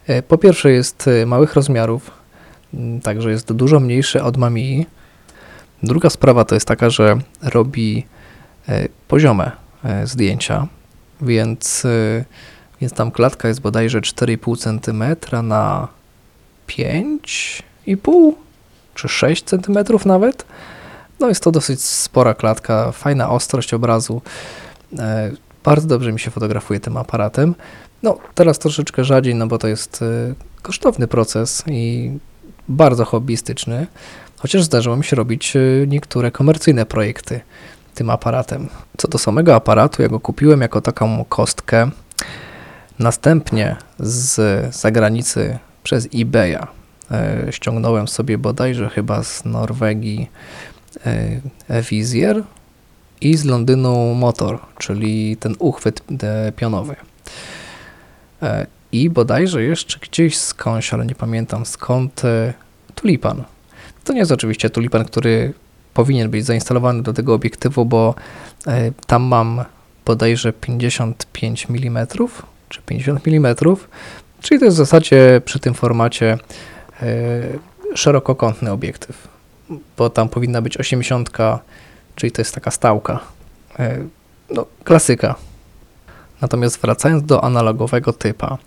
E, 0.08 0.22
po 0.22 0.38
pierwsze 0.38 0.72
jest 0.72 1.10
małych 1.26 1.54
rozmiarów, 1.54 2.12
także 3.04 3.32
jest 3.32 3.54
dużo 3.54 3.80
mniejszy 3.80 4.24
od 4.24 4.38
Mamii. 4.38 4.86
Druga 5.84 6.10
sprawa 6.10 6.46
to 6.46 6.56
jest 6.56 6.68
taka, 6.68 6.90
że 6.90 7.18
robi 7.42 8.06
poziome 9.08 9.52
zdjęcia, 10.04 10.68
więc, 11.22 11.88
więc 12.82 12.94
tam 12.94 13.12
klatka 13.12 13.48
jest 13.48 13.62
bodajże 13.62 14.02
4,5 14.02 14.58
cm 14.58 15.04
na 15.48 15.88
5,5 16.68 18.34
czy 18.96 19.08
6 19.08 19.44
cm 19.44 19.78
nawet. 20.06 20.46
No 21.20 21.30
jest 21.30 21.44
to 21.44 21.52
dosyć 21.52 21.82
spora 21.82 22.34
klatka, 22.34 22.92
fajna 22.92 23.30
ostrość 23.30 23.74
obrazu. 23.74 24.22
E, 25.00 25.32
bardzo 25.64 25.88
dobrze 25.88 26.12
mi 26.12 26.20
się 26.20 26.32
fotografuje 26.32 26.80
tym 26.80 26.98
aparatem. 26.98 27.56
No 28.04 28.18
teraz 28.36 28.60
troszeczkę 28.60 29.04
rzadziej, 29.04 29.36
no 29.36 29.48
bo 29.48 29.58
to 29.58 29.68
jest 29.68 30.02
e, 30.02 30.34
kosztowny 30.62 31.08
proces 31.08 31.64
i 31.68 32.12
bardzo 32.68 33.06
hobbystyczny, 33.06 33.88
chociaż 34.38 34.64
zdarzyło 34.64 34.98
mi 34.98 35.04
się 35.04 35.16
robić 35.16 35.56
e, 35.56 35.60
niektóre 35.88 36.32
komercyjne 36.32 36.86
projekty 36.86 37.42
tym 37.96 38.10
aparatem. 38.10 38.70
Co 38.98 39.08
do 39.08 39.18
samego 39.18 39.56
aparatu, 39.56 40.02
ja 40.02 40.08
go 40.08 40.20
kupiłem 40.20 40.62
jako 40.62 40.82
taką 40.82 41.26
kostkę. 41.30 41.90
Następnie 43.00 43.76
z 44.00 44.76
zagranicy 44.76 45.60
przez 45.84 46.08
eBaya. 46.16 46.68
E, 47.12 47.48
ściągnąłem 47.52 48.08
sobie 48.08 48.38
bodajże 48.38 48.90
chyba 48.90 49.24
z 49.24 49.46
Norwegii 49.46 50.30
e, 51.06 51.82
Vizier 51.90 52.44
i 53.22 53.38
z 53.38 53.46
Londynu 53.46 54.14
Motor, 54.16 54.60
czyli 54.78 55.38
ten 55.38 55.56
uchwyt 55.60 56.04
e, 56.24 56.52
pionowy. 56.52 56.96
I 58.92 59.10
bodajże 59.10 59.64
jeszcze 59.64 60.00
gdzieś 60.00 60.38
skądś, 60.38 60.94
ale 60.94 61.06
nie 61.06 61.16
pamiętam 61.16 61.66
skąd, 61.66 62.22
tulipan. 62.96 63.44
To 64.04 64.14
nie 64.14 64.20
jest 64.20 64.32
oczywiście 64.32 64.70
tulipan, 64.70 65.06
który 65.06 65.54
powinien 65.94 66.30
być 66.30 66.46
zainstalowany 66.46 67.04
do 67.04 67.14
tego 67.14 67.34
obiektywu, 67.34 67.86
bo 67.86 68.16
tam 69.08 69.24
mam 69.24 69.66
bodajże 70.06 70.54
55 70.54 71.68
mm 71.70 72.08
czy 72.70 72.82
50 72.82 73.28
mm 73.28 73.56
Czyli 74.44 74.60
to 74.60 74.66
jest 74.66 74.78
w 74.78 74.86
zasadzie 74.86 75.42
przy 75.46 75.60
tym 75.60 75.74
formacie 75.74 76.38
e, 77.02 77.08
szerokokątny 77.96 78.72
obiektyw, 78.72 79.28
bo 79.98 80.10
tam 80.10 80.30
powinna 80.30 80.62
być 80.62 80.78
80, 80.78 81.30
czyli 82.16 82.32
to 82.32 82.42
jest 82.42 82.56
taka 82.56 82.72
stałka. 82.72 83.20
E, 83.80 83.98
no, 84.50 84.66
klasyka. 84.84 85.36
Natomiast 86.42 86.82
wracając 86.82 87.24
do 87.24 87.44
analogowego 87.44 88.14
typa, 88.14 88.58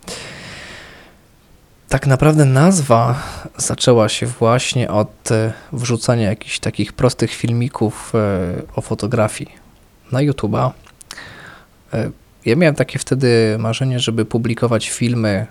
tak 1.89 2.07
naprawdę 2.07 2.45
nazwa 2.45 3.23
zaczęła 3.57 4.09
się 4.09 4.25
właśnie 4.25 4.91
od 4.91 5.31
e, 5.31 5.53
wrzucania 5.73 6.29
jakichś 6.29 6.59
takich 6.59 6.93
prostych 6.93 7.31
filmików 7.33 8.13
o 8.75 8.81
fotografii 8.81 9.51
na 10.11 10.19
YouTube'a. 10.19 10.71
Ja 12.45 12.55
miałem 12.55 12.75
takie 12.75 12.99
wtedy 12.99 13.55
marzenie, 13.59 13.99
żeby 13.99 14.25
publikować 14.25 14.89
filmy 14.89 15.47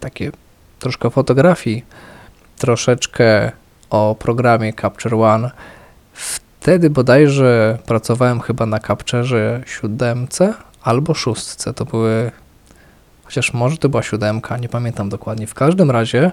takie 0.00 0.32
troszkę 0.78 1.10
fotografii, 1.10 1.84
troszeczkę 2.58 3.52
o 3.90 4.16
programie 4.18 4.72
Capture 4.72 5.14
One. 5.14 5.50
Wtedy 6.12 6.90
bodajże 6.90 7.78
pracowałem 7.86 8.40
chyba 8.40 8.66
na 8.66 8.78
Capturze 8.78 9.62
siódemce 9.66 10.54
albo 10.82 11.14
szóstce. 11.14 11.74
To 11.74 11.84
były, 11.84 12.30
chociaż 13.24 13.52
może 13.52 13.76
to 13.76 13.88
była 13.88 14.02
siódemka, 14.02 14.58
nie 14.58 14.68
pamiętam 14.68 15.08
dokładnie. 15.08 15.46
W 15.46 15.54
każdym 15.54 15.90
razie, 15.90 16.32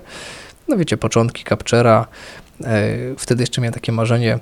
no 0.67 0.77
wiecie, 0.77 0.97
początki 0.97 1.43
Captura. 1.43 2.05
E, 2.63 2.87
wtedy 3.17 3.43
jeszcze 3.43 3.61
miałem 3.61 3.73
takie 3.73 3.91
marzenie, 3.91 4.39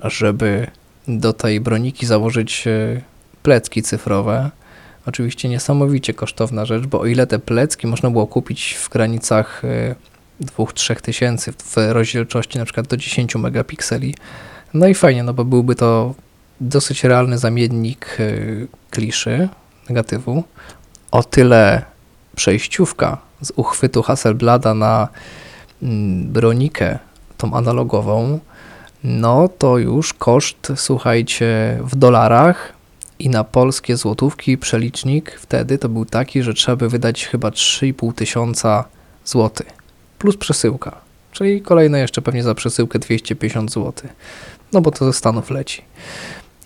żeby 0.00 0.66
do 1.08 1.32
tej 1.32 1.60
broniki 1.60 2.06
założyć 2.06 2.66
e, 2.66 3.00
plecki 3.42 3.82
cyfrowe 3.82 4.50
Oczywiście 5.10 5.48
niesamowicie 5.48 6.14
kosztowna 6.14 6.64
rzecz, 6.64 6.86
bo 6.86 7.00
o 7.00 7.06
ile 7.06 7.26
te 7.26 7.38
plecki 7.38 7.86
można 7.86 8.10
było 8.10 8.26
kupić 8.26 8.78
w 8.80 8.88
granicach 8.88 9.62
2-3 10.40 10.92
e, 10.92 10.96
tysięcy 10.96 11.52
w 11.52 11.76
rozdzielczości 11.76 12.58
na 12.58 12.64
przykład 12.64 12.86
do 12.86 12.96
10 12.96 13.34
megapikseli, 13.34 14.14
no 14.74 14.86
i 14.86 14.94
fajnie, 14.94 15.22
no 15.22 15.34
bo 15.34 15.44
byłby 15.44 15.74
to 15.74 16.14
dosyć 16.60 17.04
realny 17.04 17.38
zamiennik 17.38 18.16
e, 18.20 18.32
kliszy, 18.90 19.48
negatywu. 19.88 20.44
O 21.10 21.22
tyle 21.22 21.82
przejściówka 22.36 23.18
z 23.40 23.52
uchwytu 23.56 24.02
Hasselblada 24.02 24.74
na 24.74 25.08
mm, 25.82 26.28
bronikę, 26.32 26.98
tą 27.36 27.54
analogową, 27.54 28.38
no 29.04 29.48
to 29.48 29.78
już 29.78 30.14
koszt, 30.14 30.72
słuchajcie, 30.76 31.78
w 31.82 31.96
dolarach 31.96 32.79
i 33.20 33.28
na 33.28 33.44
polskie 33.44 33.96
złotówki 33.96 34.58
przelicznik 34.58 35.38
wtedy 35.40 35.78
to 35.78 35.88
był 35.88 36.04
taki, 36.04 36.42
że 36.42 36.54
trzeba 36.54 36.76
by 36.76 36.88
wydać 36.88 37.26
chyba 37.26 37.48
3,5 37.48 38.14
tysiąca 38.14 38.84
złotych 39.24 39.66
plus 40.18 40.36
przesyłka, 40.36 41.00
czyli 41.32 41.62
kolejne 41.62 41.98
jeszcze 42.00 42.22
pewnie 42.22 42.42
za 42.42 42.54
przesyłkę 42.54 42.98
250 42.98 43.72
zł, 43.72 43.92
no 44.72 44.80
bo 44.80 44.90
to 44.90 45.04
ze 45.04 45.12
Stanów 45.12 45.50
leci. 45.50 45.82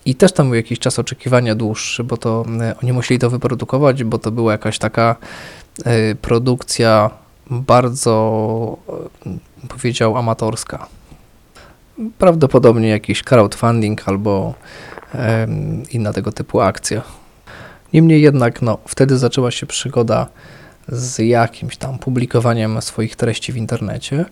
I 0.05 0.15
też 0.15 0.31
tam 0.31 0.47
był 0.47 0.55
jakiś 0.55 0.79
czas 0.79 0.99
oczekiwania 0.99 1.55
dłuższy, 1.55 2.03
bo 2.03 2.17
to 2.17 2.45
e, 2.61 2.75
oni 2.83 2.93
musieli 2.93 3.19
to 3.19 3.29
wyprodukować, 3.29 4.03
bo 4.03 4.17
to 4.17 4.31
była 4.31 4.51
jakaś 4.51 4.79
taka 4.79 5.15
y, 5.79 6.15
produkcja 6.15 7.09
bardzo, 7.49 8.77
y, 9.65 9.67
powiedział, 9.67 10.17
amatorska. 10.17 10.87
Prawdopodobnie 12.17 12.89
jakiś 12.89 13.23
crowdfunding 13.23 14.09
albo 14.09 14.53
inna 15.91 16.13
tego 16.13 16.31
typu 16.31 16.61
akcja. 16.61 17.01
Niemniej 17.93 18.21
jednak, 18.21 18.61
no, 18.61 18.77
wtedy 18.87 19.17
zaczęła 19.17 19.51
się 19.51 19.65
przygoda 19.65 20.27
z 20.87 21.19
jakimś 21.19 21.77
tam 21.77 21.99
publikowaniem 21.99 22.81
swoich 22.81 23.15
treści 23.15 23.53
w 23.53 23.57
internecie. 23.57 24.25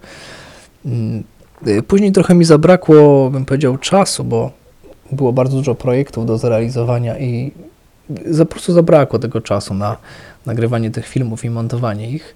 Mm, 0.86 1.24
y, 1.68 1.84
później 1.84 2.12
trochę 2.12 2.36
mi 2.36 2.46
zabrakło, 2.46 3.30
bym 3.30 3.46
powiedział, 3.46 3.78
czasu, 3.78 4.24
bo 4.24 4.52
było 5.12 5.34
bardzo 5.34 5.58
dużo 5.58 5.76
projektów 5.76 6.26
do 6.26 6.38
zrealizowania 6.38 7.20
i 7.20 7.52
po 8.38 8.46
prostu 8.46 8.74
zabrakło 8.74 9.20
tego 9.20 9.42
czasu 9.42 9.74
na 9.74 9.98
nagrywanie 10.46 10.92
tych 10.92 11.08
filmów 11.08 11.46
i 11.46 11.50
montowanie 11.50 12.10
ich. 12.10 12.36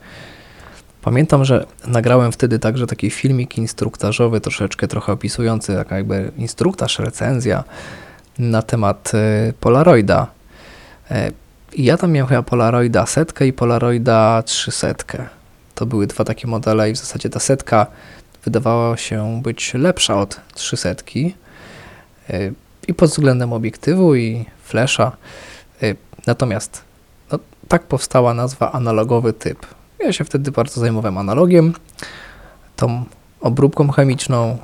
Pamiętam, 1.02 1.46
że 1.46 1.66
nagrałem 1.88 2.32
wtedy 2.32 2.60
także 2.60 2.88
taki 2.88 3.10
filmik 3.10 3.58
instruktażowy, 3.58 4.42
troszeczkę 4.42 4.88
trochę 4.88 5.12
opisujący, 5.12 5.76
taka 5.76 5.98
jakby 5.98 6.32
instruktaż, 6.38 7.00
recenzja 7.00 7.64
na 8.40 8.62
temat 8.62 9.12
y, 9.14 9.54
Polaroida. 9.60 10.28
E, 11.12 11.32
ja 11.78 11.98
tam 11.98 12.12
miałem 12.12 12.30
chyba 12.30 12.44
Polaroida 12.44 13.06
setkę 13.06 13.48
i 13.48 13.54
Polaroida 13.54 14.44
300. 14.46 14.96
To 15.76 15.86
były 15.86 16.08
dwa 16.08 16.24
takie 16.24 16.48
modele 16.48 16.90
i 16.90 16.94
w 16.94 16.98
zasadzie 16.98 17.30
ta 17.30 17.40
setka 17.40 17.88
wydawała 18.46 18.98
się 18.98 19.42
być 19.44 19.74
lepsza 19.74 20.20
od 20.22 20.42
300 20.54 20.90
e, 20.90 20.96
i 22.88 22.94
pod 22.94 23.10
względem 23.10 23.54
obiektywu 23.54 24.16
i 24.16 24.46
flesza. 24.64 25.12
Natomiast 26.28 26.82
no, 27.32 27.40
tak 27.68 27.84
powstała 27.84 28.34
nazwa 28.34 28.72
analogowy 28.72 29.34
typ. 29.34 29.66
Ja 30.00 30.14
się 30.14 30.24
wtedy 30.24 30.52
bardzo 30.52 30.82
zajmowałem 30.82 31.18
analogiem, 31.18 31.74
tą 32.76 33.06
obróbką 33.42 33.92
chemiczną, 33.92 34.58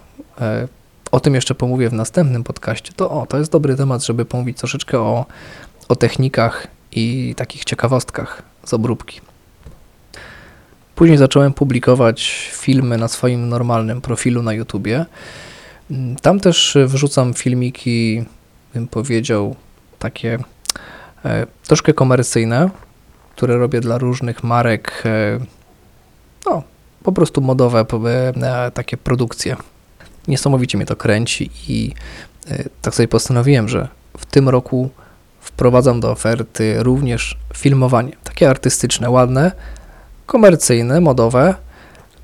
o 1.14 1.20
tym 1.20 1.36
jeszcze 1.36 1.56
pomówię 1.56 1.90
w 1.90 1.94
następnym 1.94 2.44
podcaście. 2.44 2.94
To 2.96 3.12
o, 3.12 3.26
to 3.26 3.38
jest 3.38 3.52
dobry 3.52 3.76
temat, 3.76 4.06
żeby 4.06 4.26
pomówić 4.26 4.58
troszeczkę 4.58 5.00
o, 5.00 5.26
o 5.90 5.96
technikach 5.96 6.68
i 6.92 7.36
takich 7.38 7.64
ciekawostkach 7.64 8.44
z 8.66 8.74
obróbki. 8.74 9.22
Później 10.96 11.18
zacząłem 11.18 11.54
publikować 11.54 12.50
filmy 12.54 12.98
na 12.98 13.08
swoim 13.08 13.50
normalnym 13.50 14.02
profilu 14.02 14.44
na 14.44 14.54
YouTubie. 14.54 15.06
Tam 16.22 16.40
też 16.40 16.78
wrzucam 16.86 17.34
filmiki, 17.34 18.26
bym 18.74 18.88
powiedział, 18.88 19.56
takie 20.00 20.40
e, 21.26 21.48
troszkę 21.68 21.94
komercyjne, 21.94 22.70
które 23.36 23.58
robię 23.58 23.82
dla 23.82 23.98
różnych 23.98 24.44
marek, 24.44 25.04
e, 25.06 25.40
no, 26.46 26.64
po 27.04 27.12
prostu 27.12 27.42
modowe, 27.42 27.86
e, 28.06 28.72
takie 28.72 28.98
produkcje. 28.98 29.56
Niesamowicie 30.28 30.78
mnie 30.78 30.86
to 30.86 30.96
kręci 30.96 31.50
i 31.68 31.94
tak 32.82 32.96
sobie 32.96 33.08
postanowiłem, 33.08 33.70
że 33.70 33.88
w 34.18 34.26
tym 34.26 34.50
roku 34.50 34.90
wprowadzam 35.42 36.00
do 36.00 36.12
oferty 36.12 36.84
również 36.84 37.38
filmowanie, 37.54 38.12
takie 38.24 38.50
artystyczne, 38.50 39.10
ładne, 39.10 39.52
komercyjne, 40.26 41.02
modowe, 41.02 41.56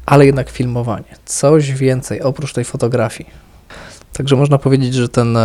ale 0.06 0.26
jednak 0.26 0.50
filmowanie. 0.50 1.16
Coś 1.26 1.72
więcej 1.72 2.22
oprócz 2.22 2.54
tej 2.54 2.66
fotografii. 2.66 3.30
Także 4.14 4.36
można 4.36 4.58
powiedzieć, 4.58 4.94
że 4.94 5.10
ten 5.10 5.38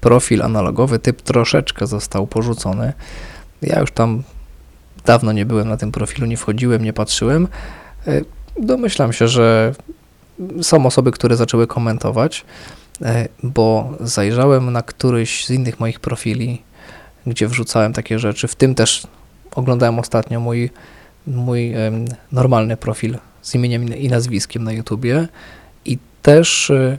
profil 0.00 0.42
analogowy, 0.42 0.98
typ 0.98 1.22
troszeczkę 1.22 1.86
został 1.86 2.26
porzucony. 2.26 2.92
Ja 3.62 3.80
już 3.80 3.92
tam 3.92 4.22
dawno 5.04 5.32
nie 5.32 5.46
byłem 5.46 5.68
na 5.68 5.76
tym 5.76 5.92
profilu, 5.92 6.26
nie 6.26 6.36
wchodziłem, 6.36 6.84
nie 6.84 6.92
patrzyłem. 6.92 7.48
E, 8.06 8.20
domyślam 8.60 9.12
się, 9.12 9.28
że 9.28 9.74
są 10.62 10.86
osoby, 10.86 11.10
które 11.10 11.36
zaczęły 11.36 11.66
komentować, 11.66 12.44
e, 13.02 13.28
bo 13.42 13.92
zajrzałem 14.00 14.72
na 14.72 14.82
któryś 14.82 15.46
z 15.46 15.50
innych 15.50 15.80
moich 15.80 16.00
profili, 16.00 16.62
gdzie 17.26 17.48
wrzucałem 17.48 17.92
takie 17.92 18.18
rzeczy. 18.18 18.48
W 18.48 18.54
tym 18.54 18.74
też 18.74 19.06
oglądałem 19.54 19.98
ostatnio 19.98 20.40
mój, 20.40 20.70
mój 21.26 21.74
normalny 22.32 22.76
profil 22.76 23.18
z 23.42 23.54
imieniem 23.54 23.96
i 23.96 24.08
nazwiskiem 24.08 24.64
na 24.64 24.72
YouTubie 24.72 25.28
i 25.84 25.98
też, 26.22 26.70
e, 26.70 26.98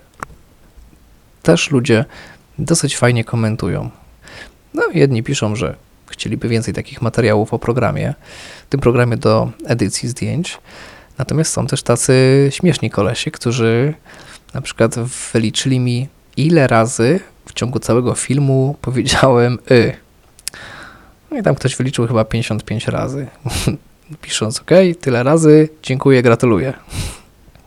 też 1.43 1.71
ludzie 1.71 2.05
dosyć 2.59 2.97
fajnie 2.97 3.23
komentują. 3.23 3.89
No, 4.73 4.83
jedni 4.93 5.23
piszą, 5.23 5.55
że 5.55 5.75
chcieliby 6.07 6.47
więcej 6.47 6.73
takich 6.73 7.01
materiałów 7.01 7.53
o 7.53 7.59
programie, 7.59 8.13
tym 8.69 8.79
programie 8.79 9.17
do 9.17 9.51
edycji 9.65 10.09
zdjęć. 10.09 10.57
Natomiast 11.17 11.53
są 11.53 11.67
też 11.67 11.83
tacy 11.83 12.47
śmieszni 12.51 12.89
kolesie, 12.89 13.31
którzy 13.31 13.93
na 14.53 14.61
przykład 14.61 14.95
wyliczyli 15.33 15.79
mi, 15.79 16.07
ile 16.37 16.67
razy 16.67 17.19
w 17.45 17.53
ciągu 17.53 17.79
całego 17.79 18.15
filmu 18.15 18.75
powiedziałem 18.81 19.59
y. 19.71 19.93
No 21.31 21.37
i 21.37 21.43
tam 21.43 21.55
ktoś 21.55 21.75
wyliczył 21.75 22.07
chyba 22.07 22.25
55 22.25 22.87
razy. 22.87 23.27
Pisząc 24.21 24.59
OK, 24.59 24.69
tyle 25.01 25.23
razy, 25.23 25.69
dziękuję, 25.83 26.21
gratuluję. 26.21 26.73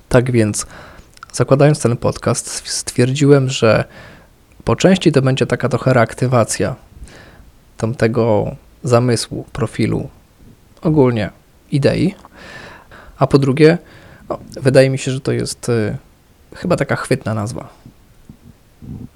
Tak 0.08 0.30
więc, 0.30 0.66
zakładając 1.32 1.80
ten 1.80 1.96
podcast, 1.96 2.68
stwierdziłem, 2.68 3.48
że 3.48 3.84
po 4.64 4.76
części 4.76 5.12
to 5.12 5.22
będzie 5.22 5.46
taka 5.46 5.68
trochę 5.68 5.92
reaktywacja 5.92 6.76
tamtego 7.76 8.56
zamysłu, 8.84 9.44
profilu, 9.52 10.08
ogólnie 10.82 11.30
idei, 11.70 12.14
a 13.18 13.26
po 13.26 13.38
drugie, 13.38 13.78
no, 14.28 14.38
wydaje 14.62 14.90
mi 14.90 14.98
się, 14.98 15.10
że 15.10 15.20
to 15.20 15.32
jest 15.32 15.68
y, 15.68 15.96
chyba 16.54 16.76
taka 16.76 16.96
chwytna 16.96 17.34
nazwa. 17.34 17.68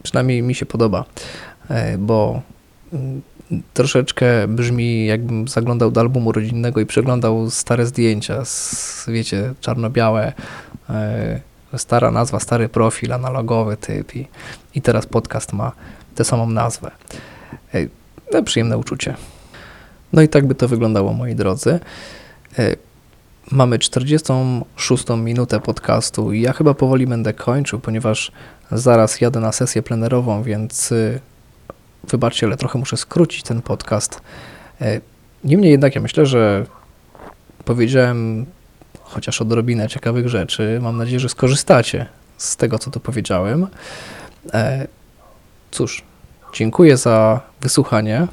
Przynajmniej 0.03 0.43
mi 0.43 0.55
się 0.55 0.67
podoba, 0.67 1.05
y, 1.71 1.99
bo 1.99 2.43
y, 2.93 2.97
troszeczkę 3.75 4.49
brzmi, 4.49 5.07
jakbym 5.07 5.49
zaglądał 5.49 5.91
do 5.91 6.01
albumu 6.01 6.33
rodzinnego 6.33 6.81
i 6.81 6.87
przeglądał 6.87 7.51
stare 7.51 7.87
zdjęcia, 7.87 8.45
z, 8.45 9.05
wiecie, 9.09 9.55
czarno-białe, 9.61 10.33
stara 11.77 12.11
nazwa, 12.11 12.41
stary 12.41 12.69
profil, 12.69 13.13
analogowy 13.13 13.77
typ 13.77 14.17
i, 14.17 14.29
i 14.75 14.83
teraz 14.83 15.07
podcast 15.07 15.53
ma 15.53 15.73
tę 16.15 16.25
samą 16.25 16.51
nazwę. 16.51 16.91
No, 18.33 18.43
przyjemne 18.43 18.79
uczucie. 18.79 19.15
No 20.13 20.23
i 20.23 20.29
tak 20.29 20.47
by 20.47 20.55
to 20.55 20.69
wyglądało, 20.69 21.13
moi 21.13 21.35
drodzy. 21.35 21.81
E, 23.51 23.55
mamy 23.55 23.79
46 23.79 25.05
minutę 25.17 25.61
podcastu 25.61 26.33
i 26.33 26.41
ja 26.41 26.53
chyba 26.53 26.75
powoli 26.75 27.07
będę 27.07 27.33
kończył, 27.33 27.81
ponieważ 27.81 28.33
zaraz 28.73 29.21
jadę 29.21 29.41
na 29.41 29.53
sesję 29.53 29.83
plenerową, 29.83 30.43
więc 30.43 30.93
e, 30.93 31.21
wybaczcie, 32.09 32.47
ale 32.47 32.57
trochę 32.57 32.79
muszę 32.79 32.97
skrócić 32.97 33.43
ten 33.43 33.63
podcast. 33.63 34.21
E, 34.81 35.01
niemniej 35.45 35.71
jednak 35.71 35.95
ja 35.95 36.01
myślę, 36.01 36.27
że 36.27 36.67
powiedziałem 37.65 38.47
chociaż 39.03 39.43
odrobinę 39.43 39.89
ciekawych 39.89 40.29
rzeczy. 40.29 40.79
Mam 40.83 40.97
nadzieję, 40.97 41.21
że 41.21 41.29
skorzystacie 41.29 42.07
z 42.37 42.57
tego, 42.57 42.79
co 42.79 42.91
tu 42.91 43.01
powiedziałem. 43.01 43.67
Cóż, 45.71 46.03
dziękuję 46.55 46.97
za 46.97 47.41
wysłuchanie 47.61 48.27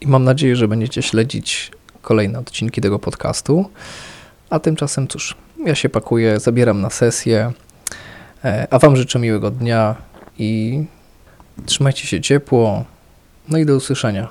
i 0.00 0.06
mam 0.06 0.24
nadzieję, 0.24 0.56
że 0.56 0.68
będziecie 0.68 1.02
śledzić 1.02 1.72
kolejne 2.02 2.38
odcinki 2.38 2.80
tego 2.80 2.98
podcastu. 2.98 3.70
A 4.50 4.58
tymczasem 4.58 5.08
cóż, 5.08 5.36
ja 5.64 5.74
się 5.74 5.88
pakuję, 5.88 6.40
zabieram 6.40 6.80
na 6.80 6.90
sesję, 6.90 7.52
e, 8.44 8.66
a 8.70 8.78
Wam 8.78 8.96
życzę 8.96 9.18
miłego 9.18 9.50
dnia 9.50 9.94
i 10.38 10.82
trzymajcie 11.66 12.06
się 12.06 12.20
ciepło. 12.20 12.84
No 13.48 13.58
i 13.58 13.66
do 13.66 13.76
usłyszenia. 13.76 14.28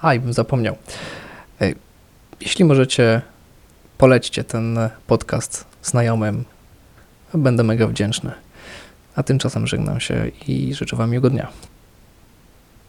A, 0.00 0.14
i 0.14 0.20
bym 0.20 0.32
zapomniał. 0.32 0.76
E, 1.60 1.72
jeśli 2.40 2.64
możecie, 2.64 3.22
polećcie 3.98 4.44
ten 4.44 4.78
podcast 5.06 5.64
znajomym. 5.82 6.44
Będę 7.34 7.62
mega 7.62 7.86
wdzięczny. 7.86 8.32
A 9.16 9.22
tymczasem 9.22 9.66
żegnam 9.66 10.00
się 10.00 10.30
i 10.46 10.74
życzę 10.74 10.96
Wam 10.96 11.10
miłego 11.10 11.30
dnia. 11.30 11.48